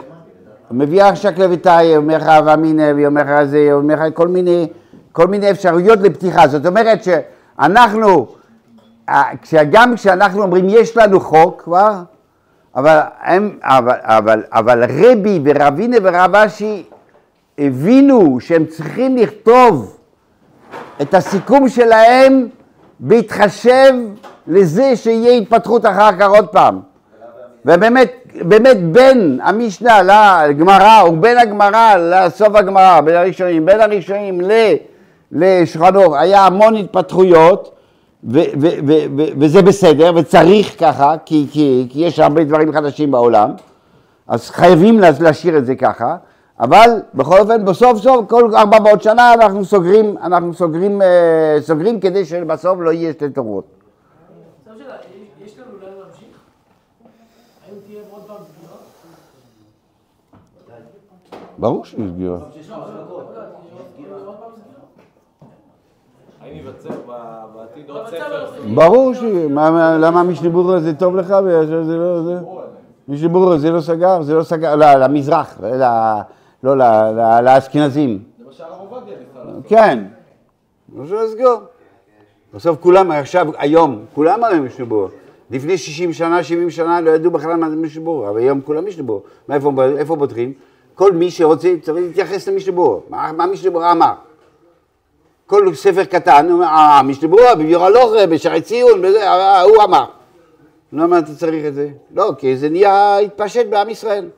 מביאה 0.70 1.08
עכשיו 1.08 1.32
לביתאי, 1.38 1.96
אומר 1.96 2.16
לך 2.16 2.26
אב 2.28 2.48
אמינא, 2.48 2.92
והיא 2.94 3.06
אומר 3.06 3.22
לך 3.22 3.44
זה, 3.44 3.68
אומר 3.72 3.94
לך 3.94 4.14
כל 4.14 4.28
מיני, 4.28 4.68
כל 5.12 5.26
מיני 5.26 5.50
אפשרויות 5.50 5.98
לפתיחה. 5.98 6.48
זאת 6.48 6.66
אומרת 6.66 6.98
שאנחנו, 7.04 8.26
אה, 9.08 9.22
כשגם 9.42 9.94
כשאנחנו 9.96 10.42
אומרים 10.42 10.66
יש 10.68 10.96
לנו 10.96 11.20
חוק 11.20 11.62
כבר, 11.62 11.92
אבל, 12.76 12.98
הם, 13.22 13.58
אבל, 13.62 13.96
אבל, 14.02 14.42
אבל 14.52 14.84
רבי 14.84 15.40
ורבינה 15.44 15.96
ורב 16.02 16.34
אשי 16.36 16.84
הבינו 17.58 18.40
שהם 18.40 18.66
צריכים 18.66 19.16
לכתוב 19.16 19.96
את 21.02 21.14
הסיכום 21.14 21.68
שלהם 21.68 22.48
בהתחשב 23.00 23.92
לזה 24.46 24.96
שיהיה 24.96 25.32
התפתחות 25.32 25.86
אחר 25.86 26.10
כך 26.18 26.28
עוד 26.28 26.48
פעם. 26.48 26.80
ובאמת, 27.64 28.12
באמת 28.34 28.84
בין 28.92 29.40
המשנה 29.42 30.02
לגמרא, 30.48 31.02
ובין 31.08 31.38
הגמרא 31.38 31.94
לסוף 31.96 32.54
הגמרא, 32.54 33.00
בין 33.00 33.14
הראשונים, 33.16 33.66
בין 33.66 33.80
הראשונים 33.80 34.40
ל- 34.40 34.74
לשולחנור, 35.32 36.16
היה 36.16 36.46
המון 36.46 36.76
התפתחויות, 36.76 37.74
ו- 38.32 38.38
ו- 38.60 38.68
ו- 38.86 39.26
וזה 39.40 39.62
בסדר, 39.62 40.12
וצריך 40.16 40.80
ככה, 40.80 41.14
כי, 41.24 41.46
כי, 41.50 41.86
כי 41.90 42.00
יש 42.00 42.18
הרבה 42.18 42.44
דברים 42.44 42.72
חדשים 42.72 43.10
בעולם, 43.10 43.50
אז 44.26 44.50
חייבים 44.50 44.98
לה- 45.00 45.10
להשאיר 45.20 45.58
את 45.58 45.66
זה 45.66 45.74
ככה, 45.74 46.16
אבל 46.60 46.90
בכל 47.14 47.40
אופן, 47.40 47.64
בסוף 47.64 47.98
סוף, 47.98 48.28
כל 48.28 48.54
400 48.56 49.02
שנה 49.02 49.34
אנחנו 49.34 49.64
סוגרים, 49.64 50.16
אנחנו 50.18 50.54
סוגרים, 50.54 51.02
אה, 51.02 51.56
סוגרים 51.60 52.00
כדי 52.00 52.24
שבסוף 52.24 52.78
לא 52.80 52.90
יהיה 52.90 53.12
שתי 53.12 53.28
תורות. 53.30 53.64
סגירה? 54.64 54.94
ברור 61.58 61.84
שנסגרה. 61.84 62.38
האם 66.40 66.54
ייווצר 66.56 66.88
עוד 67.88 68.06
ספר? 68.06 68.46
ברור 68.74 69.14
ש... 69.14 69.22
מה- 69.50 69.70
מה- 69.70 69.98
למה 69.98 70.20
המשנה 70.20 70.50
זה 70.80 70.94
טוב 70.94 71.16
לך? 71.16 71.34
שזה 71.66 71.96
לא... 71.96 72.22
זה... 72.22 72.38
זה 73.58 73.70
לא 73.70 73.80
סגר, 73.80 74.22
זה 74.22 74.34
לא 74.34 74.42
סגר, 74.42 74.76
לא, 74.76 74.94
למזרח, 74.94 75.58
לא, 76.62 76.76
לאשכנזים. 77.42 78.18
זה 78.38 78.44
מה 78.46 78.52
שהרב 78.52 78.70
עובדיה 78.90 79.14
ניסה. 79.18 79.68
כן. 79.68 80.04
לא 80.96 81.24
לסגור. 81.24 81.60
בסוף 82.54 82.76
כולם 82.80 83.10
עכשיו, 83.10 83.46
היום, 83.58 84.04
כולם 84.14 84.44
הרי 84.44 84.60
משנה 84.60 84.86
לפני 85.50 85.78
60 85.78 86.12
שנה, 86.12 86.42
70 86.42 86.70
שנה, 86.70 87.00
לא 87.00 87.10
ידעו 87.10 87.30
בכלל 87.30 87.54
מה 87.56 87.70
זה 87.70 87.76
משנה 87.76 88.10
אבל 88.28 88.38
היום 88.38 88.60
כולם 88.60 88.86
משנה 88.86 89.12
מאיפה 89.48 89.72
איפה 89.98 90.16
פותחים? 90.16 90.52
כל 90.94 91.12
מי 91.12 91.30
שרוצה 91.30 91.68
צריך 91.82 92.06
להתייחס 92.06 92.48
למשנה 92.48 92.76
מה 93.10 93.32
מה 93.32 93.46
משנה 93.46 93.92
אמר? 93.92 94.12
כל 95.46 95.74
ספר 95.74 96.04
קטן, 96.04 96.62
אה, 96.62 97.00
משנה 97.04 97.28
ברורה, 97.28 97.54
בביור 97.54 97.84
הלוך, 97.84 98.12
בשערי 98.30 98.60
ציון, 98.62 99.02
בזה, 99.02 99.28
אה, 99.30 99.62
הוא 99.62 99.82
אמר. 99.82 100.04
למה 100.92 101.18
אתה 101.18 101.34
צריך 101.34 101.64
את 101.66 101.74
זה? 101.74 101.88
לא, 102.14 102.32
כי 102.38 102.56
זה 102.56 102.68
נהיה, 102.68 103.18
התפשט 103.18 103.66
בעם 103.66 103.88
ישראל. 103.88 104.28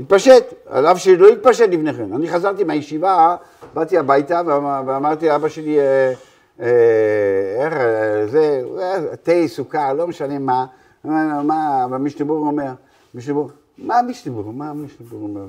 התפשט, 0.00 0.54
על 0.66 0.86
אף 0.86 0.98
שלא 0.98 1.28
התפשט 1.28 1.68
לפני 1.68 1.94
כן. 1.94 2.12
אני 2.14 2.28
חזרתי 2.28 2.64
מהישיבה, 2.64 3.36
באתי 3.74 3.98
הביתה 3.98 4.40
ואמר- 4.46 4.82
ואמרתי 4.86 5.28
לאבא 5.28 5.48
שלי, 5.48 5.80
אה, 5.80 6.12
אה, 6.60 7.64
איך, 7.64 7.72
אה, 7.72 8.26
זה, 8.26 8.62
אה, 8.80 9.16
תה, 9.22 9.32
סוכר, 9.46 9.92
לא 9.92 10.06
משנה 10.06 10.38
מה, 10.38 10.64
מה, 11.04 11.42
מה 11.88 11.96
אומר, 12.28 12.72
משתבור, 13.14 13.50
מה 13.78 13.98
המשתבור, 13.98 14.52
מה 14.52 14.70
המשתבור 14.70 15.20
אומר? 15.22 15.46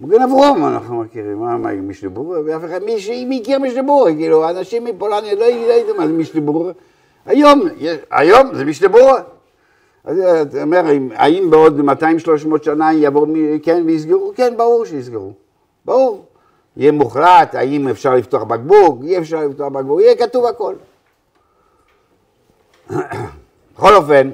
מגן 0.00 0.22
אברום 0.22 0.66
אנחנו 0.66 1.00
מכירים, 1.02 1.38
מה, 1.38 1.56
מה 1.56 1.72
משתבור, 1.72 2.34
ואף 2.46 2.64
אחד, 2.64 2.82
מי 2.82 3.00
שמי 3.00 3.26
מכיר 3.40 3.58
משתבור, 3.58 4.06
כאילו, 4.16 4.50
אנשים 4.50 4.84
מפולניה 4.84 5.34
לא 5.34 5.44
יודעים 5.44 5.96
מה 5.96 6.06
זה 6.06 6.12
משתבור, 6.12 6.70
היום, 7.26 7.60
היום 8.10 8.54
זה 8.54 8.64
משתבור. 8.64 9.10
אז 10.04 10.18
אתה 10.42 10.62
אומר, 10.62 10.92
אם- 10.92 11.08
האם 11.14 11.50
בעוד 11.50 11.80
200-300 11.80 12.62
שנה 12.62 12.92
יבואו, 12.92 13.26
כן, 13.62 13.82
ויסגרו? 13.86 14.32
כן, 14.34 14.54
ברור 14.56 14.84
שיסגרו. 14.84 15.32
ברור. 15.84 16.24
יהיה 16.76 16.92
מוחלט, 16.92 17.54
האם 17.54 17.88
אפשר 17.88 18.14
לפתוח 18.14 18.42
בקבוק, 18.42 18.98
אי 19.02 19.18
אפשר 19.18 19.46
לפתוח 19.46 19.68
בקבוק, 19.68 20.00
יהיה 20.00 20.16
כתוב 20.16 20.46
הכל. 20.46 20.74
בכל 23.76 23.94
אופן, 23.94 24.30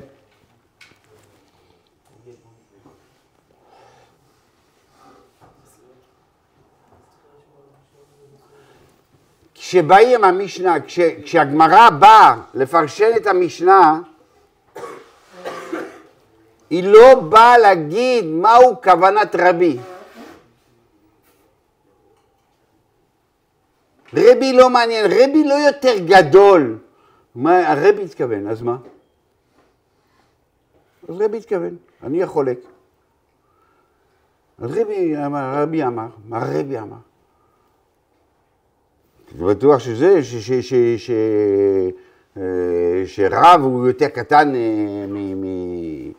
כשבאים 9.75 10.25
המשנה, 10.25 10.81
כש, 10.81 11.01
כשהגמרא 11.01 11.91
באה 11.91 12.37
לפרשן 12.55 13.11
את 13.17 13.27
המשנה, 13.27 14.01
היא 16.71 16.85
לא 16.85 17.15
באה 17.15 17.59
להגיד 17.59 18.25
מהו 18.25 18.83
כוונת 18.83 19.37
רבי. 19.39 19.79
רבי 24.15 24.53
לא 24.53 24.71
מעניין, 24.71 25.07
רבי 25.07 25.45
לא 25.45 25.55
יותר 25.55 25.95
גדול. 26.07 26.79
מה 27.35 27.69
הרבי 27.69 28.05
התכוון, 28.05 28.47
אז 28.47 28.63
מה? 28.63 28.77
אז 31.09 31.21
רבי 31.21 31.37
התכוון, 31.39 31.77
אני 32.03 32.23
החולק. 32.23 32.59
אז 34.59 34.71
רבי 34.71 35.17
אמר, 35.27 35.63
רבי 35.63 35.85
אמר, 35.85 36.09
מה 36.29 36.39
רבי 36.39 36.79
אמר? 36.79 37.14
אני 39.39 39.45
בטוח 39.45 39.79
שזה, 39.79 40.25
ש, 40.25 40.35
ש, 40.35 40.53
ש, 40.53 40.75
ש, 40.97 41.11
אה, 42.37 42.43
שרב 43.07 43.61
הוא 43.63 43.87
יותר 43.87 44.09
קטן 44.09 44.55
אה, 44.55 45.07
מ... 45.09 45.43
מ 45.43 46.15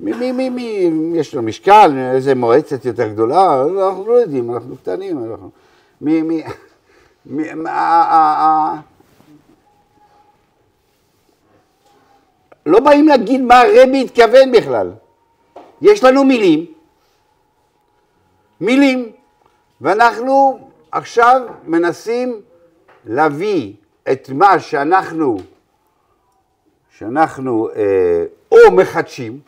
מי, 0.00 0.32
מי, 0.32 0.48
מי, 0.50 0.90
יש 1.14 1.34
לו 1.34 1.42
משקל, 1.42 1.92
איזה 2.14 2.34
מועצת 2.34 2.84
יותר 2.84 3.08
גדולה, 3.08 3.62
אנחנו 3.62 4.06
לא 4.06 4.12
יודעים, 4.12 4.54
אנחנו 4.54 4.76
קטנים, 4.76 5.24
אנחנו... 5.24 5.50
מי, 6.00 6.22
מי, 6.22 6.42
מי, 7.26 7.54
מה, 7.54 7.70
ה- 7.70 8.02
ה- 8.02 8.44
ה- 8.44 8.80
לא 12.66 12.80
באים 12.80 13.08
להגיד 13.08 13.40
מה 13.40 13.60
הרבי 13.60 14.02
התכוון 14.02 14.52
בכלל. 14.52 14.90
יש 15.82 16.04
לנו 16.04 16.24
מילים, 16.24 16.66
מילים, 18.60 19.12
ואנחנו 19.80 20.58
עכשיו 20.92 21.40
מנסים 21.64 22.40
להביא 23.04 23.74
את 24.12 24.28
מה 24.28 24.60
שאנחנו, 24.60 25.36
שאנחנו 26.98 27.68
אה, 27.68 28.24
או 28.52 28.76
מחדשים 28.76 29.40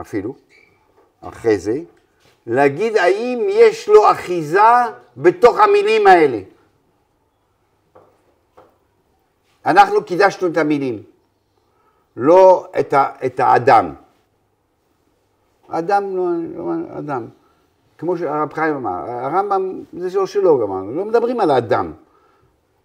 אפילו, 0.00 0.34
אחרי 1.20 1.58
זה, 1.58 1.78
להגיד 2.46 2.96
האם 2.96 3.46
יש 3.50 3.88
לו 3.88 4.10
אחיזה 4.10 4.60
בתוך 5.16 5.58
המילים 5.58 6.06
האלה. 6.06 6.40
אנחנו 9.66 10.04
קידשנו 10.04 10.48
את 10.48 10.56
המילים, 10.56 11.02
לא 12.16 12.66
את, 12.80 12.92
ה, 12.92 13.10
את 13.26 13.40
האדם. 13.40 13.94
אדם, 15.68 16.16
לא, 16.16 16.24
לא, 16.56 16.98
אדם. 16.98 17.26
כמו 17.98 18.18
שהרב 18.18 18.52
חיים 18.52 18.74
אמר, 18.74 19.10
הרמב"ם 19.10 19.82
זה 19.92 20.10
שלו 20.10 20.26
שלו 20.26 20.64
אמרנו, 20.66 20.94
לא 20.94 21.04
מדברים 21.04 21.40
על 21.40 21.50
האדם. 21.50 21.92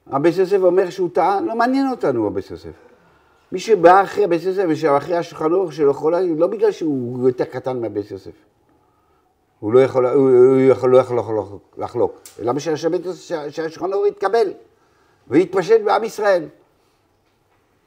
הבית 0.07 0.37
יוסף 0.37 0.57
אומר 0.61 0.89
שהוא 0.89 1.09
טעה, 1.13 1.41
לא 1.41 1.55
מעניין 1.55 1.91
אותנו 1.91 2.27
הבית 2.27 2.51
יוסף. 2.51 2.71
מי 3.51 3.59
שבא 3.59 4.03
אחרי 4.03 4.23
הבית 4.23 4.43
יוסף 4.43 4.63
ושאחרי 4.69 5.17
השולחן 5.17 5.53
אורך 5.53 5.73
שלו 5.73 6.09
להגיד, 6.09 6.39
לא 6.39 6.47
בגלל 6.47 6.71
שהוא 6.71 7.27
יותר 7.29 7.43
קטן 7.43 7.81
מהבית 7.81 8.11
יוסף. 8.11 8.31
הוא 9.59 9.73
לא 9.73 9.79
יכול, 9.79 10.05
הוא, 10.05 10.29
הוא 10.29 10.59
יכול, 10.59 10.89
לא 10.89 10.97
יכול 10.97 11.19
לחלוק. 11.77 12.21
למה 12.39 12.59
שהשולחן 12.59 13.93
אורך 13.93 14.07
יתקבל 14.07 14.53
ויתפשט 15.27 15.81
בעם 15.85 16.03
ישראל. 16.03 16.45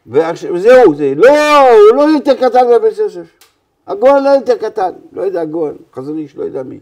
וזהו, 0.06 0.94
זה, 0.94 1.12
לא, 1.16 1.60
הוא 1.60 1.96
לא 1.96 2.02
יותר 2.02 2.34
קטן 2.34 2.68
מהבית 2.68 2.98
יוסף. 2.98 3.26
הגואל 3.86 4.22
לא 4.22 4.28
יותר 4.28 4.56
קטן, 4.56 4.90
לא 5.12 5.22
יודע 5.22 5.40
הגואל, 5.40 5.74
חזון 5.94 6.18
איש, 6.18 6.36
לא 6.36 6.44
יודע 6.44 6.62
מי. 6.62 6.80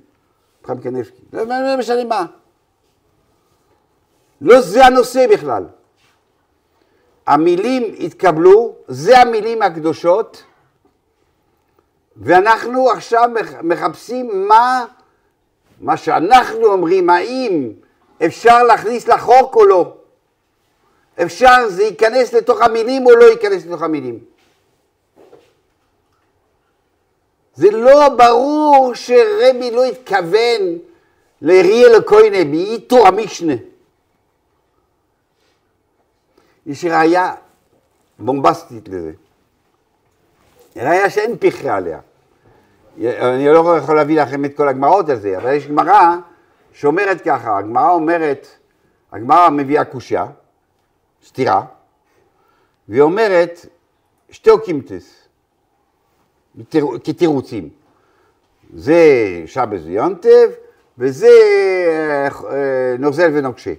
חיים 0.65 0.79
קנבסקי, 0.79 1.23
לא 1.33 1.45
לא 1.45 1.79
משנה 1.79 2.05
מה. 2.05 2.27
לא 4.45 4.61
זה 4.61 4.85
הנושא 4.87 5.27
בכלל. 5.33 5.65
המילים 7.27 7.95
התקבלו, 8.01 8.75
זה 8.89 9.19
המילים 9.19 9.63
הקדושות, 9.63 10.43
ואנחנו 12.17 12.91
עכשיו 12.91 13.29
מח- 13.35 13.61
מחפשים 13.63 14.49
מה, 14.49 14.85
מה 15.81 15.97
שאנחנו 15.97 16.65
אומרים, 16.65 17.11
האם 17.11 17.73
אפשר 18.27 18.63
להכניס 18.63 19.09
לחוק 19.09 19.57
או 19.57 19.67
לא. 19.67 19.95
אפשר 21.23 21.69
זה 21.69 21.83
ייכנס 21.83 22.33
לתוך 22.33 22.61
המילים 22.61 23.07
או 23.07 23.11
לא 23.17 23.25
ייכנס 23.25 23.67
לתוך 23.67 23.83
המילים. 23.83 24.19
זה 27.55 27.71
לא 27.71 28.09
ברור 28.09 28.95
שרבי 28.95 29.71
לא 29.71 29.85
התכוון 29.85 30.61
לאריאל 31.43 31.95
הכהנה, 31.95 32.45
מאיתו 32.45 33.07
המשנה. 33.07 33.55
יש 36.67 36.85
ראייה 36.85 37.35
בומבסטית 38.19 38.89
לזה. 38.89 39.13
ראייה 40.77 41.11
שאין 41.11 41.37
פכרה 41.41 41.77
עליה. 41.77 42.01
אני 42.99 43.49
לא 43.49 43.77
יכול 43.79 43.97
להביא 43.97 44.21
לכם 44.23 44.45
את 44.45 44.57
כל 44.57 44.69
הגמרות 44.69 45.09
על 45.09 45.17
זה, 45.17 45.37
אבל 45.39 45.53
יש 45.53 45.67
גמרא 45.67 46.17
שאומרת 46.73 47.21
ככה, 47.21 47.59
הגמרא 47.59 47.91
אומרת, 47.91 48.47
הגמרא 49.13 49.51
מביאה 49.51 49.85
קושייה, 49.85 50.27
סתירה, 51.27 51.65
והיא 52.89 53.01
אומרת 53.03 53.67
שתי 54.31 54.51
אוקימתס, 54.51 55.15
בתיר- 56.55 56.99
כתירוצים. 57.05 57.69
זה 58.75 58.97
שבס 59.47 59.81
ויונטב, 59.85 60.51
וזה 60.99 61.29
אה, 61.87 62.29
אה, 62.51 62.97
נוזל 62.99 63.31
ונוקשה, 63.35 63.73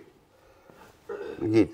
נגיד. 1.39 1.67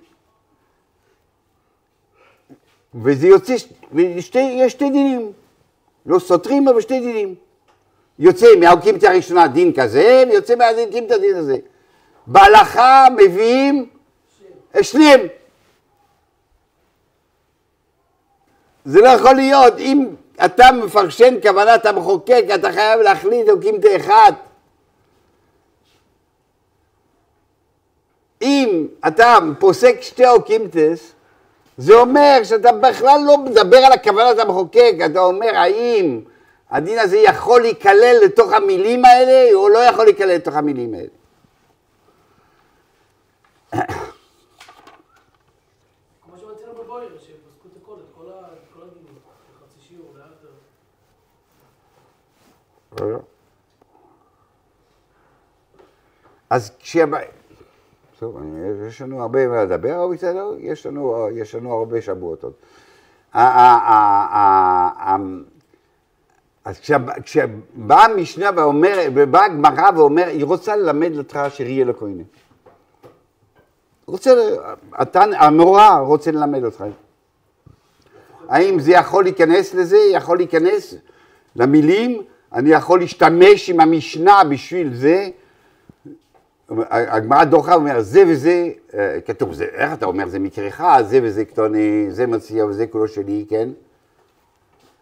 וזה 2.95 3.27
יוצא, 3.27 3.53
ושתי, 3.93 4.39
יש 4.39 4.71
שתי 4.71 4.89
דינים, 4.89 5.31
לא 6.05 6.19
סותרים 6.19 6.67
אבל 6.67 6.81
שתי 6.81 6.99
דינים. 6.99 7.35
יוצא 8.19 8.45
מהאוקימתא 8.59 9.05
הראשונה 9.05 9.47
דין 9.47 9.73
כזה, 9.73 10.23
ויוצא 10.29 10.55
מהאוקימתא 10.55 11.17
דין 11.17 11.35
הזה. 11.35 11.57
בהלכה 12.27 13.07
מביאים 13.17 13.89
שניהם. 14.81 15.19
זה 18.85 19.01
לא 19.01 19.07
יכול 19.07 19.35
להיות, 19.35 19.79
אם 19.79 20.15
אתה 20.45 20.71
מפרשן 20.71 21.33
כוונת 21.41 21.85
המחוקק, 21.85 22.43
אתה 22.55 22.71
חייב 22.71 22.99
להחליט 22.99 23.49
אוקימתא 23.49 23.95
אחד. 23.95 24.31
אם 28.41 28.87
אתה 29.07 29.37
פוסק 29.59 30.01
שתי 30.01 30.27
אוקימתס, 30.27 31.13
זה 31.81 31.93
אומר 31.93 32.39
שאתה 32.43 32.71
בכלל 32.71 33.21
לא 33.25 33.37
מדבר 33.37 33.77
על 33.77 33.91
הכוונת 33.91 34.39
המחוקק, 34.39 34.93
אתה 35.05 35.19
אומר 35.19 35.55
האם 35.55 36.21
הדין 36.69 36.99
הזה 36.99 37.17
יכול 37.17 37.61
להיכלל 37.61 38.15
לתוך 38.23 38.53
המילים 38.53 39.05
האלה 39.05 39.53
או 39.53 39.69
לא 39.69 39.79
יכול 39.79 40.05
להיכלל 40.05 40.35
לתוך 40.35 40.55
המילים 40.55 40.93
האלה. 40.93 41.07
אז 56.49 56.71
כשה... 56.79 57.05
טוב, 58.21 58.37
יש 58.87 59.01
לנו 59.01 59.21
הרבה 59.21 59.47
מה 59.47 59.63
לדבר, 59.63 60.05
אבל 60.05 60.13
בסדר, 60.15 60.51
יש 60.59 60.85
לנו, 60.85 61.27
יש 61.35 61.55
לנו 61.55 61.73
הרבה 61.73 62.01
שבועות 62.01 62.43
עוד. 62.43 62.53
ה- 63.33 65.15
אז 66.65 66.79
כשבאה 67.23 68.05
המשנה 68.05 68.49
ובאה 69.13 69.45
הגמרא 69.45 69.89
ואומר, 69.95 70.25
היא 70.27 70.45
רוצה 70.45 70.75
ללמד 70.75 71.17
אותך 71.17 71.39
שיהיה 71.49 71.85
לכהנה. 71.85 72.23
רוצה, 74.07 74.31
אתה, 75.01 75.23
המורה 75.37 75.99
רוצה 75.99 76.31
ללמד 76.31 76.63
אותך. 76.63 76.85
האם 78.49 78.79
זה 78.79 78.91
יכול 78.91 79.23
להיכנס 79.23 79.73
לזה? 79.73 79.97
יכול 79.97 80.37
להיכנס 80.37 80.93
למילים? 81.55 82.21
אני 82.53 82.69
יכול 82.69 82.99
להשתמש 82.99 83.69
עם 83.69 83.79
המשנה 83.79 84.43
בשביל 84.43 84.93
זה? 84.93 85.29
הגמרא 86.89 87.43
דוחה 87.43 87.75
אומר, 87.75 88.01
זה 88.01 88.23
וזה, 88.27 88.69
אה, 88.93 89.21
כתוב, 89.25 89.53
זה, 89.53 89.65
איך 89.65 89.93
אתה 89.93 90.05
אומר, 90.05 90.27
זה 90.27 90.39
מקרך, 90.39 90.81
זה 91.01 91.19
וזה 91.23 91.45
קטוני, 91.45 92.05
זה 92.09 92.27
מציע 92.27 92.65
וזה 92.65 92.87
כולו 92.87 93.07
שלי, 93.07 93.45
כן? 93.49 93.69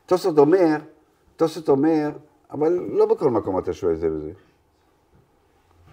תוספות 0.05 0.38
אומר, 0.38 0.76
תוספות 1.36 1.70
אומר, 1.70 2.09
אבל 2.51 2.80
לא 2.91 3.05
בכל 3.05 3.30
מקום 3.30 3.59
אתה 3.59 3.74
שואל 3.74 3.95
זה 3.95 4.07
וזה. 4.11 4.32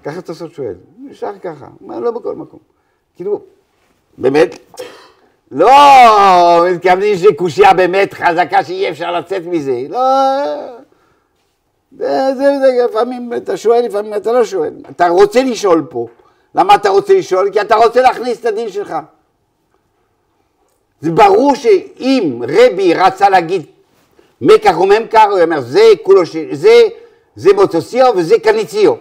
ככה 0.05 0.22
תוספות 0.22 0.53
שואל, 0.53 0.74
נשאר 0.99 1.39
ככה, 1.39 1.66
מה, 1.81 2.01
לא 2.01 2.11
בכל 2.11 2.37
מקום. 2.37 2.61
כאילו, 3.16 3.41
באמת, 4.18 4.59
לא 5.51 5.70
מתכוונים 6.72 7.16
שקושייה 7.16 7.74
באמת 7.74 8.14
חזקה 8.14 8.64
שאי 8.64 8.91
אפשר 8.91 9.18
לצאת 9.18 9.43
מזה, 9.47 9.87
לא... 9.89 9.99
זה, 11.99 12.34
זה, 12.36 12.44
זה, 12.61 12.86
לפעמים 12.90 13.32
אתה 13.36 13.57
שואל, 13.57 13.84
לפעמים 13.84 14.14
אתה 14.14 14.32
לא 14.32 14.44
שואל. 14.44 14.72
אתה 14.90 15.09
רוצה 15.09 15.42
לשאול 15.42 15.86
פה. 15.90 16.07
למה 16.55 16.74
אתה 16.74 16.88
רוצה 16.88 17.14
לשאול? 17.14 17.51
כי 17.53 17.61
אתה 17.61 17.76
רוצה 17.76 18.03
להכניס 18.03 18.40
את 18.40 18.44
הדין 18.44 18.68
שלך. 18.68 18.97
זה 21.01 21.11
ברור 21.11 21.55
שאם 21.55 22.42
רבי 22.49 22.94
רצה 22.94 23.28
להגיד 23.28 23.62
מקח 24.40 24.78
וממכר, 24.78 25.30
הוא 25.30 25.40
אומר, 25.40 25.61
זה 25.61 25.90
כולו, 26.03 26.26
ש... 26.26 26.36
זה, 26.53 26.82
זה 27.36 27.53
מוטוסיו 27.53 28.12
וזה 28.16 28.38
קניציו. 28.38 28.94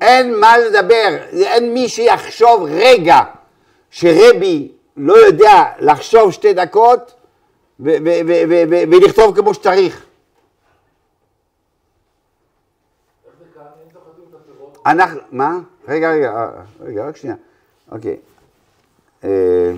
אין 0.00 0.40
מה 0.40 0.58
לדבר, 0.58 1.16
אין 1.32 1.74
מי 1.74 1.88
שיחשוב 1.88 2.66
רגע 2.70 3.20
שרבי 3.90 4.68
לא 4.96 5.14
יודע 5.14 5.64
לחשוב 5.78 6.32
שתי 6.32 6.52
דקות 6.52 7.12
ו- 7.80 7.96
ו- 8.04 8.20
ו- 8.48 8.84
ו- 13.56 13.60
ו- 13.60 13.62
ולכתוב 13.84 14.02
כמו 14.30 14.38
שצריך. 14.70 14.86
אנחנו, 14.86 15.20
מה? 15.32 15.58
רגע, 15.88 16.10
רגע, 16.10 16.30
אה, 16.32 16.50
רגע, 16.80 17.06
רק 17.08 17.16
שנייה. 17.16 17.36
אוקיי. 17.92 18.16
אה, 19.24 19.72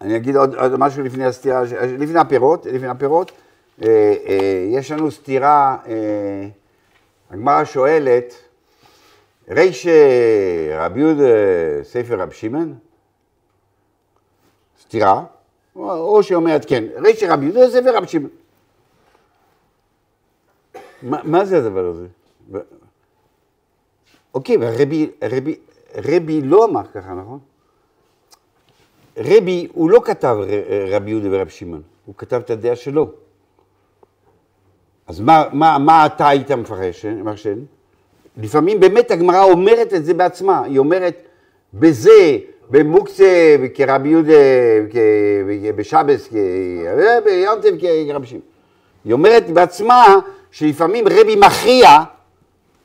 אני 0.00 0.16
אגיד 0.16 0.36
עוד, 0.36 0.54
עוד 0.54 0.76
משהו 0.76 1.02
לפני 1.02 1.24
הסתירה, 1.24 1.66
ש- 1.66 1.72
לפני 1.72 2.18
הפירות, 2.18 2.66
לפני 2.66 2.88
הפירות. 2.88 3.32
אה, 3.82 3.88
אה, 4.26 4.66
יש 4.70 4.90
לנו 4.90 5.10
סתירה, 5.10 5.76
אה, 5.86 6.48
הגמרא 7.30 7.64
שואלת, 7.64 8.34
ריש 9.48 9.86
רבי 10.78 11.00
יהודה 11.00 11.24
ספר 11.82 12.20
רב 12.20 12.30
שמעון? 12.30 12.74
סתירה, 14.82 15.24
או 15.76 15.92
או 15.92 16.22
שאומרת 16.22 16.64
כן, 16.68 16.84
ריש 16.96 17.22
רבי 17.22 17.46
יהודה 17.46 17.70
ספר 17.70 17.96
רב 17.96 18.06
שמעון. 18.06 18.30
מה, 21.02 21.20
מה 21.24 21.44
זה 21.44 21.58
הדבר 21.58 21.86
הזה? 21.86 22.06
ו- 22.52 22.58
אוקיי, 24.34 24.56
רבי, 24.56 25.10
רבי, 25.22 25.56
רבי 25.96 26.40
לא 26.42 26.64
אמר 26.64 26.82
ככה, 26.94 27.14
נכון? 27.14 27.38
רבי, 29.16 29.68
הוא 29.72 29.90
לא 29.90 30.00
כתב 30.04 30.36
ר- 30.40 30.94
רבי 30.96 31.10
יהודה 31.10 31.28
ורבי 31.30 31.50
שמעון, 31.50 31.82
הוא 32.06 32.14
כתב 32.18 32.36
את 32.44 32.50
הדעה 32.50 32.76
שלו. 32.76 33.10
אז 35.06 35.20
מה, 35.20 35.44
מה, 35.52 35.78
מה 35.78 36.06
אתה 36.06 36.28
היית 36.28 36.50
מפרש, 36.50 37.04
אה? 37.04 37.12
לפעמים 38.36 38.80
באמת 38.80 39.10
הגמרא 39.10 39.42
אומרת 39.42 39.94
את 39.94 40.04
זה 40.04 40.14
בעצמה, 40.14 40.64
היא 40.64 40.78
אומרת, 40.78 41.16
בזה, 41.74 42.38
במוקצה, 42.70 43.56
כרבי 43.74 44.08
יהודה, 44.08 44.32
בשבס, 45.76 46.28
ביונטב, 47.24 47.72
כרבי 48.08 48.26
שמעון. 48.26 48.42
היא 49.04 49.12
אומרת 49.12 49.50
בעצמה 49.50 50.18
שלפעמים 50.52 51.04
רבי 51.08 51.36
מכריע 51.36 51.98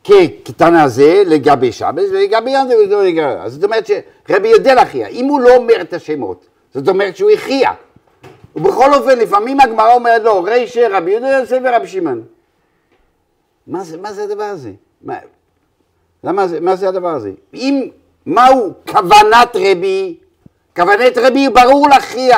כקטנה 0.04 0.88
זה 0.88 1.24
לגבי 1.26 1.72
שבס 1.72 2.10
ולגבי 2.12 2.52
יונטב 2.52 2.74
ולגבי 2.74 3.50
זאת 3.50 3.64
אומרת 3.64 3.88
שרבי 3.88 4.48
יודע 4.48 4.74
להכריע. 4.76 5.08
אם 5.08 5.26
הוא 5.26 5.42
לא 5.42 5.56
אומר 5.56 5.82
את 5.82 5.94
השמות, 5.94 6.46
זאת 6.74 6.88
אומרת 6.88 7.18
שהוא 7.18 7.30
הכריע. 7.30 7.72
ובכל 8.56 8.94
אופן, 8.94 9.20
לפעמים 9.20 9.60
הגמרא 9.60 9.94
אומרת 9.94 10.22
לו, 10.24 10.44
רישא 10.44 10.88
רבי 10.92 11.12
יהודה 11.12 11.28
יוסף 11.28 11.58
ורבי 11.64 11.88
שמעון. 11.88 12.24
מה 13.68 13.82
מה 14.02 14.14
זה 14.14 14.24
הדבר 14.24 14.44
הזה? 14.44 14.72
מה, 15.02 15.16
למה 16.24 16.48
זה, 16.48 16.60
מה 16.60 16.76
זה 16.76 16.90
הדבר 16.90 17.10
הזה? 17.10 17.32
אם, 17.54 17.90
מהו 18.26 18.74
כוונת 18.92 19.56
רבי? 19.56 20.18
כוונת 20.76 21.18
רבי 21.18 21.50
ברור 21.50 21.90
להכריע 21.90 22.38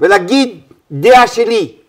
ולהגיד 0.00 0.60
דעה 0.90 1.26
שלי. 1.26 1.83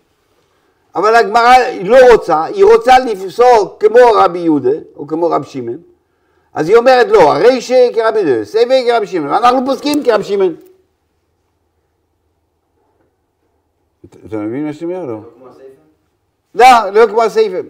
אבל 0.96 1.14
הגמרא 1.14 1.54
לא 1.84 2.12
רוצה, 2.12 2.44
היא 2.44 2.64
רוצה 2.64 2.98
לפסוק 2.98 3.84
כמו 3.84 3.98
רבי 4.14 4.38
יהודה 4.38 4.78
או 4.96 5.06
כמו 5.06 5.30
רבי 5.30 5.46
שמעון. 5.46 5.78
אז 6.54 6.68
היא 6.68 6.76
אומרת 6.76 7.06
לא, 7.08 7.32
הרישא 7.34 7.88
כרבי 7.94 8.20
יהודה, 8.20 8.44
סבא 8.44 8.74
כרבי 8.86 9.06
שמעון, 9.06 9.30
ואנחנו 9.30 9.66
פוסקים 9.66 10.04
כרבי 10.04 10.24
שמעון. 10.24 10.54
אתה 14.26 14.36
מבין 14.36 14.66
מה 14.66 14.72
שאני 14.72 14.94
אומר? 14.94 15.06
לא. 15.06 15.20
לא, 16.54 16.90
לא 16.90 17.06
כמו 17.06 17.22
הסעיפים. 17.22 17.68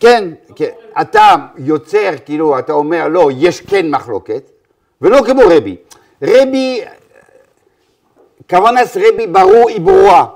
כן, 0.00 0.28
כן, 0.56 0.70
אתה 1.00 1.34
יוצר, 1.56 2.10
כאילו, 2.24 2.58
אתה 2.58 2.72
אומר, 2.72 3.08
לא, 3.08 3.30
יש 3.36 3.60
כן 3.60 3.90
מחלוקת, 3.90 4.50
ולא 5.02 5.18
כמו 5.26 5.42
רבי. 5.50 5.76
רבי, 6.22 6.80
כוונת 8.50 8.88
רבי 8.96 9.26
ברור, 9.26 9.68
היא 9.68 9.80
ברורה, 9.80 10.26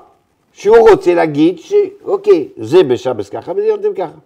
שהוא 0.53 0.89
רוצה 0.89 1.13
להגיד 1.13 1.59
שאוקיי, 1.59 2.49
זה 2.57 2.83
בשבס 2.83 3.29
ככה 3.29 3.51
וזה 3.51 3.65
יודעים 3.65 3.93
ככה. 3.93 4.17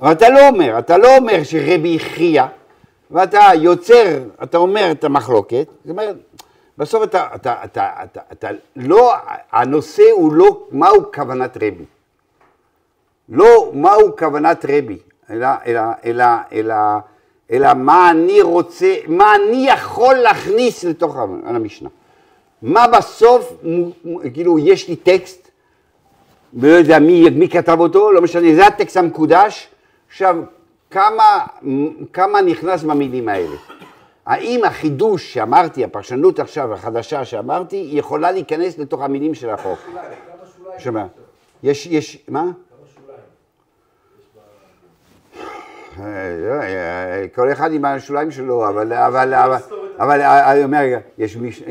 אבל 0.00 0.12
אתה 0.12 0.28
לא 0.28 0.48
אומר, 0.48 0.78
אתה 0.78 0.98
לא 0.98 1.16
אומר 1.16 1.42
שרבי 1.44 1.96
הכריע, 1.96 2.46
ואתה 3.10 3.40
יוצר, 3.54 4.22
אתה 4.42 4.58
אומר 4.58 4.90
את 4.90 5.04
המחלוקת, 5.04 5.66
זאת 5.84 5.90
אומרת, 5.90 6.16
בסוף 6.78 7.02
אתה, 7.02 7.28
אתה, 7.34 7.54
אתה, 7.64 7.88
אתה, 8.04 8.20
אתה 8.32 8.48
לא, 8.76 9.12
הנושא 9.52 10.02
הוא 10.12 10.32
לא 10.32 10.66
מהו 10.70 11.12
כוונת 11.14 11.56
רבי. 11.56 11.84
לא 13.28 13.70
מהו 13.74 14.16
כוונת 14.18 14.64
רבי, 14.68 14.98
אלא, 15.30 15.48
אלא, 15.66 15.80
אלא, 16.04 16.24
אלא, 16.52 16.74
אלא 17.50 17.74
מה 17.74 18.10
אני 18.10 18.42
רוצה, 18.42 18.94
מה 19.08 19.34
אני 19.34 19.66
יכול 19.68 20.14
להכניס 20.14 20.84
לתוך 20.84 21.16
המשנה. 21.44 21.88
מה 22.62 22.86
בסוף, 22.86 23.52
כאילו, 24.34 24.58
יש 24.58 24.88
לי 24.88 24.96
טקסט, 24.96 25.50
ולא 26.54 26.72
יודע 26.72 26.98
מי, 26.98 27.30
מי 27.30 27.48
כתב 27.48 27.80
אותו, 27.80 28.12
לא 28.12 28.22
משנה, 28.22 28.54
זה 28.54 28.66
הטקסט 28.66 28.96
המקודש, 28.96 29.68
עכשיו, 30.08 30.36
כמה, 30.90 31.46
כמה 32.12 32.40
נכנס 32.40 32.82
במילים 32.82 33.28
האלה? 33.28 33.56
האם 34.26 34.64
החידוש 34.64 35.34
שאמרתי, 35.34 35.84
הפרשנות 35.84 36.38
עכשיו 36.38 36.74
החדשה 36.74 37.24
שאמרתי, 37.24 37.88
יכולה 37.92 38.32
להיכנס 38.32 38.78
לתוך 38.78 39.02
המילים 39.02 39.34
של 39.34 39.50
החוק? 39.50 39.78
שומע? 40.78 41.06
יש, 41.62 41.86
יש, 41.86 42.24
מה? 42.28 42.44
אה, 45.98 46.04
אה, 46.62 47.24
כל 47.34 47.52
אחד 47.52 47.72
עם 47.72 47.84
השוליים 47.84 48.30
שלו, 48.30 48.68
אבל, 48.68 48.92
אבל, 48.92 49.34
אבל, 49.34 49.60
אבל, 49.98 50.98
יש 51.18 51.36
מישהו, 51.36 51.64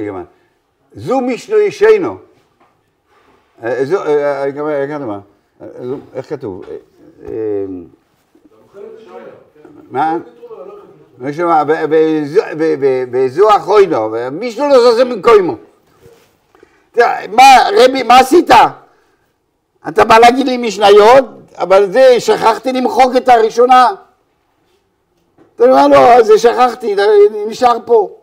זו 0.95 1.21
משנו 1.21 1.57
ישנו. 1.57 2.17
זו, 3.83 3.97
איך 6.13 6.29
כתוב? 6.29 6.65
מה? 9.91 10.17
וזו 13.11 13.49
אחרינו, 13.57 14.15
מישהו 14.31 14.67
לא 14.69 14.79
זוזר 14.79 15.05
במקומו. 15.05 15.55
מה, 17.31 17.43
רבי, 17.77 18.03
מה 18.03 18.19
עשית? 18.19 18.49
אתה 19.87 20.05
בא 20.05 20.17
להגיד 20.17 20.47
לי 20.47 20.57
משניות, 20.57 21.25
אבל 21.55 21.91
זה, 21.91 22.19
שכחתי 22.19 22.73
למחוק 22.73 23.15
את 23.17 23.29
הראשונה. 23.29 23.87
אתה 25.55 25.63
אומר, 25.63 25.87
לו, 25.87 26.23
זה 26.23 26.37
שכחתי, 26.37 26.95
נשאר 27.47 27.77
פה. 27.85 28.18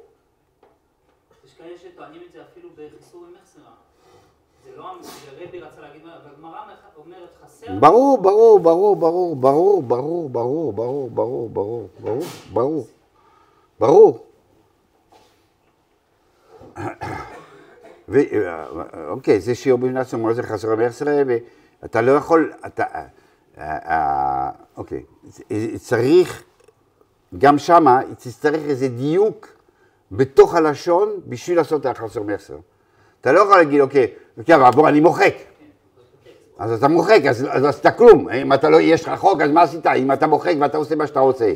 ברור, 7.71 8.23
ברור, 8.23 8.61
ברור, 8.61 8.97
ברור, 8.97 9.37
ברור, 9.37 9.83
ברור, 9.83 10.31
ברור, 10.31 10.73
ברור, 10.73 11.11
ברור, 11.13 11.49
ברור, 11.53 11.89
ברור, 12.53 12.87
ברור, 13.81 14.19
ברור. 14.19 14.27
אוקיי, 19.09 19.41
זה 19.41 19.55
שיעור 19.55 19.79
בבנת 19.79 20.15
אומר 20.15 20.33
זה 20.33 20.43
חסר 20.43 20.73
המחסרה, 20.73 21.23
ואתה 21.83 22.01
לא 22.01 22.13
יכול, 22.13 22.53
אתה, 22.67 22.85
אה, 23.59 23.79
אה, 23.89 24.51
אוקיי, 24.77 25.03
צריך, 25.79 26.43
גם 27.39 27.59
שמה, 27.59 28.01
תצטרך 28.19 28.61
איזה 28.69 28.89
דיוק 28.89 29.49
בתוך 30.13 30.55
הלשון 30.55 31.09
בשביל 31.27 31.57
לעשות 31.57 31.81
את 31.81 31.87
החסר 31.87 32.23
מחסר. 32.23 32.57
אתה 33.21 33.33
לא 33.33 33.41
יכול 33.41 33.57
להגיד, 33.57 33.81
אוקיי, 33.81 34.07
אוקיי, 34.39 34.55
אבל 34.55 34.71
בוא, 34.71 34.89
אני 34.89 35.01
מוחק. 35.01 35.35
אז 36.59 36.73
אתה 36.73 36.89
מוחק, 36.89 37.21
אז, 37.29 37.47
אז 37.51 37.65
עשית 37.65 37.87
כלום. 37.87 38.29
אם 38.29 38.53
אתה 38.53 38.71
לא, 38.71 38.81
יש 38.81 39.05
לך 39.09 39.21
חוק, 39.21 39.41
אז 39.41 39.51
מה 39.51 39.63
עשית? 39.63 39.87
אם 39.87 40.13
אתה 40.13 40.27
מוחק 40.27 40.55
ואתה 40.61 40.77
עושה 40.77 40.95
מה 40.95 41.07
שאתה 41.07 41.21
רוצה. 41.21 41.53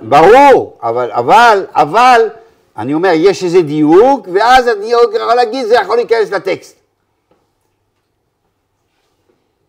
ברור, 0.00 0.78
אבל, 0.82 1.10
אבל, 1.12 1.66
אבל, 1.72 2.28
אני 2.76 2.94
אומר, 2.94 3.10
יש 3.14 3.44
איזה 3.44 3.62
דיוק, 3.62 4.28
ואז 4.32 4.68
אני 4.68 4.92
יכול 4.92 5.34
להגיד, 5.34 5.66
זה 5.66 5.74
יכול 5.74 5.96
להיכנס 5.96 6.30
לטקסט. 6.30 6.76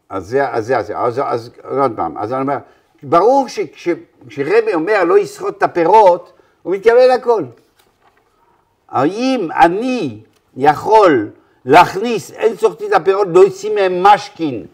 אז 0.10 0.28
זה, 0.28 0.50
אז 0.52 0.66
זה, 0.66 0.78
אז, 0.78 0.92
אז, 0.96 1.22
אז 1.26 1.50
עוד 1.80 1.92
פעם, 1.96 2.18
אז 2.18 2.34
אני 2.34 2.42
אומר, 2.42 2.58
ברור 3.04 3.48
שכשרבי 3.48 4.74
אומר 4.74 5.04
לא 5.04 5.20
יסחוט 5.20 5.58
את 5.58 5.64
הפירות, 5.64 6.32
הוא 6.64 6.74
מתכוון 6.74 7.10
לכל. 7.18 7.44
האם 8.90 9.48
אני 9.52 10.20
יכול 10.58 11.30
להכניס, 11.66 12.32
אין 12.32 12.56
סוחטים 12.56 12.88
את 12.88 12.94
הפירות, 12.94 13.28
לא 13.32 13.40
יוצאים 13.40 13.76
מהם 13.76 14.04
משקין. 14.04 14.66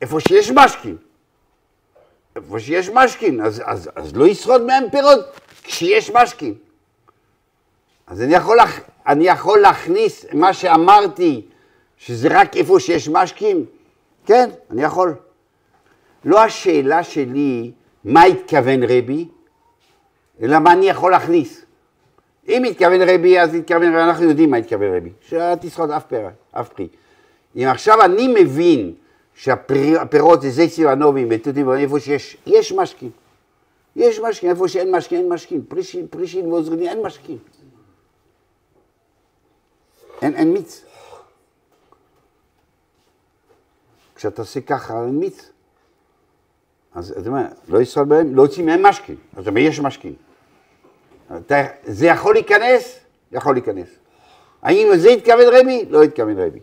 איפה 0.00 0.20
שיש 0.20 0.50
משקין. 0.50 0.96
איפה 2.36 2.60
שיש 2.60 2.88
משקין, 2.88 3.40
אז, 3.40 3.62
אז, 3.64 3.90
אז 3.96 4.16
לא 4.16 4.26
ישרוד 4.26 4.62
מהם 4.62 4.84
פירות 4.90 5.20
כשיש 5.62 6.10
משקין. 6.10 6.54
אז 8.06 8.22
אני 8.22 8.34
יכול, 8.34 8.56
להכ... 8.56 8.80
אני 9.06 9.24
יכול 9.24 9.58
להכניס 9.58 10.26
מה 10.32 10.52
שאמרתי, 10.52 11.46
שזה 11.96 12.28
רק 12.30 12.56
איפה 12.56 12.80
שיש 12.80 13.08
משקין? 13.08 13.64
כן, 14.26 14.50
אני 14.70 14.82
יכול. 14.82 15.14
לא 16.24 16.44
השאלה 16.44 17.04
שלי 17.04 17.72
מה 18.04 18.22
התכוון 18.22 18.82
רבי, 18.82 19.28
אלא 20.42 20.58
מה 20.58 20.72
אני 20.72 20.86
יכול 20.86 21.10
להכניס. 21.10 21.59
אם 22.48 22.64
התכוון 22.64 23.00
רבי, 23.02 23.40
אז 23.40 23.54
התכוון, 23.54 23.94
אנחנו 23.94 24.24
יודעים 24.24 24.50
מה 24.50 24.56
התכוון 24.56 24.96
רבי, 24.96 25.10
שאל 25.20 25.54
תסחוט 25.54 25.90
אף 25.90 26.04
פרע, 26.04 26.30
אף 26.52 26.68
פרי. 26.68 26.88
אם 27.56 27.68
עכשיו 27.68 28.02
אני 28.02 28.28
מבין 28.42 28.94
שהפירות 29.34 30.42
זה 30.42 30.68
סירנובים 30.68 31.28
ותותים, 31.30 31.72
איפה 31.72 32.00
שיש, 32.00 32.36
יש 32.46 32.72
משקים. 32.72 33.10
יש 33.96 34.20
משקים, 34.20 34.50
איפה 34.50 34.68
שאין 34.68 34.96
משקים, 34.96 35.18
אין 35.20 35.28
משקים. 35.28 35.64
פרישין, 35.64 36.06
פרישין 36.06 36.46
ועוזרים, 36.46 36.88
אין 36.88 37.02
משקים. 37.02 37.38
אין, 40.22 40.34
אין 40.34 40.52
מיץ. 40.52 40.84
כשאתה 44.14 44.42
עושה 44.42 44.60
ככה, 44.60 45.04
אין 45.04 45.18
מיץ. 45.18 45.50
אז 46.94 47.10
אתה 47.18 47.28
אומר, 47.28 47.42
לא 47.68 47.80
ישראל 47.80 48.06
בהם, 48.06 48.34
לא 48.34 48.42
יוצאים 48.42 48.66
מהם 48.66 48.86
משקים. 48.86 49.16
אז 49.36 49.44
יש 49.56 49.80
משקים. 49.80 50.14
אתה, 51.36 51.64
זה 51.84 52.06
יכול 52.06 52.34
להיכנס? 52.34 53.00
יכול 53.32 53.54
להיכנס. 53.54 53.88
האם 54.62 54.88
זה 54.96 55.08
התכוון 55.08 55.46
רבי? 55.52 55.84
לא 55.90 56.02
התכוון 56.02 56.38
רבי. 56.38 56.60